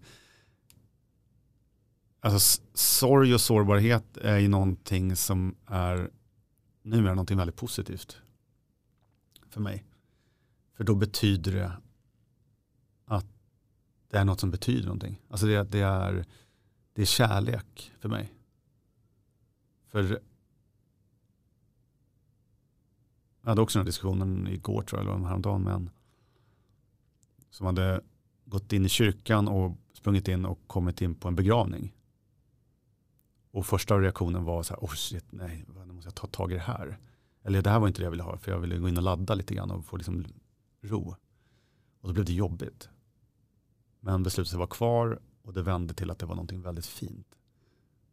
[2.19, 6.09] alltså, sorg och sårbarhet är ju någonting som är
[6.81, 8.21] numera någonting väldigt positivt
[9.49, 9.85] för mig.
[10.77, 11.71] För då betyder det
[13.05, 13.25] att
[14.09, 15.21] det är något som betyder någonting.
[15.29, 16.25] Alltså det, det, är,
[16.93, 18.33] det är kärlek för mig.
[19.87, 20.21] För
[23.41, 25.89] jag hade också den diskussionen igår tror jag, eller häromdagen med en
[27.49, 28.01] som hade
[28.45, 31.95] gått in i kyrkan och sprungit in och kommit in på en begravning.
[33.51, 36.55] Och första reaktionen var så här, oh shit, nej, nu måste jag ta tag i
[36.55, 36.97] det här.
[37.43, 39.03] Eller det här var inte det jag ville ha, för jag ville gå in och
[39.03, 40.25] ladda lite grann och få liksom
[40.81, 41.15] ro.
[42.01, 42.89] Och då blev det jobbigt.
[43.99, 47.27] Men beslutet var kvar och det vände till att det var någonting väldigt fint.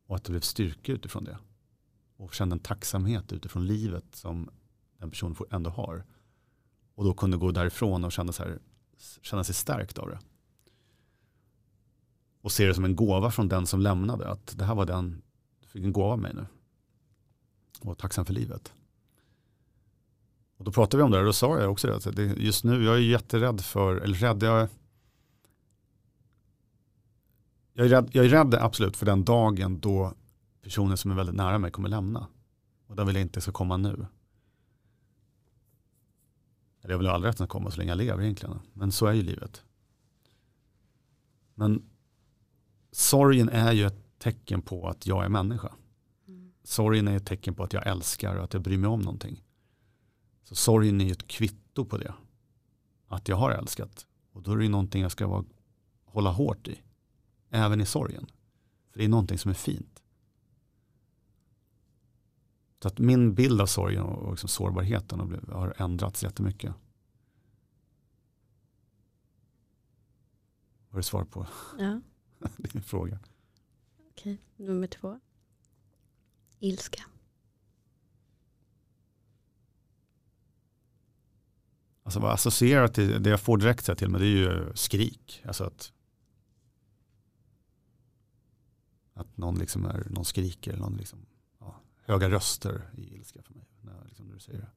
[0.07, 1.39] Och att det blev styrka utifrån det.
[2.17, 4.51] Och kände en tacksamhet utifrån livet som
[4.99, 6.05] den personen ändå har.
[6.95, 8.59] Och då kunde gå därifrån och känna, så här,
[9.23, 10.19] känna sig stärkt av det.
[12.41, 14.31] Och se det som en gåva från den som lämnade.
[14.31, 15.23] Att det här var den,
[15.61, 16.47] du fick en gåva av mig nu.
[17.81, 18.75] Och tacksam för livet.
[20.57, 22.85] Och då pratade vi om det och då sa jag också det, att just nu,
[22.85, 24.69] jag är jätterädd för, eller rädd, jag,
[27.73, 30.15] jag, är rädd, jag är rädd absolut för den dagen då
[30.63, 32.27] personer som är väldigt nära mig kommer lämna.
[32.87, 34.07] Och den vill jag inte ska komma nu.
[36.89, 38.59] Eller jag vill aldrig att den ska komma så länge jag lever egentligen.
[38.73, 39.63] Men så är ju livet.
[41.55, 41.83] Men
[42.93, 45.73] sorgen är ju ett tecken på att jag är människa.
[46.29, 46.53] Mm.
[46.63, 49.45] Sorgen är ett tecken på att jag älskar och att jag bryr mig om någonting.
[50.43, 52.15] Så sorgen är ju ett kvitto på det.
[53.09, 54.07] Att jag har älskat.
[54.33, 55.45] Och då är det någonting jag ska vara,
[56.05, 56.83] hålla hårt i.
[57.51, 58.27] Även i sorgen.
[58.91, 60.03] För det är någonting som är fint.
[62.83, 66.75] Så att min bild av sorgen och liksom sårbarheten har ändrats jättemycket.
[70.91, 71.47] Var det svar på
[71.79, 72.01] ja.
[72.57, 73.19] din fråga?
[74.11, 75.21] Okej, nummer två.
[76.59, 77.05] Ilska.
[82.03, 85.43] Alltså vad associerar till, det jag får direkt till mig det är ju skrik.
[85.47, 85.93] Alltså att,
[89.15, 91.27] att någon, liksom är, någon skriker, någon liksom,
[92.09, 93.65] höga röster i ilska för mig.
[93.81, 94.71] När, liksom, när du säger det.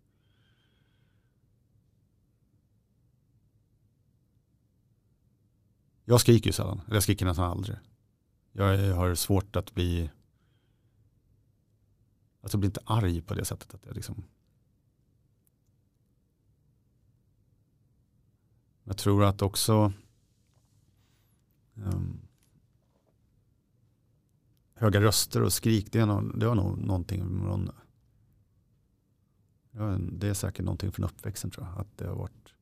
[6.05, 7.77] Jag skriker ju sällan, eller jag skriker nästan aldrig.
[8.51, 10.11] Jag har svårt att bli,
[12.41, 14.23] alltså bli inte arg på det sättet att jag liksom
[18.83, 19.93] Jag tror att också
[21.73, 22.27] um,
[24.81, 27.71] höga röster och skrik, det, är nog, det var nog någonting från,
[30.11, 31.79] det är säkert någonting från uppväxten tror jag.
[31.79, 32.53] Att, det har varit,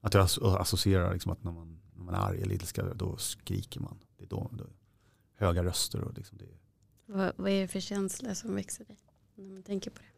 [0.00, 0.26] att jag
[0.60, 3.98] associerar liksom att när man, när man är arg eller ilska då skriker man.
[4.16, 4.64] Det är då, då
[5.34, 6.00] höga röster.
[6.00, 6.48] Och liksom det.
[7.06, 8.98] Vad, vad är det för känsla som växer dig
[9.34, 10.08] när man tänker på det?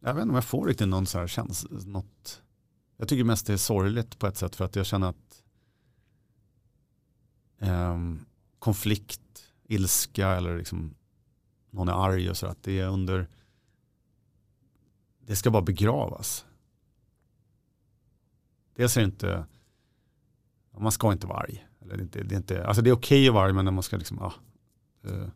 [0.00, 1.78] Jag vet inte om jag får riktigt någon så här känsla.
[1.86, 2.42] Något,
[2.96, 5.44] jag tycker mest det är sorgligt på ett sätt för att jag känner att
[7.58, 7.98] eh,
[8.58, 10.94] konflikt, ilska eller liksom
[11.70, 13.28] någon är arg och så att det är under
[15.20, 16.46] det ska bara begravas.
[18.74, 19.46] Dels är det inte
[20.80, 21.66] man ska inte vara arg.
[21.80, 23.52] Eller det, är inte, det, är inte, alltså det är okej okay att vara arg
[23.52, 24.34] men man ska liksom, ja.
[25.02, 25.28] Eh,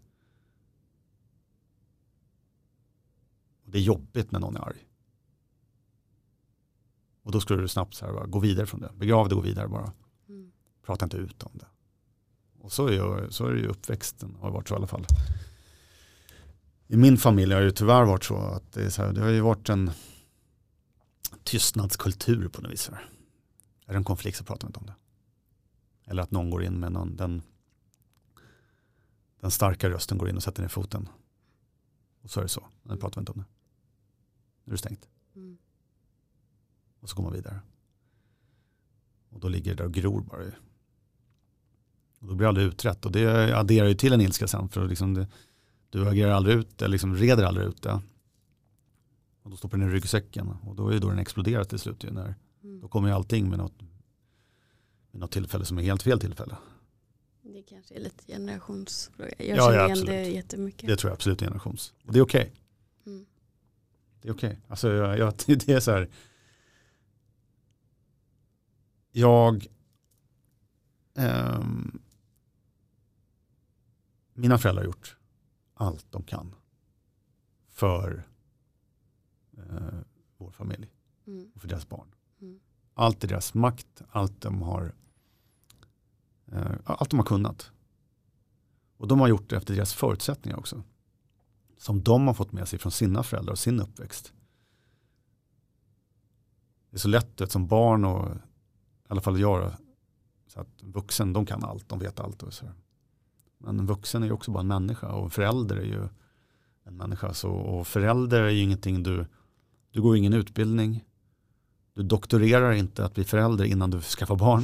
[3.65, 4.89] det är jobbigt när någon är arg.
[7.23, 8.93] Och då skulle du snabbt så här, bara, gå vidare från det.
[8.95, 9.93] Begrav det och gå vidare bara.
[10.29, 10.53] Mm.
[10.83, 11.67] Prata inte ut om det.
[12.63, 15.07] Och så är, ju, så är det ju uppväxten har varit så i alla fall.
[16.89, 19.21] I min familj har det ju tyvärr varit så att det, är så här, det
[19.21, 19.91] har ju varit en
[21.45, 22.89] tystnadskultur på något vis.
[22.89, 24.95] Är det en konflikt så pratar man inte om det.
[26.11, 27.43] Eller att någon går in med någon, den,
[29.41, 31.09] den starka rösten går in och sätter ner foten.
[32.23, 32.67] Och så är det så.
[32.83, 33.47] Nu pratar vi inte om det.
[34.65, 35.09] Nu är det stängt.
[35.35, 35.59] Mm.
[37.01, 37.61] Och så går man vidare.
[39.31, 40.45] Och då ligger det där och gror bara.
[42.23, 43.07] Då blir det aldrig utrett.
[43.07, 44.69] Och det adderar ju till en ilska sen.
[44.69, 45.27] För liksom det,
[45.91, 48.01] du agerar aldrig ut det, liksom reder aldrig ut det.
[49.43, 50.49] Och då stoppar den i ryggsäcken.
[50.49, 52.05] Och då är då den exploderar till slut.
[52.11, 52.35] När,
[52.65, 52.81] mm.
[52.81, 53.75] Då kommer ju allting med något
[55.11, 56.57] vid något tillfälle som är helt fel tillfälle.
[57.43, 59.31] Det kanske är lite generationsfråga.
[59.39, 60.89] Jag ja, känner ja, igen det jättemycket.
[60.89, 61.95] Det tror jag absolut är generations.
[62.05, 62.41] Och det är okej.
[62.43, 63.13] Okay.
[63.13, 63.27] Mm.
[64.21, 64.49] Det är okej.
[64.49, 64.61] Okay.
[64.69, 66.09] Alltså, jag, jag, det är så här.
[69.13, 69.67] Jag
[71.15, 72.03] um,
[74.35, 75.17] mina föräldrar har gjort
[75.75, 76.55] allt de kan
[77.69, 78.29] för
[79.59, 80.01] uh,
[80.37, 80.91] vår familj
[81.27, 81.51] mm.
[81.55, 82.15] och för deras barn.
[82.41, 82.61] Mm.
[82.95, 84.95] Allt i deras makt, allt de har
[86.53, 87.73] Eh, allt de har kunnat.
[88.97, 90.83] Och de har gjort det efter deras förutsättningar också.
[91.79, 94.33] Som de har fått med sig från sina föräldrar och sin uppväxt.
[96.91, 98.39] Det är så lätt att som barn och i
[99.09, 99.73] alla fall jag
[100.47, 102.43] så att vuxen de kan allt, de vet allt.
[102.43, 102.67] Och så.
[103.65, 106.09] Men en vuxen är ju också bara en människa och en förälder är ju
[106.85, 107.35] en människa.
[107.35, 109.27] Så, och förälder är ju ingenting du,
[109.91, 111.05] du går ingen utbildning.
[111.95, 114.63] Du doktorerar inte att bli förälder innan du skaffar barn.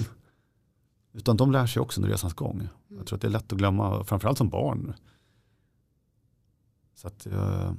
[1.13, 2.69] Utan de lär sig också under resans gång.
[2.89, 4.95] Jag tror att det är lätt att glömma, framförallt som barn.
[6.95, 7.73] Så att, eh,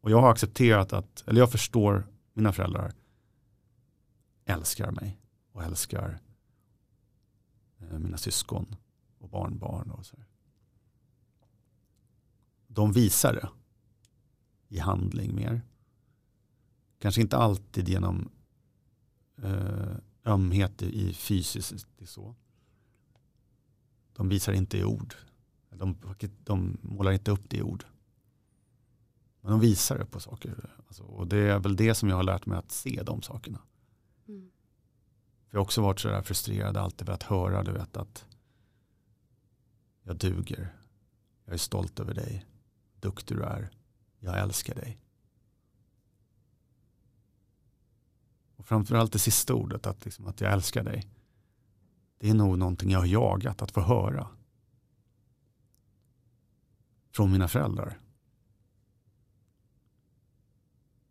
[0.00, 2.92] och jag har accepterat att, eller jag förstår mina föräldrar
[4.44, 5.20] älskar mig
[5.52, 6.18] och älskar
[7.78, 8.76] eh, mina syskon
[9.30, 9.90] och barnbarn.
[9.90, 10.16] Och så.
[12.66, 13.48] De visar det
[14.68, 15.62] i handling mer.
[16.98, 18.30] Kanske inte alltid genom
[19.42, 22.34] eh, ömhet i fysiskt så.
[24.12, 25.14] De visar inte i ord.
[25.70, 25.96] De,
[26.44, 27.84] de målar inte upp det i ord.
[29.40, 30.76] Men de visar det på saker.
[30.86, 33.58] Alltså, och det är väl det som jag har lärt mig att se de sakerna.
[34.28, 34.50] Mm.
[35.48, 38.26] För jag har också varit sådär frustrerad, alltid velat höra du vet att
[40.02, 40.76] jag duger.
[41.44, 42.46] Jag är stolt över dig.
[43.00, 43.70] Duktig du är.
[44.18, 45.00] Jag älskar dig.
[48.56, 51.08] Och framförallt det sista ordet, att, liksom, att jag älskar dig.
[52.18, 54.28] Det är nog någonting jag har jagat att få höra.
[57.10, 58.00] Från mina föräldrar.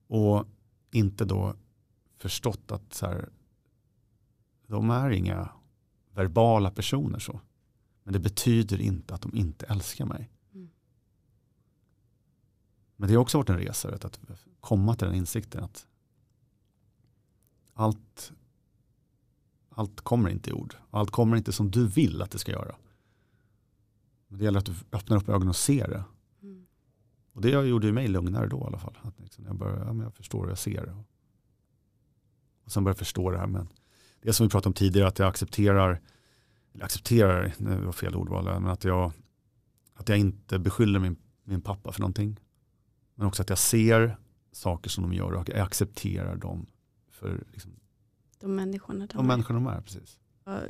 [0.07, 0.45] Och
[0.91, 1.55] inte då
[2.17, 3.29] förstått att så här,
[4.67, 5.49] de är inga
[6.13, 7.41] verbala personer så.
[8.09, 10.29] Men det betyder inte att de inte älskar mig.
[10.53, 10.69] Mm.
[12.95, 14.19] Men det har också varit en resa att
[14.59, 15.87] komma till den insikten att
[17.73, 18.31] allt,
[19.69, 20.75] allt kommer inte i ord.
[20.89, 22.75] Allt kommer inte som du vill att det ska göra.
[24.27, 26.03] Men det gäller att du öppnar upp ögonen och ser det.
[26.41, 26.65] Mm.
[27.33, 28.97] Och det gjorde ju mig lugnare då i alla fall.
[29.01, 31.03] Att liksom jag, började, ja, men jag förstår och jag ser.
[32.63, 33.47] Och sen började jag förstå det här.
[33.47, 33.67] Men
[34.21, 36.01] det som vi pratade om tidigare, att jag accepterar,
[36.81, 39.11] accepterar, det var fel ordval, men att jag,
[39.93, 42.39] att jag inte beskyller min, min pappa för någonting.
[43.15, 44.17] Men också att jag ser
[44.51, 46.65] saker som de gör och jag accepterar dem
[47.11, 47.71] för liksom,
[48.39, 49.81] de människorna de, de, människorna de är.
[49.81, 50.19] Precis.
[50.43, 50.61] Jag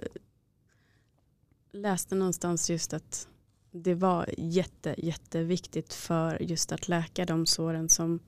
[1.71, 3.27] läste någonstans just att
[3.71, 8.19] det var jätte, jätteviktigt för just att läka de såren som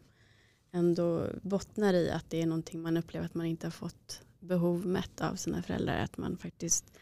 [0.71, 4.85] ändå bottnar i att det är någonting man upplever att man inte har fått behov
[4.85, 5.97] mätt av sina föräldrar.
[5.97, 6.97] Att man faktiskt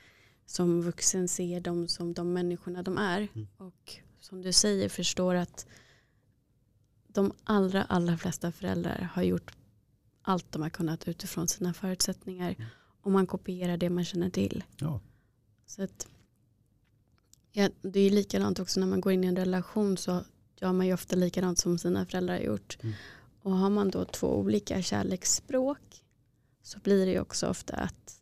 [0.49, 3.27] som vuxen ser dem som de människorna de är.
[3.33, 3.47] Mm.
[3.57, 5.67] Och som du säger förstår att
[7.07, 9.51] de allra, allra flesta föräldrar har gjort
[10.21, 12.55] allt de har kunnat utifrån sina förutsättningar.
[12.57, 12.69] Mm.
[13.01, 14.63] Och man kopierar det man känner till.
[14.77, 14.99] Ja.
[15.65, 16.07] Så att,
[17.51, 20.23] ja, det är likadant också när man går in i en relation så
[20.61, 22.77] gör man ju ofta likadant som sina föräldrar har gjort.
[22.81, 22.95] Mm.
[23.41, 26.03] Och har man då två olika kärleksspråk
[26.63, 28.21] så blir det ju också ofta att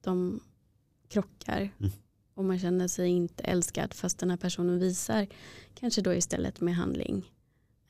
[0.00, 0.40] de
[1.08, 1.92] krockar mm.
[2.34, 5.26] och man känner sig inte älskad fast den här personen visar
[5.74, 7.32] kanske då istället med handling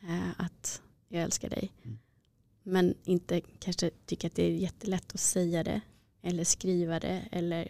[0.02, 1.72] eh, att jag älskar dig.
[1.84, 1.98] Mm.
[2.62, 5.80] Men inte kanske tycker att det är jättelätt att säga det
[6.22, 7.68] eller skriva det eller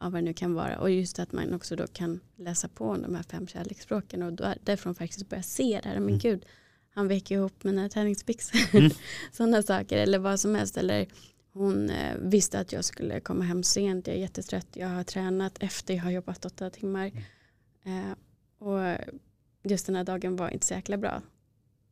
[0.00, 0.78] ja, vad det nu kan vara.
[0.78, 4.54] Och just att man också då kan läsa på de här fem kärleksspråken och då
[4.64, 5.94] därifrån faktiskt börja se det här.
[5.94, 6.18] Men mm.
[6.18, 6.46] gud,
[6.90, 8.60] han vek ihop mina träningsbyxor.
[8.72, 8.90] Mm.
[9.32, 10.76] Sådana saker eller vad som helst.
[10.76, 11.06] Eller
[11.56, 15.62] hon eh, visste att jag skulle komma hem sent, jag är jättetrött, jag har tränat
[15.62, 17.12] efter jag har jobbat åtta timmar.
[17.84, 18.10] Mm.
[18.10, 18.16] Eh,
[18.58, 18.98] och
[19.62, 21.22] just den här dagen var inte så jäkla bra.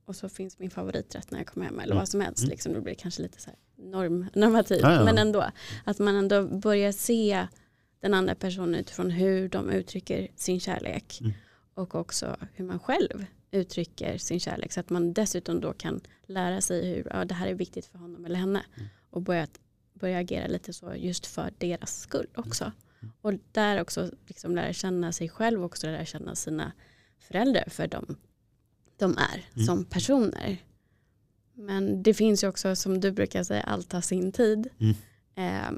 [0.04, 1.98] Och så finns min favoriträtt när jag kommer hem eller mm.
[1.98, 2.42] vad som helst.
[2.42, 2.50] Mm.
[2.50, 4.82] Liksom, då blir det kanske lite så norm, normativt.
[4.82, 5.04] Ja, ja.
[5.04, 5.44] Men ändå,
[5.84, 7.46] att man ändå börjar se
[8.00, 11.18] den andra personen utifrån hur de uttrycker sin kärlek.
[11.20, 11.32] Mm.
[11.74, 13.24] Och också hur man själv
[13.54, 14.72] uttrycker sin kärlek.
[14.72, 17.98] Så att man dessutom då kan lära sig hur ja, det här är viktigt för
[17.98, 18.62] honom eller henne.
[18.76, 18.88] Mm.
[19.10, 19.46] Och börja,
[19.92, 22.64] börja agera lite så just för deras skull också.
[22.64, 23.12] Mm.
[23.20, 26.72] Och där också liksom lära känna sig själv och också lära känna sina
[27.18, 28.16] föräldrar för de,
[28.96, 29.66] de är mm.
[29.66, 30.58] som personer.
[31.52, 34.68] Men det finns ju också som du brukar säga, allt har sin tid.
[35.34, 35.70] Eh,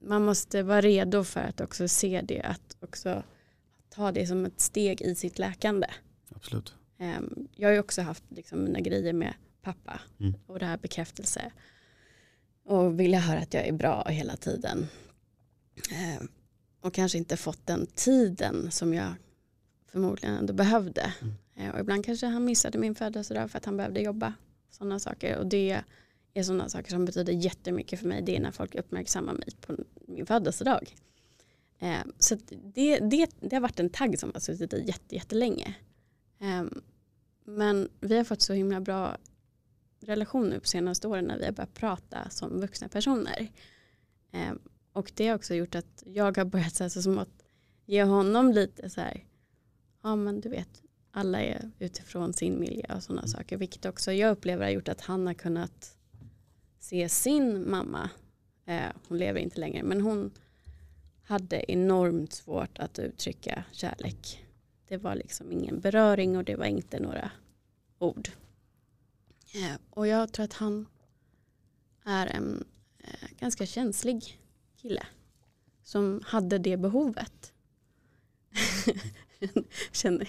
[0.00, 3.22] man måste vara redo för att också se det, att också
[3.88, 5.86] ta det som ett steg i sitt läkande.
[6.34, 6.74] Absolut.
[6.98, 10.34] Ehm, jag har ju också haft liksom mina grejer med pappa mm.
[10.46, 11.52] och det här bekräftelse.
[12.64, 14.86] Och vilja höra att jag är bra hela tiden.
[15.92, 16.28] Ehm,
[16.80, 19.14] och kanske inte fått den tiden som jag
[19.86, 21.12] förmodligen ändå behövde.
[21.22, 21.34] Mm.
[21.56, 24.34] Ehm, och ibland kanske han missade min födelsedag för att han behövde jobba.
[24.70, 25.38] Sådana saker.
[25.38, 25.82] Och det
[26.34, 28.22] är sådana saker som betyder jättemycket för mig.
[28.22, 30.94] Det är när folk uppmärksammar mig på min födelsedag.
[32.18, 32.36] Så
[32.74, 35.74] det, det, det har varit en tagg som har suttit i jättelänge.
[36.38, 36.82] Ehm,
[37.44, 39.16] men vi har fått så himla bra
[40.00, 43.52] relation nu på senaste åren när vi har börjat prata som vuxna personer.
[44.32, 44.58] Ehm,
[44.92, 47.42] och det har också gjort att jag har börjat så, så som att
[47.84, 49.24] ge honom lite så här,
[50.02, 53.56] ja men du vet, alla är utifrån sin miljö och sådana saker.
[53.56, 55.98] Vilket också jag upplever har gjort att han har kunnat
[56.78, 58.10] se sin mamma,
[58.66, 60.30] ehm, hon lever inte längre, men hon
[61.22, 64.45] hade enormt svårt att uttrycka kärlek
[64.88, 67.30] det var liksom ingen beröring och det var inte några
[67.98, 68.28] ord.
[69.54, 70.86] Eh, och jag tror att han
[72.04, 72.64] är en
[72.98, 74.40] eh, ganska känslig
[74.76, 75.06] kille
[75.82, 77.52] som hade det behovet.
[79.92, 80.28] Känner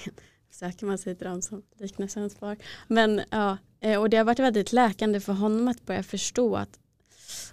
[0.52, 2.58] söker man sig till dem som liknar sina svar.
[2.88, 6.80] Men ja, eh, och det har varit väldigt läkande för honom att börja förstå att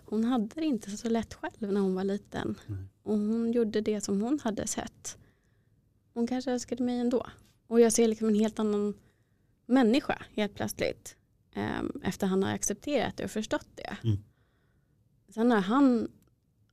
[0.05, 2.59] hon hade det inte så lätt själv när hon var liten.
[2.67, 2.89] Mm.
[3.03, 5.19] Och hon gjorde det som hon hade sett
[6.15, 7.27] hon kanske älskade mig ändå.
[7.67, 8.95] Och jag ser liksom en helt annan
[9.67, 11.17] människa helt plötsligt.
[11.57, 13.97] Um, efter han har accepterat det och förstått det.
[14.05, 14.19] Mm.
[15.29, 16.09] Sen har han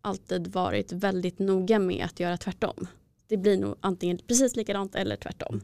[0.01, 2.87] alltid varit väldigt noga med att göra tvärtom.
[3.27, 5.55] Det blir nog antingen precis likadant eller tvärtom.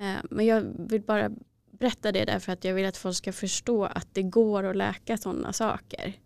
[0.00, 1.30] Uh, men jag vill bara
[1.70, 5.16] berätta det därför att jag vill att folk ska förstå att det går att läka
[5.16, 6.20] sådana saker.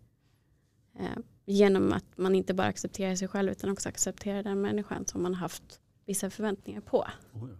[0.99, 5.23] Uh, genom att man inte bara accepterar sig själv utan också accepterar den människan som
[5.23, 7.07] man haft vissa förväntningar på.
[7.33, 7.55] Oh ja.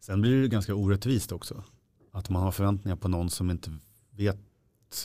[0.00, 1.64] Sen blir det ganska orättvist också.
[2.12, 3.78] Att man har förväntningar på någon som inte
[4.10, 4.38] vet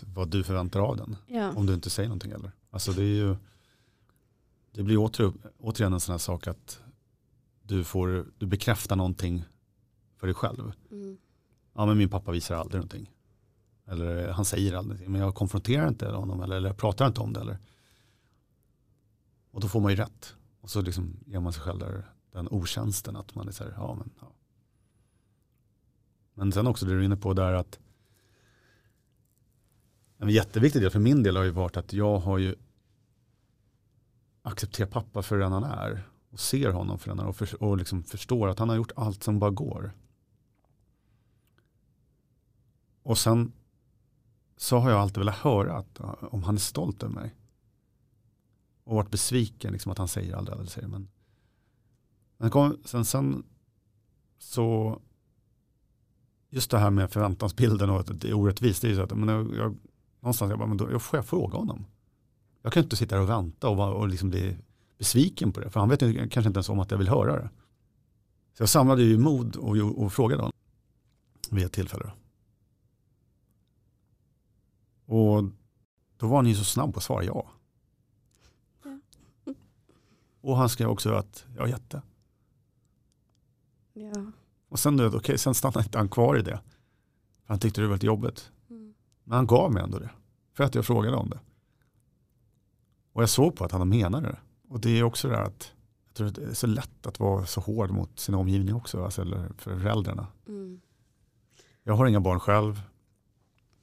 [0.06, 1.16] vad du förväntar av den.
[1.28, 1.52] Ja.
[1.52, 2.52] Om du inte säger någonting eller.
[2.70, 3.36] Alltså det är ju
[4.72, 6.82] det blir åter, återigen en sån här sak att
[7.62, 9.44] du, får, du bekräftar någonting
[10.18, 10.72] för dig själv.
[10.92, 11.18] Mm.
[11.74, 13.12] Ja men min pappa visar aldrig någonting.
[13.86, 17.22] Eller han säger aldrig någonting men jag konfronterar inte honom eller, eller jag pratar inte
[17.22, 17.40] om det.
[17.40, 17.58] Eller.
[19.52, 20.36] Och då får man ju rätt.
[20.64, 23.74] Och så liksom ger man sig själv där, den otjänsten att man är så här,
[23.78, 24.32] ja men ja.
[26.34, 27.80] Men sen också det du är inne på där att
[30.18, 32.56] en jätteviktig del för min del har ju varit att jag har ju
[34.42, 37.64] accepterat pappa för den han är och ser honom för den han är och, för,
[37.64, 39.94] och liksom förstår att han har gjort allt som bara går.
[43.04, 43.52] Och sen
[44.58, 46.00] så har jag alltid velat höra att,
[46.32, 47.36] om han är stolt över mig
[48.84, 50.88] och varit besviken liksom, att han säger aldrig, aldrig säger.
[50.88, 51.08] Men,
[52.38, 53.44] men kom, sen, sen
[54.38, 55.00] så
[56.50, 58.82] just det här med förväntansbilden och att det är orättvist.
[58.82, 59.78] Det är ju så att, men jag, jag,
[60.20, 61.86] någonstans jag bara, men då, jag får jag fråga honom.
[62.62, 64.58] Jag kan inte sitta här och vänta och, och liksom bli
[64.98, 65.70] besviken på det.
[65.70, 67.50] För han vet ju kanske inte ens om att jag vill höra det.
[68.54, 70.54] Så jag samlade ju mod och, och frågade honom
[71.50, 72.12] vid ett tillfälle.
[75.06, 75.44] Och
[76.18, 77.53] då var han ju så snabb på att svara ja.
[80.44, 82.02] Och han skrev också att ja jätte.
[83.94, 84.32] Ja.
[84.68, 86.60] Och sen, okay, sen stannade inte han kvar i det.
[87.46, 88.52] Han tyckte det var lite jobbigt.
[88.70, 88.94] Mm.
[89.24, 90.10] Men han gav mig ändå det.
[90.54, 91.40] För att jag frågade om det.
[93.14, 94.38] Och jag såg på att han menade det.
[94.68, 95.74] Och det är också det här att
[96.08, 99.04] jag tror att det är så lätt att vara så hård mot sin omgivning också.
[99.04, 100.28] Alltså, eller för föräldrarna.
[100.48, 100.82] Mm.
[101.84, 102.82] Jag har inga barn själv.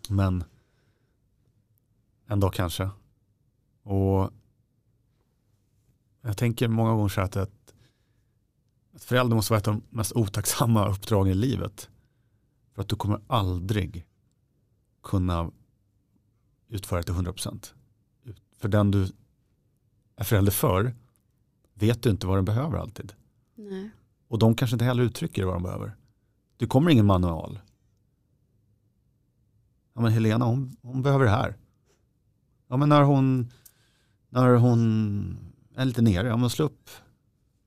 [0.09, 0.45] Men
[2.27, 2.91] en dag kanske.
[3.83, 4.31] Och
[6.23, 7.75] jag tänker många gånger så att, att,
[8.95, 11.91] att förälder måste vara ett av de mest otacksamma uppdragen i livet.
[12.75, 14.07] För att du kommer aldrig
[15.03, 15.51] kunna
[16.69, 17.73] utföra det till 100%.
[18.57, 19.13] För den du
[20.17, 20.95] är förälder för
[21.75, 23.13] vet du inte vad den behöver alltid.
[23.55, 23.91] Nej.
[24.29, 25.97] Och de kanske inte heller uttrycker vad de behöver.
[26.57, 27.59] Det kommer ingen manual.
[29.95, 31.57] Ja, men Helena hon, hon behöver det här.
[32.69, 33.53] Ja, men när hon,
[34.29, 35.50] när hon
[35.81, 36.91] är lite nere, ja, men slå upp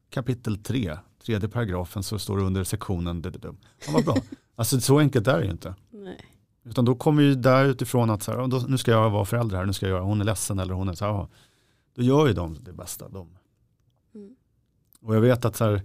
[0.09, 3.23] kapitel 3, tredje paragrafen så står det under sektionen.
[3.41, 3.53] Ja,
[3.93, 4.15] vad bra.
[4.55, 5.75] Alltså så enkelt är det ju inte.
[5.89, 6.25] Nej.
[6.63, 9.57] Utan då kommer ju där utifrån att så här, då, nu ska jag vara förälder
[9.57, 11.27] här, nu ska jag göra, hon är ledsen eller hon är så här,
[11.95, 13.09] då gör ju de det bästa.
[13.09, 13.37] De.
[14.15, 14.35] Mm.
[15.01, 15.81] Och jag vet att så här,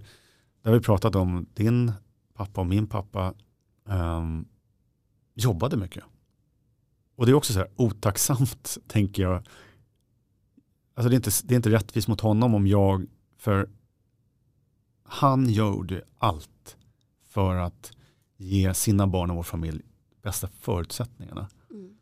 [0.61, 1.91] det har vi pratat om, din
[2.33, 3.33] pappa och min pappa
[3.85, 4.47] um,
[5.35, 6.03] jobbade mycket.
[7.15, 9.47] Och det är också så här otacksamt, tänker jag.
[10.99, 13.05] Alltså det är, inte, det är inte rättvist mot honom om jag,
[13.37, 13.69] för
[15.03, 16.77] han gjorde allt
[17.23, 17.91] för att
[18.37, 19.81] ge sina barn och vår familj
[20.21, 21.49] bästa förutsättningarna.
[21.69, 21.95] Mm.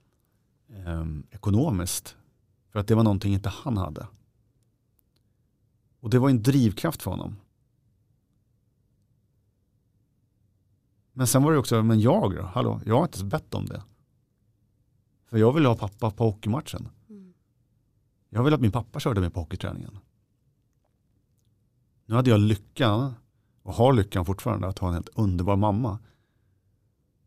[0.70, 2.16] Eh, ekonomiskt.
[2.70, 4.08] För att det var någonting inte han hade.
[6.00, 7.36] Och det var en drivkraft för honom.
[11.14, 12.44] Men sen var det också, men jag då?
[12.44, 13.84] Hallå, jag har inte bett om det.
[15.26, 16.90] För jag ville ha pappa på hockeymatchen.
[18.30, 20.00] Jag ville att min pappa körde mig på hockeyträningen.
[22.06, 23.14] Nu hade jag lyckan,
[23.62, 26.00] och har lyckan fortfarande, att ha en helt underbar mamma.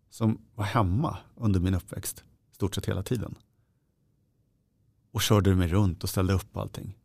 [0.09, 3.35] Som var hemma under min uppväxt, stort sett hela tiden.
[5.11, 6.99] Och körde mig runt och ställde upp allting.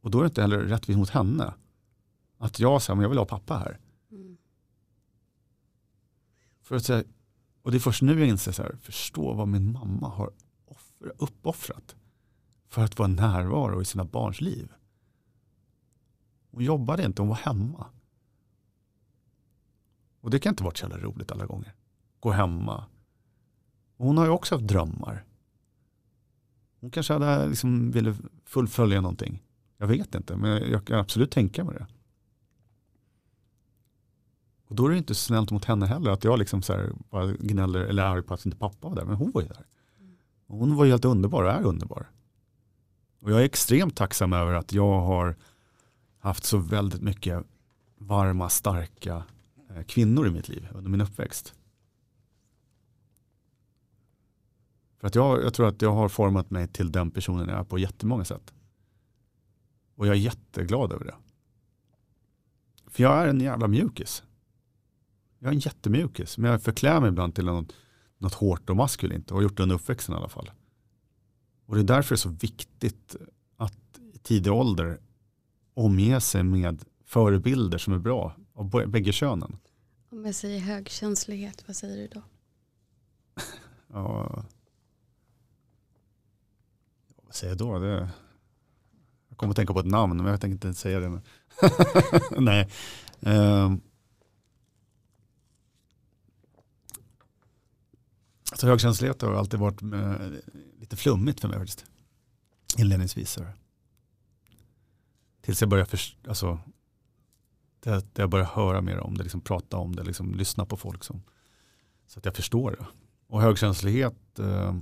[0.00, 1.54] Och då är det inte heller rättvist mot henne.
[2.38, 3.78] Att jag sa, men jag vill ha pappa här.
[4.10, 4.36] Mm.
[6.60, 7.04] För att säga,
[7.62, 10.30] och det är först nu jag inser, så här, förstå vad min mamma har
[10.64, 11.96] offra, uppoffrat
[12.70, 14.72] för att vara närvaro i sina barns liv.
[16.50, 17.86] Hon jobbade inte, hon var hemma.
[20.20, 21.74] Och det kan inte vara så jävla roligt alla gånger.
[22.20, 22.84] Gå hemma.
[23.96, 25.24] Och hon har ju också haft drömmar.
[26.80, 29.42] Hon kanske hade liksom ville fullfölja någonting.
[29.76, 31.86] Jag vet inte, men jag kan absolut tänka mig det.
[34.66, 37.32] Och då är det inte snällt mot henne heller att jag liksom så här bara
[37.32, 39.04] gnäller eller är arg på att inte pappa var där.
[39.04, 39.66] Men hon var ju där.
[40.46, 42.10] Och hon var ju helt underbar och är underbar.
[43.20, 45.36] Och jag är extremt tacksam över att jag har
[46.18, 47.44] haft så väldigt mycket
[47.98, 49.24] varma, starka
[49.70, 51.54] eh, kvinnor i mitt liv under min uppväxt.
[54.98, 57.64] För att jag, jag tror att jag har format mig till den personen jag är
[57.64, 58.54] på jättemånga sätt.
[59.94, 61.14] Och jag är jätteglad över det.
[62.86, 64.22] För jag är en jävla mjukis.
[65.38, 67.72] Jag är en jättemjukis, men jag förklär mig ibland till något,
[68.18, 70.50] något hårt och maskulint och har gjort det under uppväxten i alla fall.
[71.70, 73.16] Och det är därför det är så viktigt
[73.56, 75.00] att i tidig ålder
[75.74, 79.56] omge sig med förebilder som är bra av bägge könen.
[80.10, 82.22] Om jag säger högkänslighet, vad säger du då?
[83.92, 84.44] ja,
[87.22, 87.78] vad säger jag då?
[87.78, 88.10] Det,
[89.28, 91.20] jag kommer att tänka på ett namn, men jag tänker inte säga det.
[92.40, 92.70] Nej.
[93.20, 93.80] Um,
[98.60, 101.84] Så högkänslighet har alltid varit eh, lite flummigt för mig faktiskt.
[102.78, 103.38] Inledningsvis.
[105.40, 106.58] Tills jag började först, alltså,
[107.80, 111.04] det, jag började höra mer om det, liksom prata om det, liksom lyssna på folk
[111.04, 111.22] som,
[112.06, 112.86] så att jag förstår det.
[113.26, 114.76] Och högkänslighet, eh,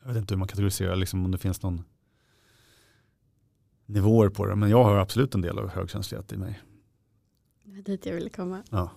[0.00, 1.84] jag vet inte hur man kategoriserar, liksom, om det finns någon
[3.86, 6.60] nivåer på det, men jag har absolut en del av högkänslighet i mig.
[7.62, 8.62] Det var dit jag ville komma.
[8.70, 8.90] Ja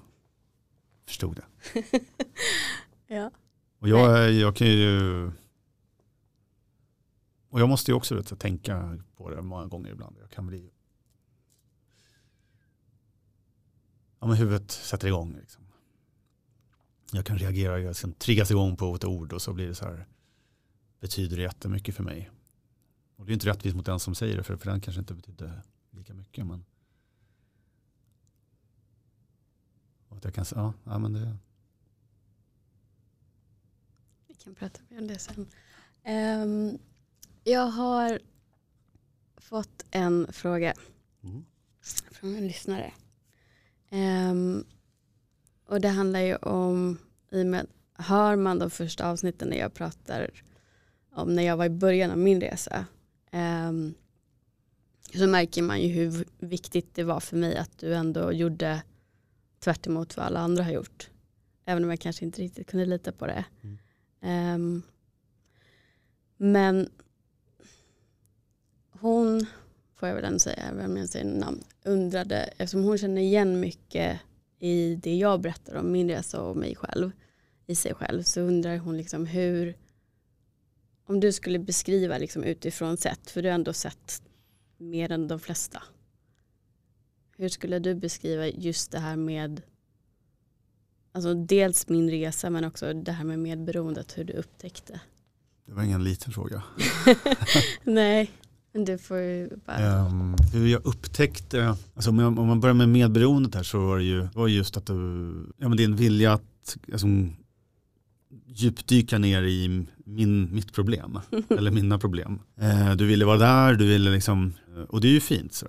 [1.09, 1.83] förstod det.
[3.15, 3.31] ja.
[3.79, 5.31] Och jag, jag kan ju
[7.49, 10.17] och jag måste ju också vet, tänka på det många gånger ibland.
[10.21, 10.71] Jag kan bli
[14.19, 15.35] ja, men huvudet sätter igång.
[15.35, 15.63] Liksom.
[17.11, 19.85] Jag kan reagera, jag kan triggas igång på ett ord och så blir det så
[19.85, 20.07] här,
[20.99, 22.29] betyder det jättemycket för mig.
[23.15, 25.13] Och det är inte rättvist mot den som säger det, för, för den kanske inte
[25.13, 25.61] betyder
[25.91, 26.45] lika mycket.
[26.45, 26.65] Men
[30.07, 31.37] och att jag kan säga, ja, ja men det.
[34.27, 35.47] Vi kan prata mer om det sen.
[36.07, 36.79] Um,
[37.43, 38.19] jag har
[39.37, 40.73] fått en fråga
[41.23, 41.45] mm.
[42.11, 42.93] från en lyssnare.
[43.91, 44.65] Um,
[45.65, 46.97] och det handlar ju om,
[47.31, 50.29] i och med, hör man de första avsnitten när jag pratar
[51.11, 52.85] om när jag var i början av min resa
[53.31, 53.93] um,
[55.13, 58.83] så märker man ju hur viktigt det var för mig att du ändå gjorde
[59.59, 61.09] tvärt vad alla andra har gjort.
[61.65, 63.45] Även om jag kanske inte riktigt kunde lita på det.
[63.61, 63.77] Mm.
[64.21, 64.83] Um,
[66.37, 66.89] men
[68.91, 69.45] hon,
[69.95, 73.59] får jag väl ändå säga, även om jag säger namn, undrade, eftersom hon känner igen
[73.59, 74.19] mycket
[74.59, 77.11] i det jag berättar om min resa och mig själv,
[77.65, 79.77] i sig själv, så undrar hon liksom hur,
[81.05, 84.21] om du skulle beskriva liksom utifrån sett, för du har ändå sett
[84.77, 85.83] mer än de flesta.
[87.37, 89.61] Hur skulle du beskriva just det här med
[91.11, 94.99] alltså dels min resa men också det här med medberoendet, hur du upptäckte?
[95.65, 96.63] Det var ingen liten fråga.
[97.83, 98.31] Nej,
[98.73, 100.05] men du får ju bara...
[100.05, 103.97] Um, hur jag upptäckte, alltså om, jag, om man börjar med medberoendet här så var
[103.97, 104.93] det ju var just att du,
[105.57, 107.07] ja, men din vilja att alltså,
[108.47, 111.19] djupdyka ner i min, mitt problem,
[111.49, 112.39] eller mina problem.
[112.61, 114.53] Uh, du ville vara där, du ville liksom,
[114.89, 115.53] och det är ju fint.
[115.53, 115.67] Så.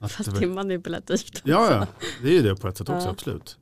[0.00, 1.42] Att, Fast det är manipulativt.
[1.44, 1.86] Ja, ja,
[2.22, 3.10] det är ju det på ett sätt också, ja.
[3.10, 3.58] absolut.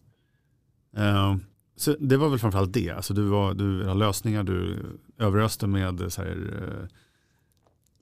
[0.98, 1.36] Uh,
[1.76, 2.90] så det var väl framförallt det.
[2.90, 4.78] Alltså du, var, du har lösningar, du
[5.18, 6.88] överöste med så här, uh,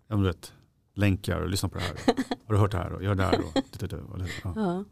[0.08, 0.52] ja, du vet,
[0.94, 1.96] länkar och lyssna på det här.
[2.46, 3.40] Har du hört det här och gör det här.
[3.40, 4.52] Och, och, och, ja.
[4.56, 4.84] ja.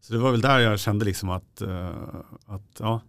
[0.00, 1.90] Så det var väl där jag kände liksom att, uh,
[2.46, 3.00] att ja,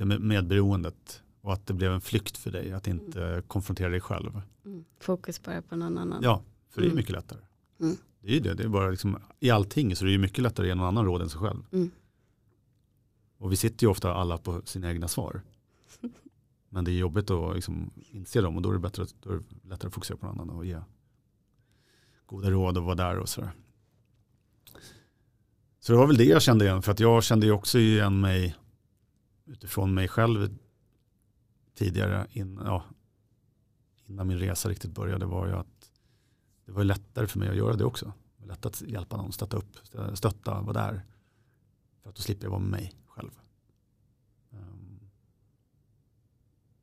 [0.00, 3.42] det med medberoendet och att det blev en flykt för dig att inte mm.
[3.42, 4.42] konfrontera dig själv.
[4.64, 4.84] Mm.
[5.00, 6.22] Fokus bara på någon annan.
[6.22, 6.96] Ja, för det är mm.
[6.96, 7.38] mycket lättare.
[7.80, 7.96] Mm.
[8.20, 10.66] Det är ju det, det är bara liksom, i allting så det är mycket lättare
[10.66, 11.62] att ge någon annan råd än sig själv.
[11.72, 11.90] Mm.
[13.38, 15.42] Och vi sitter ju ofta alla på sina egna svar.
[16.68, 19.34] Men det är jobbigt att liksom inse dem och då är det, bättre, då är
[19.34, 20.80] det lättare att fokusera på någon annan och ge
[22.26, 23.52] goda råd och vara där och sådär.
[25.80, 28.20] Så det var väl det jag kände igen för att jag kände ju också igen
[28.20, 28.56] mig
[29.46, 30.58] utifrån mig själv
[31.74, 32.84] tidigare in, ja,
[34.06, 35.89] innan min resa riktigt började var ju att
[36.70, 38.12] det var lättare för mig att göra det också.
[38.36, 39.76] Det var lätt att hjälpa någon, stötta upp,
[40.14, 41.06] stötta, vara där.
[42.02, 43.30] För att då slipper jag vara med mig själv.
[44.50, 45.00] Um,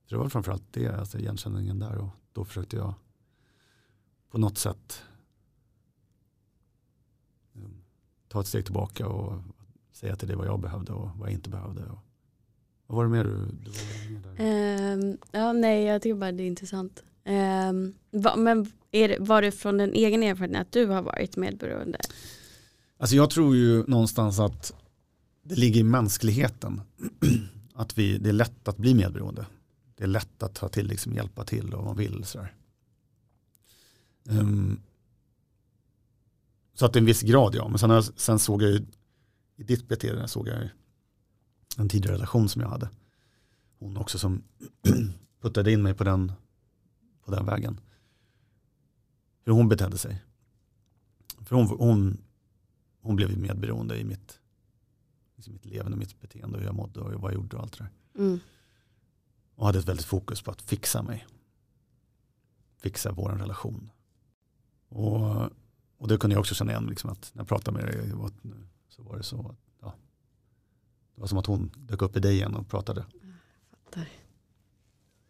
[0.05, 2.93] så det var framförallt det, alltså igenkänningen där och då försökte jag
[4.29, 5.03] på något sätt
[7.53, 7.83] um,
[8.27, 9.41] ta ett steg tillbaka och
[9.91, 11.85] säga till det vad jag behövde och vad jag inte behövde.
[11.85, 11.99] Och
[12.87, 16.43] vad var det mer du, du var med um, Ja, nej, jag tycker bara det
[16.43, 17.03] är intressant.
[17.27, 21.99] Um, va, men är var det från den egen erfarenhet att du har varit medberoende?
[22.97, 24.73] Alltså jag tror ju någonstans att
[25.43, 26.81] det ligger i mänskligheten.
[27.73, 29.45] Att vi, det är lätt att bli medberoende.
[29.95, 32.23] Det är lätt att ta till, liksom, hjälpa till om man vill.
[32.25, 32.53] Sådär.
[34.29, 34.81] Um,
[36.73, 37.67] så att det är en viss grad ja.
[37.67, 38.85] Men sen, sen såg jag ju
[39.57, 40.69] i ditt beteende såg jag
[41.77, 42.89] en tidigare relation som jag hade.
[43.79, 44.43] Hon också som
[45.41, 46.31] puttade in mig på den,
[47.27, 47.79] på den vägen.
[49.43, 50.23] Hur hon betedde sig.
[51.45, 52.17] För hon, hon,
[53.01, 54.39] hon blev medberoende i mitt,
[55.35, 57.83] liksom mitt levande, mitt beteende, hur jag mådde och vad jag gjorde och allt det
[57.83, 58.23] där.
[58.23, 58.39] Mm.
[59.55, 61.27] Och hade ett väldigt fokus på att fixa mig.
[62.77, 63.89] Fixa vår relation.
[64.89, 65.49] Och,
[65.97, 68.11] och det kunde jag också känna igen, liksom att när jag pratade med dig
[68.89, 69.55] så var det så
[71.15, 73.05] det var som att hon dök upp i dig igen och pratade.
[73.69, 74.09] Fattar.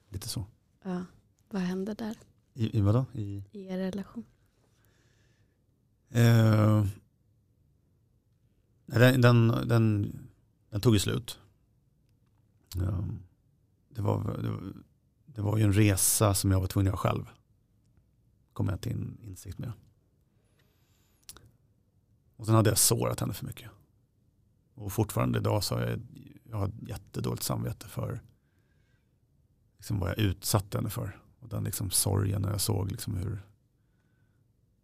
[0.09, 0.45] Lite så.
[0.83, 1.03] Ja.
[1.49, 2.15] Vad hände där?
[2.53, 3.05] I, i vadå?
[3.13, 4.25] I, I er relation?
[6.09, 6.85] Eh,
[8.85, 10.15] den, den, den,
[10.69, 11.39] den, tog ju slut.
[12.75, 13.05] Eh,
[13.89, 14.73] det, var, det, var,
[15.25, 17.29] det var ju en resa som jag var tvungen att göra själv.
[18.53, 19.71] Kom jag till insikt med.
[22.35, 23.69] Och sen hade jag sårat henne för mycket.
[24.73, 25.99] Och fortfarande idag så har jag,
[26.43, 28.21] jag har jättedåligt samvete för
[29.77, 31.19] liksom vad jag utsatte henne för.
[31.39, 33.41] Och den liksom sorgen när jag såg liksom hur,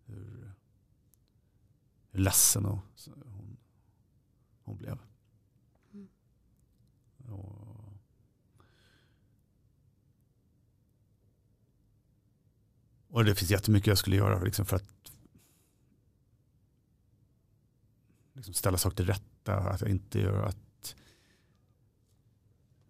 [0.05, 0.53] hur,
[2.11, 2.80] hur ledsen och,
[3.25, 3.57] hon,
[4.63, 4.99] hon blev.
[5.93, 6.07] Mm.
[7.30, 7.93] Och,
[13.07, 15.11] och det finns jättemycket jag skulle göra liksom för att
[18.34, 20.95] liksom ställa saker till rätta, att jag inte gör att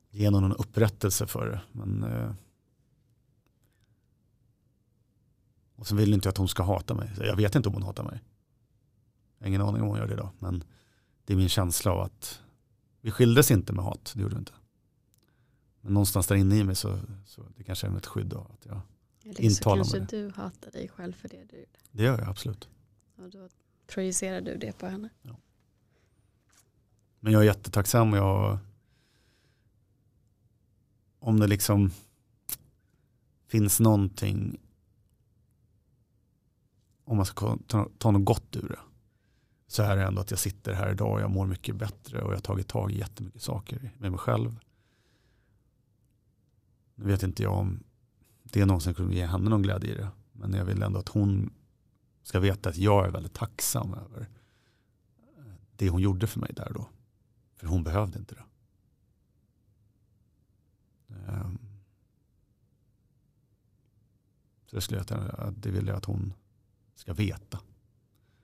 [0.09, 1.61] ge någon upprättelse för det.
[1.71, 2.33] Men, eh,
[5.75, 7.11] och sen vill inte jag att hon ska hata mig.
[7.17, 8.21] Jag vet inte om hon hatar mig.
[9.37, 10.29] Jag har ingen aning om hon gör det idag.
[10.39, 10.63] Men
[11.25, 12.41] det är min känsla av att
[13.01, 14.53] vi skildes inte med hat, det gjorde vi inte.
[15.81, 18.39] Men någonstans där inne i mig så, så det kanske är ett skydd då.
[18.39, 18.81] Att jag
[19.23, 20.07] Eller så intalar kanske mig.
[20.09, 21.79] du hatar dig själv för det du gjorde.
[21.91, 22.69] Det gör jag absolut.
[23.17, 23.49] Och då
[23.87, 25.09] projicerar du det på henne.
[25.21, 25.37] Ja.
[27.19, 28.13] Men jag är jättetacksam.
[28.13, 28.57] Jag,
[31.19, 31.91] om det liksom
[33.47, 34.59] finns någonting
[37.03, 38.79] om man ska ta, ta något gott ur det
[39.67, 42.31] så är det ändå att jag sitter här idag och jag mår mycket bättre och
[42.31, 44.59] jag har tagit tag i jättemycket saker med mig själv.
[46.95, 47.83] Nu vet inte jag om
[48.43, 50.09] det någonsin kommer ge henne någon glädje i det.
[50.31, 51.53] Men jag vill ändå att hon
[52.23, 54.29] ska veta att jag är väldigt tacksam över
[55.75, 56.89] det hon gjorde för mig där då.
[57.55, 58.45] För hon behövde inte det.
[61.15, 61.59] Ehm.
[64.65, 66.33] Så det, skulle jag, det vill jag att hon
[67.03, 67.59] ska veta.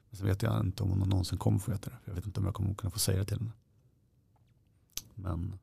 [0.09, 1.97] Men sen vet jag inte om hon någonsin kommer få veta det.
[2.05, 3.51] Jag vet inte om jag kommer kunna få säga det till henne.
[5.15, 5.59] Men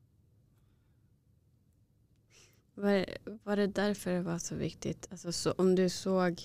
[2.75, 3.07] var,
[3.45, 5.09] var det därför det var så viktigt?
[5.11, 6.43] Alltså så, om du såg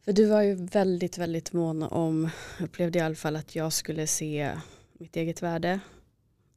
[0.00, 2.30] för du var ju väldigt, väldigt mån om,
[2.60, 4.58] upplevde i alla fall att jag skulle se
[4.92, 5.80] mitt eget värde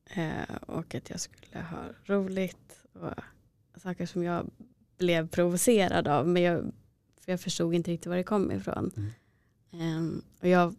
[0.06, 4.50] eh, och att jag skulle ha roligt och saker som jag
[4.98, 6.72] blev provocerad av men jag,
[7.22, 8.92] för jag förstod inte riktigt var det kom ifrån.
[9.72, 9.98] Mm.
[9.98, 10.76] Um, och jag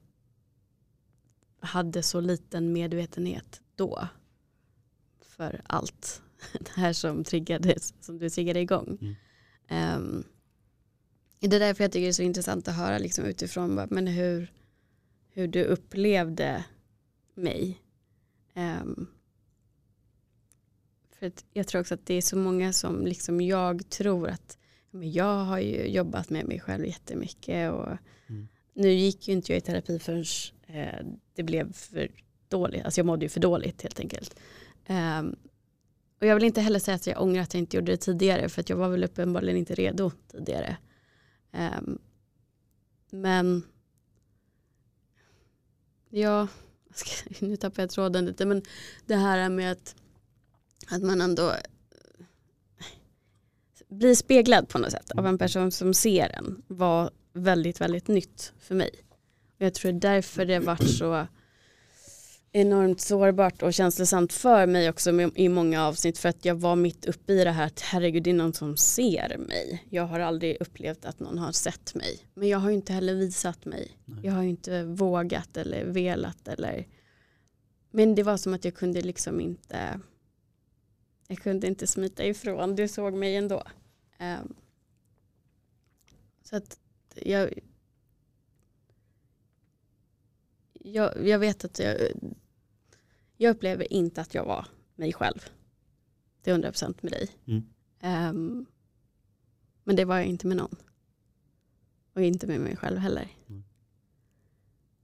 [1.60, 4.08] hade så liten medvetenhet då
[5.20, 8.98] för allt det här som triggades, som du triggade igång.
[9.00, 9.96] Mm.
[9.96, 10.24] Um,
[11.38, 14.52] det är därför jag tycker det är så intressant att höra liksom utifrån men hur,
[15.28, 16.64] hur du upplevde
[17.34, 17.82] mig.
[18.54, 19.06] Um,
[21.18, 24.58] för jag tror också att det är så många som liksom jag tror att
[24.92, 27.88] men jag har ju jobbat med mig själv jättemycket och
[28.28, 28.48] mm.
[28.74, 30.24] nu gick ju inte jag i terapi förrän
[30.66, 32.10] eh, det blev för
[32.48, 34.36] dåligt, alltså jag mådde ju för dåligt helt enkelt.
[34.88, 35.36] Um,
[36.20, 38.48] och jag vill inte heller säga att jag ångrar att jag inte gjorde det tidigare
[38.48, 40.76] för att jag var väl uppenbarligen inte redo tidigare.
[41.52, 41.98] Um,
[43.10, 43.62] men
[46.10, 46.48] ja,
[47.40, 48.62] nu tappar jag tråden lite men
[49.06, 49.94] det här med att,
[50.88, 51.54] att man ändå
[53.92, 58.52] blir speglad på något sätt av en person som ser en var väldigt, väldigt nytt
[58.60, 58.90] för mig.
[59.56, 61.26] Och jag tror därför det varit så
[62.52, 67.04] enormt sårbart och känslosamt för mig också i många avsnitt för att jag var mitt
[67.04, 69.86] uppe i det här att herregud det är någon som ser mig.
[69.90, 72.18] Jag har aldrig upplevt att någon har sett mig.
[72.34, 73.98] Men jag har ju inte heller visat mig.
[74.04, 74.18] Nej.
[74.22, 76.86] Jag har ju inte vågat eller velat eller
[77.90, 80.00] men det var som att jag kunde liksom inte
[81.28, 82.76] jag kunde inte smita ifrån.
[82.76, 83.62] Du såg mig ändå.
[84.22, 84.54] Um,
[86.42, 86.80] så att
[87.14, 87.52] jag
[90.84, 91.96] jag, jag vet att jag,
[93.36, 95.48] jag upplever inte att jag var mig själv.
[96.42, 97.30] Det är 100% med dig.
[97.46, 97.64] Mm.
[98.30, 98.66] Um,
[99.84, 100.76] men det var jag inte med någon.
[102.14, 103.28] Och inte med mig själv heller.
[103.48, 103.64] Mm.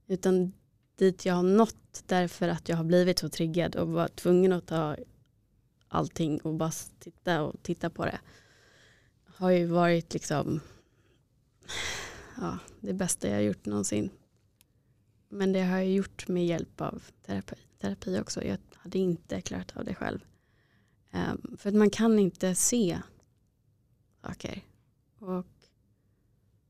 [0.07, 0.53] Utan
[0.95, 4.67] dit jag har nått därför att jag har blivit så triggad och var tvungen att
[4.67, 4.95] ta
[5.87, 8.19] allting och bara titta och titta på det.
[9.39, 10.59] Har ju varit liksom
[12.37, 14.09] ja, det bästa jag gjort någonsin.
[15.29, 18.43] Men det har jag gjort med hjälp av terapi terapi också.
[18.43, 20.19] Jag hade inte klarat av det själv.
[21.11, 22.99] Um, för att man kan inte se
[24.21, 24.65] saker.
[25.19, 25.45] Och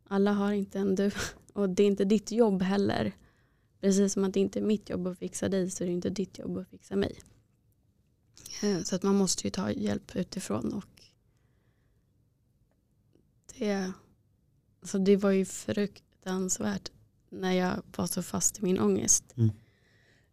[0.07, 1.11] alla har inte en du.
[1.53, 3.11] Och det är inte ditt jobb heller.
[3.81, 6.09] Precis som att det inte är mitt jobb att fixa dig så är det inte
[6.09, 7.19] ditt jobb att fixa mig.
[8.61, 10.73] Ehm, så att man måste ju ta hjälp utifrån.
[10.73, 10.98] Och
[13.59, 13.91] det,
[14.81, 16.91] alltså det var ju fruktansvärt
[17.29, 19.23] när jag var så fast i min ångest.
[19.37, 19.51] Mm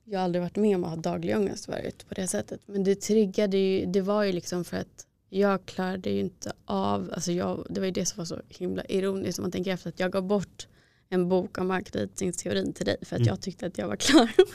[0.09, 2.61] jag har aldrig varit med om att ha daglig ångest förut på det sättet.
[2.67, 7.11] Men det triggade ju, det var ju liksom för att jag klarade ju inte av,
[7.15, 9.89] alltså jag, det var ju det som var så himla ironiskt om man tänker efter
[9.89, 10.67] att jag gav bort
[11.09, 13.29] en bok om anknytningsteorin till dig för att mm.
[13.29, 14.31] jag tyckte att jag var klar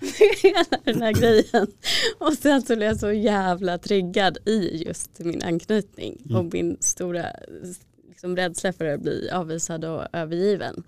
[0.00, 1.66] med hela den här grejen.
[2.18, 6.36] Och sen så blev jag så jävla triggad i just min anknytning mm.
[6.36, 7.26] och min stora
[8.08, 10.84] liksom, rädsla för att bli avvisad och övergiven.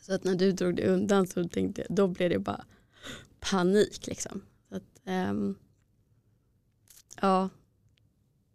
[0.00, 2.64] Så att när du drog dig undan så tänkte jag, då blev det bara
[3.40, 4.42] panik liksom.
[4.68, 5.00] Så att,
[5.30, 5.58] um,
[7.20, 7.48] ja,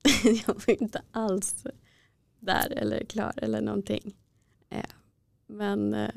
[0.23, 1.65] jag var inte alls
[2.39, 4.15] där eller klar eller någonting.
[4.73, 4.79] Uh,
[5.47, 6.09] men uh,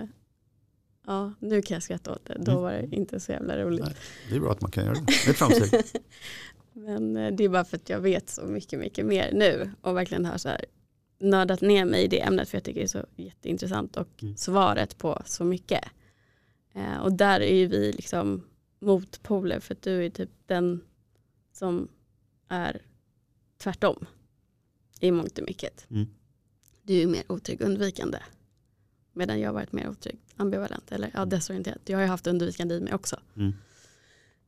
[1.09, 2.37] Ja, nu kan jag skratta åt det.
[2.41, 2.63] Då mm.
[2.63, 3.85] var det inte så jävla roligt.
[3.85, 3.95] Nej,
[4.29, 5.01] det är bra att man kan göra det.
[5.07, 5.83] Det är ett framsteg.
[6.73, 9.97] Men eh, det är bara för att jag vet så mycket, mycket mer nu och
[9.97, 10.65] verkligen har så här
[11.19, 14.37] nördat ner mig i det ämnet för jag tycker det är så jätteintressant och mm.
[14.37, 15.85] svaret på så mycket.
[16.75, 18.45] Eh, och där är ju vi liksom
[18.79, 20.81] motpoler för att du är typ den
[21.53, 21.89] som
[22.49, 22.83] är
[23.59, 24.07] tvärtom
[25.01, 25.87] i mångt och mycket.
[25.91, 26.07] Mm.
[26.83, 28.19] Du är mer otrygg undvikande.
[29.19, 31.79] Medan jag har varit mer otrygg ambivalent eller ja, desorienterad.
[31.85, 33.17] Jag har ju haft undvikande i mig också.
[33.37, 33.53] Mm.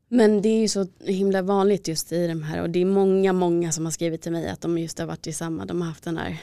[0.09, 3.33] Men det är ju så himla vanligt just i de här och det är många,
[3.33, 5.89] många som har skrivit till mig att de just har varit i samma, de har
[5.89, 6.39] haft den här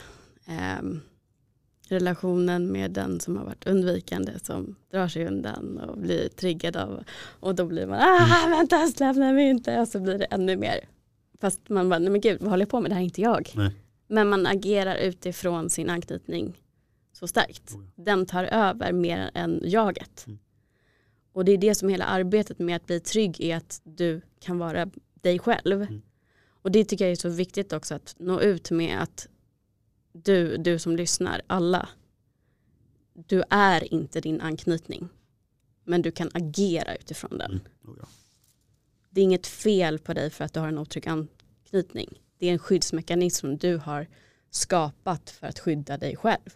[0.45, 0.83] eh,
[1.87, 7.03] relationen med den som har varit undvikande som drar sig undan och blir triggad av
[7.39, 8.51] och då blir man ah mm.
[8.51, 10.79] vänta släpp mig inte och så blir det ännu mer.
[11.41, 13.21] Fast man bara nej men gud vad håller jag på med det här är inte
[13.21, 13.51] jag.
[13.55, 13.71] Nej.
[14.07, 16.53] Men man agerar utifrån sin anknytning
[17.19, 17.73] så starkt.
[17.73, 20.27] Oh den tar över mer än jaget.
[20.27, 20.39] Mm.
[21.31, 24.57] Och det är det som hela arbetet med att bli trygg är att du kan
[24.57, 25.81] vara dig själv.
[25.81, 26.01] Mm.
[26.47, 29.27] Och det tycker jag är så viktigt också att nå ut med att
[30.11, 31.89] du, du som lyssnar, alla,
[33.13, 35.09] du är inte din anknytning.
[35.83, 37.51] Men du kan agera utifrån den.
[37.51, 37.63] Mm.
[37.83, 38.07] Oh ja.
[39.09, 42.21] Det är inget fel på dig för att du har en otrygg anknytning.
[42.37, 44.07] Det är en skyddsmekanism du har
[44.49, 46.49] skapat för att skydda dig själv.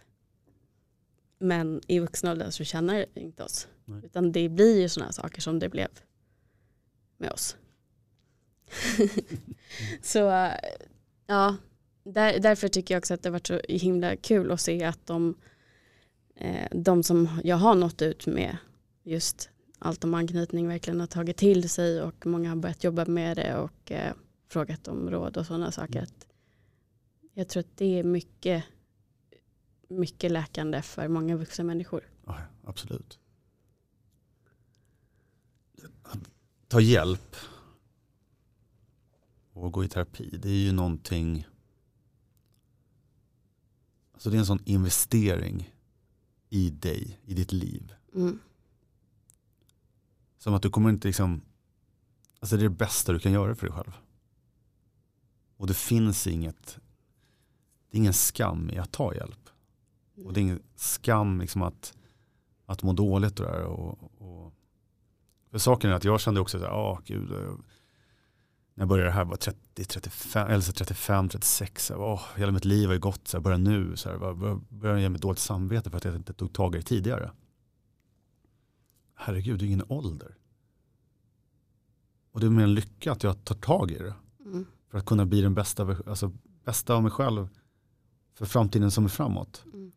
[1.42, 3.68] Men i vuxen ålder så känner inte oss.
[3.84, 4.00] Nej.
[4.04, 5.88] Utan det blir ju sådana saker som det blev
[7.16, 7.56] med oss.
[10.02, 10.50] så
[11.26, 11.56] ja,
[12.04, 15.06] där, därför tycker jag också att det har varit så himla kul att se att
[15.06, 15.34] de,
[16.36, 18.56] eh, de som jag har nått ut med
[19.02, 23.36] just allt om anknytning verkligen har tagit till sig och många har börjat jobba med
[23.36, 24.12] det och eh,
[24.48, 25.98] frågat om råd och sådana saker.
[25.98, 26.10] Mm.
[27.34, 28.64] Jag tror att det är mycket,
[29.92, 32.02] mycket läkande för många vuxna människor.
[32.26, 33.18] Ja, absolut.
[36.68, 37.36] Ta hjälp
[39.52, 41.46] och gå i terapi, det är ju någonting
[44.22, 45.74] Alltså det är en sån investering
[46.48, 47.94] i dig, i ditt liv.
[48.14, 48.38] Mm.
[50.38, 51.42] Som att du kommer inte liksom,
[52.40, 53.92] alltså det är det bästa du kan göra för dig själv.
[55.56, 56.78] Och det finns inget,
[57.90, 59.50] det är ingen skam i att ta hjälp.
[60.24, 61.96] Och det är ingen skam liksom att,
[62.66, 64.54] att må dåligt och, där och, och
[65.50, 67.30] för saken är att jag kände också så här, oh, gud,
[68.74, 71.86] när jag började här var 30, 35, eller 35, 36.
[71.86, 73.96] Så här, hela mitt liv har ju gått, så här, börja nu.
[73.96, 76.78] Så här, börjar, börjar ge mig dåligt samvete för att jag inte tog tag i
[76.78, 77.30] det tidigare.
[79.14, 80.36] Herregud, det är ingen ålder.
[82.30, 84.14] Och det är mer en lycka att jag tar tag i det.
[84.44, 84.66] Mm.
[84.88, 86.32] För att kunna bli den bästa, alltså,
[86.64, 87.48] bästa av mig själv
[88.34, 89.64] för framtiden som är framåt.
[89.72, 89.92] Mm.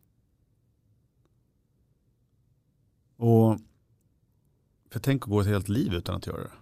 [3.16, 3.58] Och
[4.90, 6.52] för tänk att gå ett helt liv utan att göra det.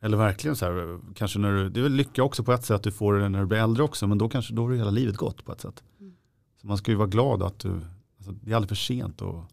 [0.00, 2.74] Eller verkligen så här, kanske när du, det är väl lycka också på ett sätt
[2.74, 4.90] att du får det när du blir äldre också, men då kanske då har hela
[4.90, 5.82] livet gått på ett sätt.
[6.00, 6.16] Mm.
[6.60, 7.80] Så man ska ju vara glad att du,
[8.16, 9.44] alltså, det är aldrig för sent att,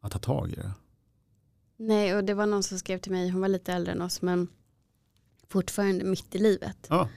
[0.00, 0.72] att ta tag i det.
[1.76, 4.22] Nej, och det var någon som skrev till mig, hon var lite äldre än oss,
[4.22, 4.48] men
[5.48, 6.86] fortfarande mitt i livet.
[6.88, 7.08] Ja.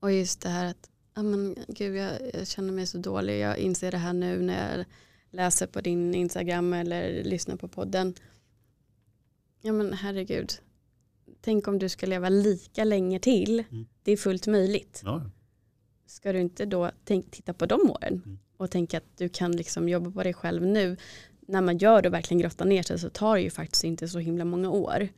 [0.00, 3.58] Och just det här att, ja men gud jag, jag känner mig så dålig, jag
[3.58, 4.84] inser det här nu när jag
[5.30, 8.14] läser på din Instagram eller lyssnar på podden.
[9.60, 10.52] Ja men herregud,
[11.40, 13.64] tänk om du ska leva lika länge till.
[13.70, 13.86] Mm.
[14.02, 15.02] Det är fullt möjligt.
[15.04, 15.22] Ja.
[16.06, 18.38] Ska du inte då tänk, titta på de åren mm.
[18.56, 20.96] och tänka att du kan liksom jobba på dig själv nu.
[21.40, 24.08] När man gör det och verkligen grottar ner sig så tar det ju faktiskt inte
[24.08, 25.08] så himla många år.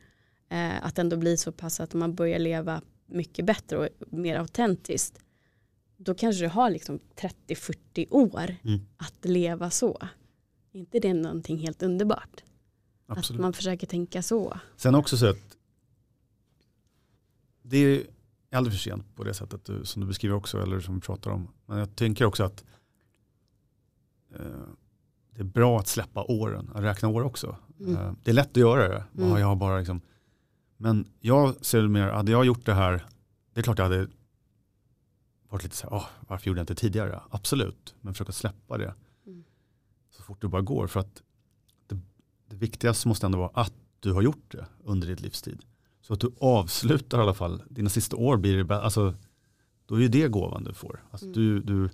[0.49, 5.19] Eh, att ändå bli så pass att man börjar leva mycket bättre och mer autentiskt.
[6.03, 6.99] Då kanske du har liksom
[7.47, 8.79] 30-40 år mm.
[8.97, 9.97] att leva så.
[10.73, 12.43] Är inte det någonting helt underbart?
[13.07, 13.39] Absolut.
[13.39, 14.59] Att man försöker tänka så.
[14.75, 15.57] Sen också så att
[17.61, 18.03] det är
[18.51, 21.31] aldrig för sent på det sättet du, som du beskriver också eller som vi pratar
[21.31, 21.47] om.
[21.65, 22.65] Men jag tänker också att
[24.35, 24.45] eh,
[25.31, 27.55] det är bra att släppa åren, att räkna år också.
[27.79, 27.95] Mm.
[27.95, 29.03] Eh, det är lätt att göra det.
[29.17, 29.39] Mm.
[29.39, 30.01] Jag har bara liksom,
[30.77, 33.05] men jag ser det mer, hade jag gjort det här,
[33.53, 34.07] det är klart jag hade
[35.51, 37.21] varit lite så här, oh, varför gjorde jag inte tidigare?
[37.29, 38.93] Absolut, men försöka släppa det
[39.25, 39.43] mm.
[40.09, 40.87] så fort det bara går.
[40.87, 41.21] För att
[41.87, 41.99] det,
[42.47, 45.65] det viktigaste måste ändå vara att du har gjort det under ditt livstid.
[46.01, 49.15] Så att du avslutar i alla fall, dina sista år blir det, alltså,
[49.85, 51.03] då är ju det gåvan du får.
[51.11, 51.33] Alltså, mm.
[51.33, 51.89] du, du,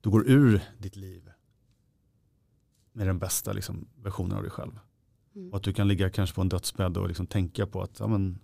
[0.00, 1.30] du går ur ditt liv
[2.92, 4.78] med den bästa liksom, versionen av dig själv.
[5.34, 5.50] Mm.
[5.50, 8.06] Och att du kan ligga kanske på en dödsbädd och liksom tänka på att ja,
[8.06, 8.38] men,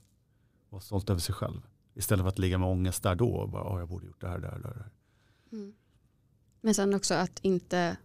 [0.68, 1.60] vara stolt över sig själv.
[1.96, 4.28] Istället för att ligga med ångest där då och bara, oh, jag borde gjort det
[4.28, 4.90] här, där, där.
[5.52, 5.74] Mm.
[6.60, 7.96] Men sen också att inte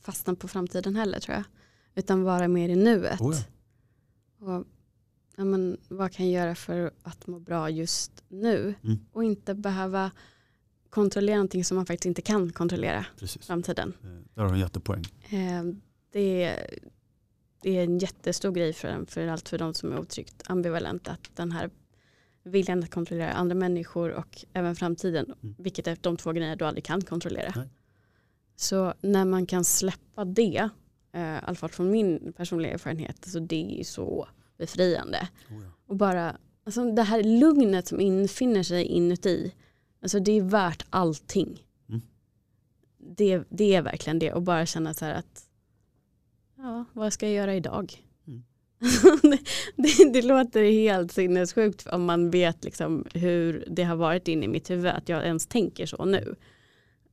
[0.00, 1.44] fastna på framtiden heller tror jag.
[1.94, 3.20] Utan vara mer i nuet.
[3.20, 3.42] Oh ja.
[4.46, 4.64] Och,
[5.36, 8.74] ja, men, vad kan jag göra för att må bra just nu?
[8.82, 8.98] Mm.
[9.12, 10.10] Och inte behöva
[10.90, 13.46] kontrollera någonting som man faktiskt inte kan kontrollera Precis.
[13.46, 13.92] framtiden.
[14.02, 15.04] Eh, Där har du en jättepoäng.
[15.30, 15.64] Eh,
[16.12, 16.78] det, är,
[17.62, 21.12] det är en jättestor grej för, för allt för de som är otryggt ambivalenta.
[21.12, 21.70] Att den här
[22.42, 25.34] viljan att kontrollera andra människor och även framtiden.
[25.42, 25.54] Mm.
[25.58, 27.52] Vilket är de två grejerna du aldrig kan kontrollera.
[27.56, 27.68] Nej.
[28.56, 30.68] Så när man kan släppa det,
[31.12, 35.28] eh, i alla fall från min personliga erfarenhet, så det är så befriande.
[35.50, 35.70] Oh ja.
[35.86, 39.54] Och bara, alltså det här lugnet som infinner sig inuti,
[40.02, 41.64] alltså det är värt allting.
[41.88, 42.00] Mm.
[42.98, 45.48] Det, det är verkligen det och bara känna så här att,
[46.56, 48.09] ja, vad ska jag göra idag?
[49.22, 49.38] Det,
[49.76, 54.48] det, det låter helt sinnessjukt om man vet liksom hur det har varit inne i
[54.48, 56.36] mitt huvud, att jag ens tänker så nu.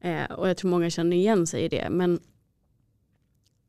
[0.01, 2.19] Eh, och jag tror många känner igen sig i det, men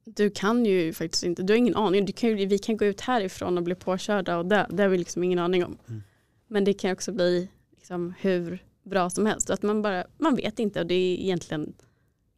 [0.05, 2.05] du kan ju faktiskt inte, du har ingen aning.
[2.05, 4.67] Du kan ju, vi kan gå ut härifrån och bli påkörda och dö.
[4.71, 5.79] Det har vi liksom ingen aning om.
[5.89, 6.03] Mm.
[6.49, 9.51] Men det kan också bli liksom hur bra som helst.
[9.51, 11.75] Att man bara, man vet inte och det är egentligen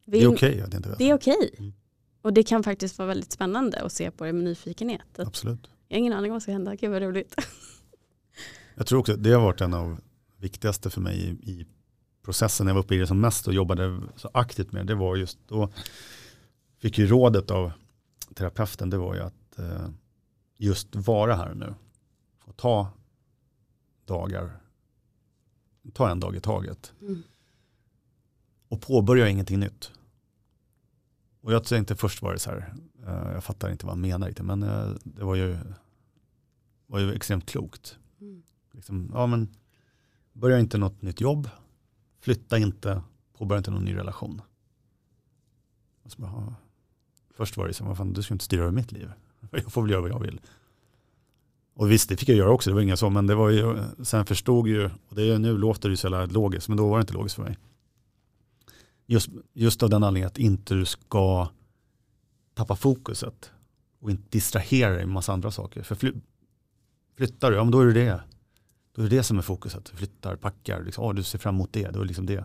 [0.06, 0.98] Det är okej att inte veta.
[0.98, 1.54] Det är okej.
[1.58, 1.72] Mm.
[2.22, 5.18] Och det kan faktiskt vara väldigt spännande att se på det med nyfikenhet.
[5.18, 5.70] Att Absolut.
[5.88, 7.34] jag har ingen aning om vad som ska hända, gud vad roligt.
[8.74, 10.00] Jag tror också det har varit en av
[10.36, 11.66] viktigaste för mig i, i
[12.22, 14.94] processen när jag var uppe i det som mest och jobbade så aktivt med det
[14.94, 15.68] var just då
[16.78, 17.72] fick ju rådet av
[18.34, 19.88] terapeuten det var ju att eh,
[20.56, 21.74] just vara här nu
[22.44, 22.88] och ta
[24.04, 24.60] dagar
[25.94, 27.22] ta en dag i taget Mm.
[28.68, 29.90] och påbörja ingenting nytt.
[31.40, 32.74] Och jag tänkte först var det så här,
[33.06, 35.58] eh, jag fattar inte vad han menar riktigt, men eh, det var ju,
[36.86, 37.98] var ju extremt klokt.
[38.20, 38.42] Mm.
[38.72, 39.48] Liksom, ja, men,
[40.32, 41.48] börja inte något nytt jobb,
[42.20, 43.02] flytta inte,
[43.38, 44.42] påbörja inte någon ny relation.
[46.02, 46.54] Och så bara.
[47.34, 49.12] Först var det så, vad fan, du ska inte styra över mitt liv.
[49.50, 50.40] Jag får väl göra vad jag vill.
[51.74, 53.84] Och visst, det fick jag göra också, det var inga så, men det var ju,
[54.02, 56.88] sen förstod ju, och det är, nu låter det ju så jävla logiskt, men då
[56.88, 57.58] var det inte logiskt för mig.
[59.10, 61.48] Just, just av den anledningen att inte du ska
[62.54, 63.52] tappa fokuset
[63.98, 65.82] och inte distrahera dig med massa andra saker.
[65.82, 66.12] För fly,
[67.16, 68.22] flyttar du, ja men då är det det.
[68.92, 69.84] Då är det det som är fokuset.
[69.84, 72.44] Du flyttar, packar, liksom, oh, du ser fram emot det, då är det liksom det.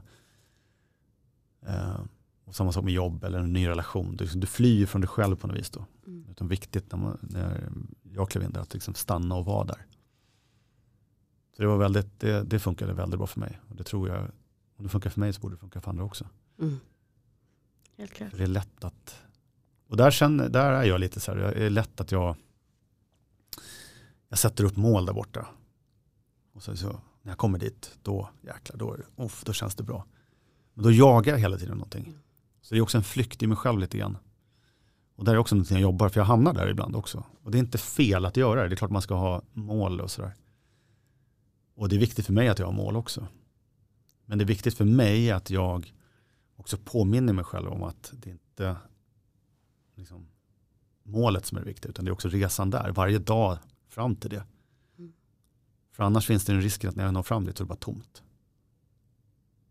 [1.68, 2.00] Eh,
[2.46, 4.16] och samma sak med jobb eller en ny relation.
[4.18, 5.86] Du, liksom, du flyr från dig själv på något vis då.
[6.08, 6.28] Mm.
[6.30, 7.70] Utan viktigt när, man, när
[8.04, 9.86] jag klev in där att liksom stanna och vara där.
[11.56, 13.60] Så det, var väldigt, det, det funkade väldigt bra för mig.
[13.70, 14.32] Och det tror jag,
[14.78, 16.28] om det funkar för mig så borde det funka för andra också.
[16.60, 16.80] Mm.
[17.98, 18.30] Helt klart.
[18.30, 19.24] För det är lätt att,
[19.88, 22.36] och där, känner, där är jag lite så här, det är lätt att jag,
[24.30, 25.48] jag sätter upp mål där borta.
[26.54, 30.06] Och så, så när jag kommer dit, då jäklar, då, uff, då känns det bra.
[30.74, 32.18] Men då jagar jag hela tiden någonting.
[32.62, 34.18] Så det är också en flykt i mig själv lite grann.
[35.16, 37.24] Och där är också någonting jag jobbar, för jag hamnar där ibland också.
[37.44, 40.02] Och det är inte fel att göra det, det är klart man ska ha mål
[40.02, 40.36] och sådär.
[41.76, 43.28] Och det är viktigt för mig att jag har mål också.
[44.26, 45.94] Men det är viktigt för mig att jag
[46.66, 48.76] också påminner mig själv om att det inte är
[49.96, 50.28] liksom,
[51.04, 54.30] målet som är det viktiga utan det är också resan där, varje dag fram till
[54.30, 54.44] det.
[54.98, 55.14] Mm.
[55.92, 57.70] För annars finns det en risk att när jag når fram dit så är det
[57.70, 58.24] bara tomt.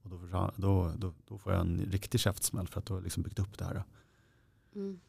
[0.03, 3.23] Och då, då, då, då får jag en riktig käftsmäll för att du har liksom
[3.23, 3.85] byggt upp det här.
[4.75, 5.01] Mm.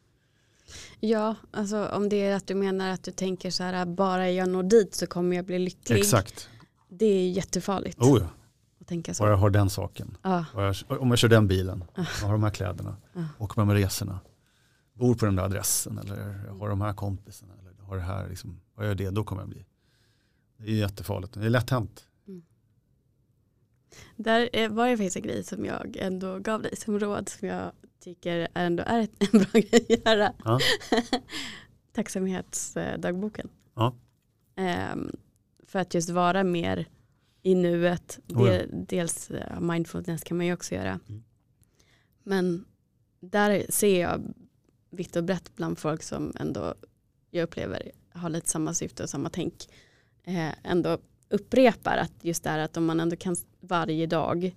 [1.00, 4.48] Ja, alltså om det är att du menar att du tänker så här, bara jag
[4.48, 5.98] når dit så kommer jag bli lycklig.
[5.98, 6.48] Exakt.
[6.88, 8.28] Det är jättefarligt Oh ja.
[8.86, 9.22] Tänka så.
[9.22, 10.16] Bara jag har den saken.
[10.22, 12.04] Bara jag, om jag kör den bilen, Ah.
[12.20, 13.24] jag har de här kläderna, Ja.
[13.38, 14.20] åker på de här resorna,
[14.92, 18.02] bor på den där adressen eller jag har de här kompisarna eller jag har det
[18.02, 19.66] här, liksom, vad gör det, då kommer jag bli.
[20.56, 22.06] Det är jättefarligt, det är lätt hänt.
[24.16, 27.48] där eh, var det faktiskt en grej som jag ändå gav dig som råd som
[27.48, 30.32] jag tycker ändå är en bra grej att göra.
[30.44, 30.58] Ja.
[31.92, 33.48] Tacksamhetsdagboken.
[33.74, 33.94] Ja.
[34.56, 35.10] Ehm,
[35.66, 36.86] för att just vara mer
[37.46, 38.18] i nuet.
[38.28, 38.62] Oh ja.
[38.70, 41.00] Dels eh, mindfulness kan man ju också göra.
[41.08, 41.24] Mm.
[42.22, 42.64] Men
[43.20, 44.34] där ser jag
[44.90, 46.74] vitt och brett bland folk som ändå
[47.30, 49.68] jag upplever har lite samma syfte och samma tänk.
[50.24, 50.98] Eh, ändå
[51.28, 54.54] upprepar att just det här att om man ändå kan varje dag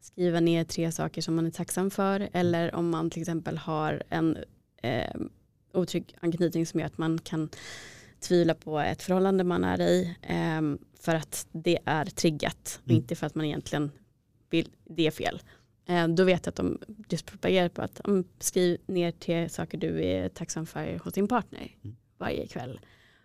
[0.00, 4.02] skriva ner tre saker som man är tacksam för eller om man till exempel har
[4.08, 4.38] en
[4.82, 5.20] eh,
[5.72, 7.48] otrygg anknytning som gör att man kan
[8.20, 10.60] tvivla på ett förhållande man är i eh,
[11.00, 13.02] för att det är triggat och Mm.
[13.02, 13.90] inte för att man egentligen
[14.50, 15.42] vill, det är fel.
[15.86, 16.78] Eh, då vet jag att de
[17.08, 21.28] just propagerar på att um, skriv ner tre saker du är tacksam för hos din
[21.28, 21.96] partner Mm.
[22.18, 22.80] varje kväll.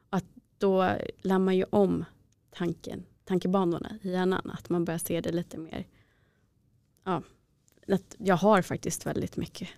[0.09, 0.25] Och att
[0.57, 0.91] då
[1.21, 2.05] lär man ju om
[2.51, 4.51] tanken, tankebanorna i hjärnan.
[4.53, 5.87] Att man börjar se det lite mer.
[7.03, 7.21] Ja,
[7.87, 9.69] att jag har faktiskt väldigt mycket.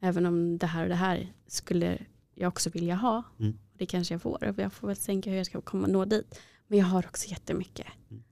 [0.00, 1.98] Även om det här och det här skulle
[2.34, 3.22] jag också vilja ha.
[3.38, 3.58] Mm.
[3.78, 4.54] Det kanske jag får.
[4.56, 6.40] Jag får väl tänka hur jag ska komma nå dit.
[6.66, 7.86] Men jag har också jättemycket.
[8.10, 8.22] Mm.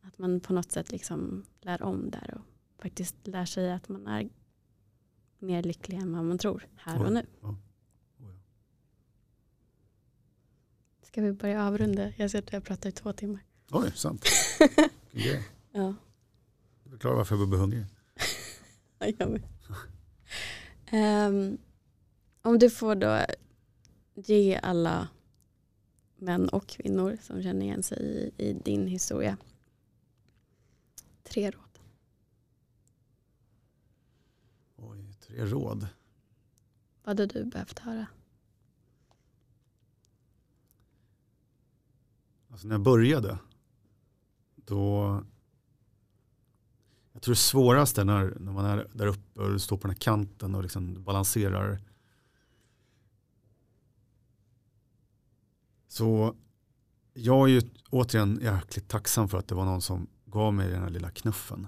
[0.00, 4.06] Att man på något sätt liksom lär om där och faktiskt lär sig att man
[4.06, 4.28] är
[5.38, 7.26] mer lycklig än vad man tror här och nu.
[7.40, 7.56] Ja.
[11.02, 12.12] Ska vi börja avrunda?
[12.16, 13.44] Jag ser att jag pratar i två timmar.
[13.70, 14.24] Oj, sant.
[15.12, 15.42] yeah.
[15.72, 15.94] ja.
[16.84, 17.84] Du förklarar varför jag blir hungrig.
[18.98, 19.40] jag
[21.28, 21.58] um,
[22.42, 23.26] om du får då
[24.14, 25.08] ge alla
[26.16, 29.36] män och kvinnor som känner igen sig i, i din historia
[31.22, 31.78] tre råd.
[34.76, 35.86] Oj, tre råd.
[37.02, 38.06] Vad hade du behövt höra?
[42.48, 43.38] Alltså när jag började,
[44.54, 45.22] då
[47.12, 50.00] jag tror det svåraste när, när man är där uppe och står på den här
[50.00, 51.80] kanten och liksom balanserar.
[55.92, 56.34] Så
[57.12, 57.60] jag är ju
[57.90, 61.66] återigen jäkligt tacksam för att det var någon som gav mig den här lilla knuffen.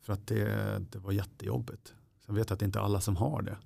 [0.00, 1.94] För att det, det var jättejobbigt.
[2.26, 3.58] Sen vet jag att det inte är alla som har det.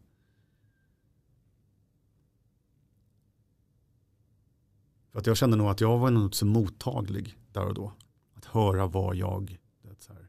[5.10, 7.92] För att jag kände nog att jag var nog så mottaglig där och då.
[8.34, 10.28] Att höra vad jag, det, så här,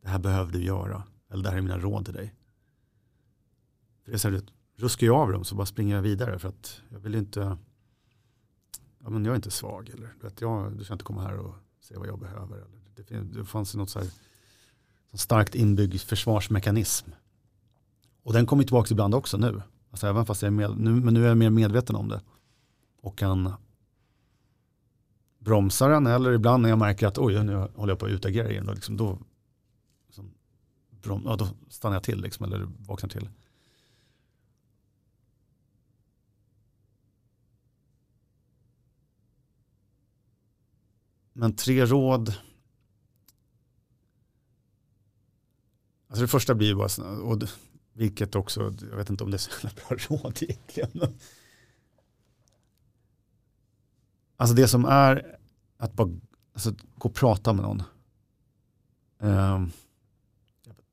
[0.00, 1.02] det här behöver du göra.
[1.28, 2.34] Eller det här är mina råd till dig.
[4.02, 4.42] För det är så här,
[4.76, 6.38] ruskar jag av dem så bara springer jag vidare.
[6.38, 7.56] För att jag vill inte,
[8.98, 9.88] ja men jag är inte svag.
[9.88, 12.56] Eller, vet, jag, du ska inte komma här och se vad jag behöver.
[12.56, 14.08] Eller, det, det fanns något så här,
[15.10, 17.10] så starkt inbyggd försvarsmekanism.
[18.22, 19.62] Och den kommer tillbaka ibland också nu.
[19.90, 22.20] Alltså även fast jag är med, nu, men nu är jag mer medveten om det.
[23.00, 23.52] Och kan
[25.38, 28.50] bromsa den eller ibland när jag märker att oj, nu håller jag på att utagera
[28.50, 28.66] igen.
[28.66, 29.18] Då, liksom, då,
[30.06, 30.30] liksom,
[30.90, 33.28] brom, ja, då stannar jag till liksom, eller vaknar till.
[41.38, 42.34] Men tre råd.
[46.08, 47.42] Alltså det första blir bara, och
[47.92, 51.18] vilket också, jag vet inte om det är så bra råd egentligen.
[54.36, 55.38] Alltså det som är
[55.76, 56.20] att bara
[56.52, 57.82] alltså, gå och prata med någon.
[59.18, 59.70] Um,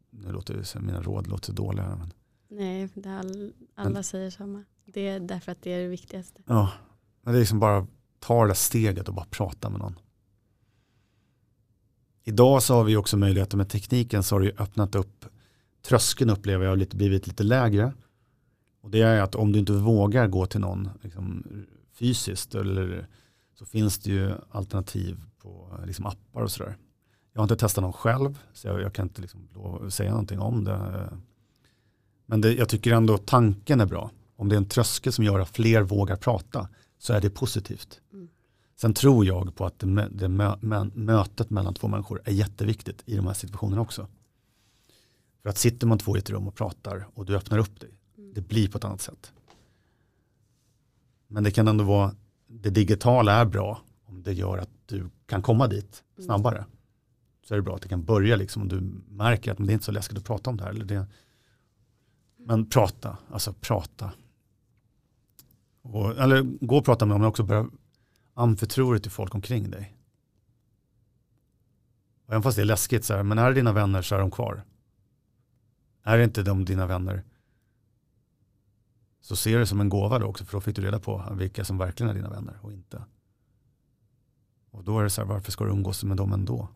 [0.10, 1.96] nu låter det, mina råd låter dåliga.
[1.96, 2.14] Men,
[2.48, 4.64] Nej, all, alla men, säger samma.
[4.86, 6.44] Det är därför att det är det viktigaste.
[6.46, 6.72] Ja,
[7.22, 7.88] men det är liksom bara
[8.20, 9.96] ta det där steget och bara prata med någon.
[12.24, 15.26] Idag så har vi också möjligheter med tekniken så har det öppnat upp
[15.84, 17.94] tröskeln upplever jag lite, blivit lite lägre.
[18.82, 21.44] Och det är att om du inte vågar gå till någon liksom,
[21.94, 23.08] fysiskt eller
[23.54, 26.78] så finns det ju alternativ på liksom appar och sådär.
[27.34, 29.48] Jag har inte testat någon själv så jag, jag kan inte liksom
[29.92, 31.10] säga någonting om det.
[32.26, 34.12] Men det, jag tycker ändå tanken är bra.
[34.36, 38.02] Om det är en tröskel som gör att fler vågar prata så är det positivt.
[38.14, 38.30] Mm.
[38.76, 40.56] Sen tror jag på att det, det mö,
[40.94, 44.08] mötet mellan två människor är jätteviktigt i de här situationerna också.
[45.42, 47.90] För att sitter man två i ett rum och pratar och du öppnar upp dig,
[48.18, 48.34] mm.
[48.34, 49.34] det blir på ett annat sätt.
[51.28, 52.16] Men det kan ändå vara
[52.48, 56.26] det digitala är bra om det gör att du kan komma dit mm.
[56.26, 56.58] snabbare.
[56.58, 56.70] Mm.
[57.48, 59.74] Så är det bra att det kan börja liksom om du märker att det är
[59.74, 60.70] inte så läskigt att prata om det här.
[60.70, 61.08] Eller det.
[62.38, 64.12] Men prata, alltså prata.
[65.82, 67.70] Och, eller gå och prata med dem men också börja
[68.34, 69.98] anförtror dig till folk omkring dig.
[72.26, 74.20] Och även fast det är läskigt så här, men är det dina vänner så är
[74.20, 74.64] de kvar.
[76.04, 77.24] Är det inte de dina vänner
[79.24, 81.66] så ser det som en gåva då också för då fick du reda på vilka
[81.66, 83.04] som verkligen är dina vänner och inte.
[84.72, 86.68] Och då är det så här, varför ska du umgås med dem ändå?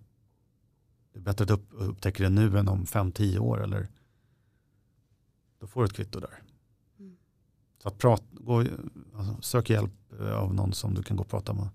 [1.13, 3.87] Det är bättre att upp, upptäcker det nu än om 5-10 år eller
[5.59, 6.43] då får du ett kvitto där.
[7.87, 8.59] Så att prata, gå,
[9.15, 11.69] alltså, sök hjälp eh, av någon som du kan gå och prata med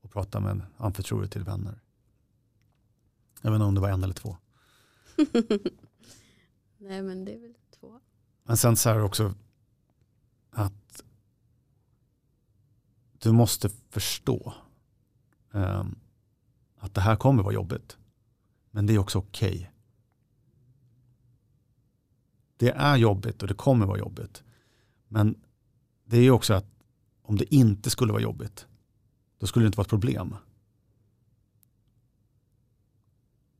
[0.00, 1.80] och prata med, anförtro dig till vänner.
[3.42, 4.36] Jag vet inte om det var en eller två.
[6.78, 8.00] Nej men det är väl två.
[8.44, 9.34] Men sen så här också,
[10.50, 11.02] att
[13.18, 14.54] du måste förstå
[15.50, 15.98] um,
[16.76, 17.96] att det här kommer vara jobbigt.
[18.70, 19.54] Men det är också okej.
[19.54, 19.66] Okay.
[22.56, 24.44] Det är jobbigt och det kommer vara jobbigt.
[25.12, 25.36] Men
[26.04, 26.66] det är ju också att
[27.22, 28.66] om det inte skulle vara jobbigt,
[29.38, 30.34] då skulle det inte vara ett problem.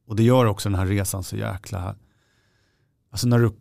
[0.04, 1.96] Och det gör också den här resan så jäkla,
[3.10, 3.52] alltså när du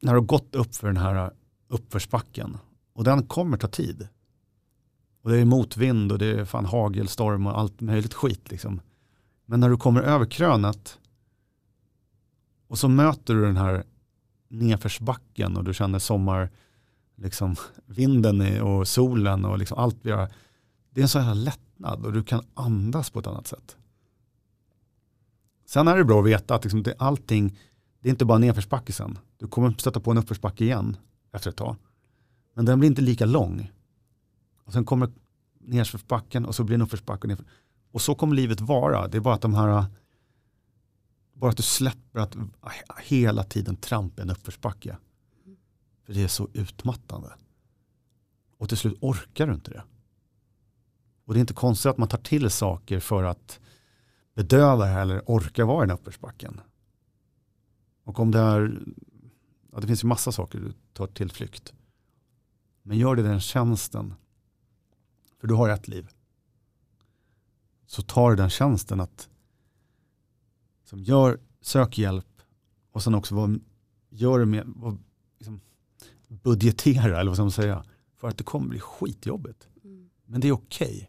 [0.00, 1.30] när du har gått upp för den här
[1.68, 2.56] uppförsbacken
[2.92, 4.08] och den kommer ta tid.
[5.22, 8.80] Och det är motvind och det är fan hagelstorm och allt möjligt skit liksom.
[9.46, 10.98] Men när du kommer över krönet
[12.66, 13.84] Och så möter du den här
[14.54, 16.50] nedförsbacken och du känner sommar,
[17.16, 17.56] liksom,
[17.86, 20.02] vinden och solen och liksom allt.
[20.02, 23.76] Det är en sån här lättnad och du kan andas på ett annat sätt.
[25.66, 27.58] Sen är det bra att veta att liksom det, allting,
[28.00, 29.18] det är inte bara nedförsbacke sen.
[29.38, 30.96] Du kommer stöta på en uppförsbacke igen
[31.32, 31.76] efter ett tag.
[32.54, 33.72] Men den blir inte lika lång.
[34.64, 35.08] Och sen kommer
[35.60, 37.36] nedförsbacken och så blir det en uppförsbacke.
[37.92, 39.08] Och så kommer livet vara.
[39.08, 39.84] Det är bara att de här
[41.34, 42.36] bara att du släpper att
[43.02, 44.96] hela tiden trampa en uppförsbacke.
[46.04, 47.32] För det är så utmattande.
[48.58, 49.82] Och till slut orkar du inte det.
[51.24, 53.60] Och det är inte konstigt att man tar till saker för att
[54.34, 56.60] bedöva det här eller orka vara i den uppförsbacken.
[58.04, 58.82] Och om det är,
[59.72, 61.72] ja, det finns ju massa saker du tar till flykt.
[62.82, 64.14] Men gör det den tjänsten,
[65.40, 66.08] för du har ett liv.
[67.86, 69.28] Så tar du den tjänsten att
[70.94, 72.42] som gör, sök hjälp
[72.90, 73.60] och sen också vad,
[74.08, 74.98] gör det med, vad,
[75.38, 75.60] liksom,
[76.28, 77.84] budgetera eller vad ska man säga.
[78.16, 79.68] För att det kommer bli skitjobbigt.
[79.84, 80.10] Mm.
[80.24, 80.96] Men det är okej.
[80.96, 81.06] Okay,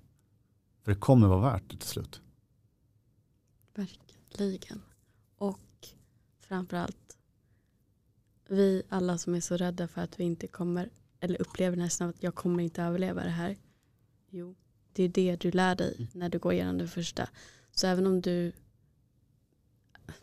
[0.83, 2.21] för det kommer vara värt det till slut.
[3.75, 4.81] Verkligen.
[5.37, 5.87] Och
[6.39, 7.17] framförallt
[8.49, 10.89] vi alla som är så rädda för att vi inte kommer
[11.19, 13.57] eller upplever nästan att jag kommer inte överleva det här.
[14.29, 14.55] Jo,
[14.93, 16.09] det är det du lär dig mm.
[16.13, 17.29] när du går igenom det första.
[17.71, 18.51] Så även om du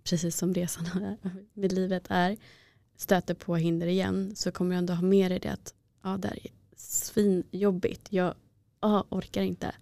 [0.04, 1.16] precis som resan
[1.52, 2.36] med livet är,
[2.96, 6.28] stöter på hinder igen så kommer du ändå ha med dig det att ja, det
[6.28, 6.38] är
[6.76, 8.34] svinjobbigt, jag
[8.80, 9.74] ja, orkar inte.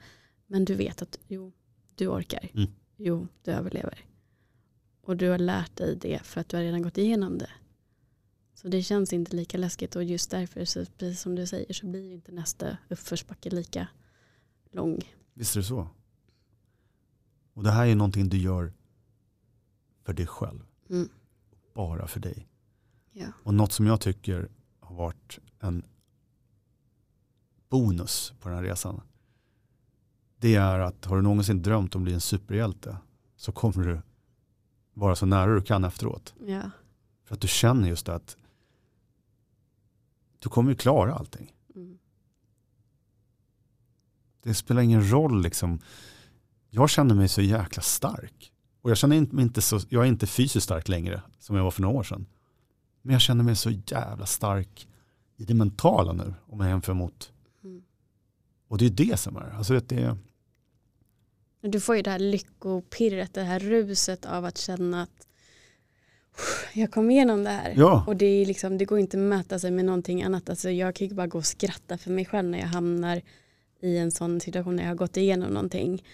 [0.47, 1.53] Men du vet att jo,
[1.95, 2.51] du orkar.
[2.55, 2.71] Mm.
[2.97, 4.05] Jo, du överlever.
[5.01, 7.51] Och du har lärt dig det för att du har redan gått igenom det.
[8.55, 11.87] Så det känns inte lika läskigt och just därför, så, precis som du säger, så
[11.87, 13.89] blir inte nästa uppförsbacke lika
[14.73, 15.01] lång.
[15.35, 15.89] Visst är det så.
[17.55, 18.73] Och det här är någonting du gör
[20.11, 20.67] för dig själv.
[20.89, 21.09] Mm.
[21.75, 22.49] Bara för dig.
[23.13, 23.27] Ja.
[23.45, 24.49] Och något som jag tycker
[24.81, 25.85] har varit en
[27.69, 29.01] bonus på den här resan.
[30.37, 32.97] Det är att har du någonsin drömt om att bli en superhjälte
[33.37, 34.01] så kommer du
[34.95, 36.35] vara så nära du kan efteråt.
[36.47, 36.71] Ja.
[37.25, 38.37] För att du känner just att
[40.39, 41.55] du kommer ju klara allting.
[41.75, 41.99] Mm.
[44.43, 45.81] Det spelar ingen roll liksom.
[46.71, 48.50] Jag känner mig så jäkla stark.
[48.83, 51.71] Och jag känner mig inte så, jag är inte fysiskt stark längre som jag var
[51.71, 52.27] för några år sedan.
[53.03, 54.89] Men jag känner mig så jävla stark
[55.37, 57.33] i det mentala nu om jag jämför mot.
[57.65, 57.83] Mm.
[58.69, 60.17] Och det är det som är, alltså det är.
[61.61, 65.27] Du får ju det här lyckopirret, det här ruset av att känna att
[66.73, 67.75] jag kom igenom det här.
[67.77, 68.05] Ja.
[68.07, 70.51] Och det, liksom, det går inte att mäta sig med någonting annat.
[70.51, 73.23] Alltså jag kan ju bara gå och skratta för mig själv när jag hamnar
[73.81, 76.05] i en sån situation när jag har gått igenom någonting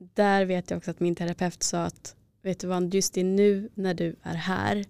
[0.00, 3.68] där vet jag också att min terapeut sa att vet du vad, just det nu
[3.74, 4.84] när du är här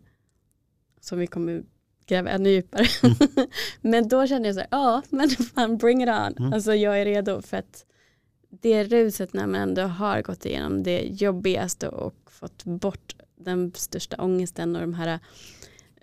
[1.00, 1.62] som vi kommer
[2.06, 2.86] gräva ännu djupare.
[3.02, 3.16] Mm.
[3.80, 6.36] men då kände jag så här, ja men fan bring it on.
[6.38, 6.52] Mm.
[6.52, 7.84] Alltså jag är redo för att
[8.50, 14.16] det ruset när man ändå har gått igenom det jobbigaste och fått bort den största
[14.22, 15.08] ångesten och de här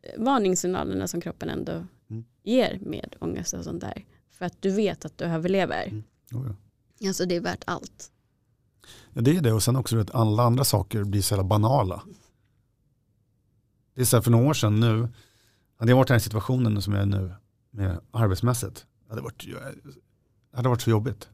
[0.04, 2.26] eh, varningssignalerna som kroppen ändå mm.
[2.44, 4.06] ger med ångest och sånt där.
[4.32, 5.88] För att du vet att du överlever.
[5.88, 6.04] Mm.
[6.34, 6.52] Oh
[7.00, 7.08] ja.
[7.08, 8.12] Alltså det är värt allt.
[9.14, 12.04] Ja, det är det och sen också att alla andra saker blir så banala.
[13.96, 15.08] Det är så här för några år sedan nu,
[15.78, 17.34] hade jag varit i den situationen som jag är nu
[17.72, 19.46] med arbetsmässigt, det hade varit,
[20.52, 21.30] det hade varit så jobbigt.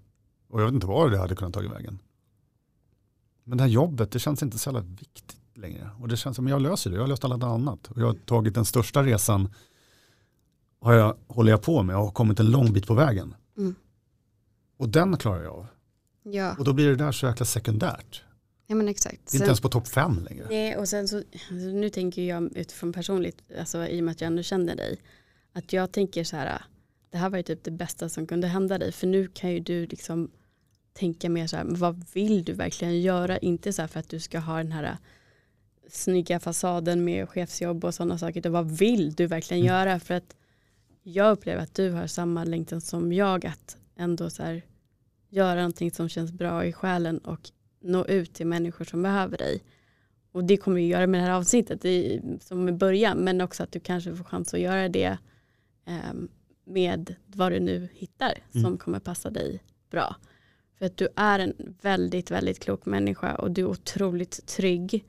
[0.48, 2.00] Och jag vet inte var det hade kunnat ta vägen.
[3.44, 5.90] Men det här jobbet, det känns inte så jävla viktigt längre.
[6.00, 7.88] Och det känns som jag löser det, jag har löst allt annat.
[7.88, 9.54] Och jag har tagit den största resan,
[10.80, 13.36] har jag, håller jag på med och har kommit en lång bit på vägen.
[13.58, 13.76] Mm.
[14.78, 15.68] Och den klarar jag av.
[16.24, 16.56] Ja.
[16.60, 18.24] Och då blir det där så jäkla sekundärt.
[18.68, 19.32] Ja men exakt.
[19.32, 20.48] Det är inte ens på topp fem längre.
[20.50, 24.22] Nej och sen så, alltså, nu tänker jag utifrån personligt, alltså i och med att
[24.22, 25.00] jag ändå känner dig,
[25.54, 26.62] att jag tänker så här,
[27.10, 29.60] det här var ju typ det bästa som kunde hända dig, för nu kan ju
[29.60, 30.32] du liksom
[30.94, 33.38] tänka mer så här, vad vill du verkligen göra?
[33.38, 34.98] Inte så här för att du ska ha den här
[35.90, 39.76] snygga fasaden med chefsjobb och sådana saker, utan vad vill du verkligen mm.
[39.76, 40.00] göra?
[40.00, 40.36] För att
[41.04, 44.64] jag upplever att du har samma längtan som jag, att ändå så här
[45.34, 49.64] göra någonting som känns bra i själen och nå ut till människor som behöver dig.
[50.32, 53.64] Och det kommer du göra med det här avsnittet i, som i början men också
[53.64, 55.18] att du kanske får chans att göra det
[55.86, 56.14] eh,
[56.66, 58.64] med vad du nu hittar mm.
[58.64, 60.16] som kommer passa dig bra.
[60.78, 65.06] För att du är en väldigt, väldigt klok människa och du är otroligt trygg.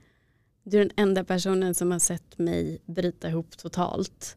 [0.62, 4.36] Du är den enda personen som har sett mig bryta ihop totalt.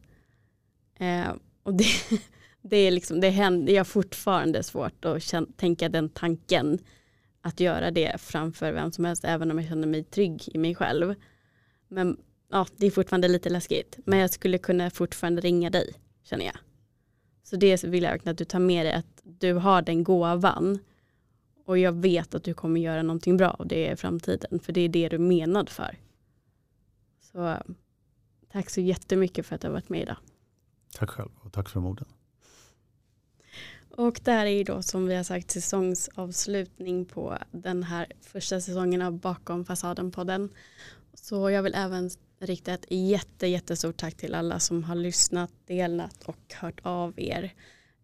[0.98, 1.32] Eh,
[1.62, 1.84] och det,
[2.62, 6.78] det är liksom, det händer, jag har fortfarande svårt att känna, tänka den tanken
[7.40, 10.74] att göra det framför vem som helst även om jag känner mig trygg i mig
[10.74, 11.14] själv.
[11.88, 12.16] Men
[12.50, 13.98] ja, det är fortfarande lite läskigt.
[14.04, 16.56] Men jag skulle kunna fortfarande ringa dig, känner jag.
[17.42, 20.78] Så det vill jag verkligen att du tar med dig, att du har den gåvan.
[21.66, 24.80] Och jag vet att du kommer göra någonting bra av det i framtiden, för det
[24.80, 25.98] är det du är menad för.
[27.20, 27.56] Så
[28.52, 30.16] tack så jättemycket för att du har varit med idag.
[30.94, 32.06] Tack själv och tack för orden.
[33.98, 38.60] Och det här är ju då som vi har sagt säsongsavslutning på den här första
[38.60, 40.48] säsongen av Bakom fasaden-podden.
[41.14, 42.10] Så jag vill även
[42.40, 47.54] rikta ett jätte, jättestort tack till alla som har lyssnat, delat och hört av er.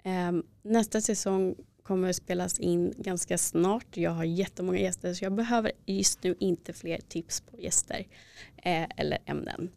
[0.02, 3.96] Ehm, nästa säsong kommer att spelas in ganska snart.
[3.96, 8.06] Jag har jättemånga gäster så jag behöver just nu inte fler tips på gäster
[8.56, 9.70] eh, eller ämnen.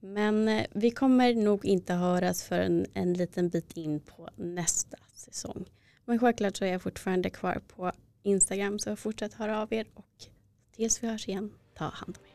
[0.00, 4.96] Men eh, vi kommer nog inte höras för en, en liten bit in på nästa
[5.22, 5.70] säsong.
[6.04, 7.92] Men självklart så är jag fortfarande kvar på
[8.22, 10.26] Instagram så fortsätt höra av er och
[10.76, 12.31] tills vi hörs igen, ta hand om er.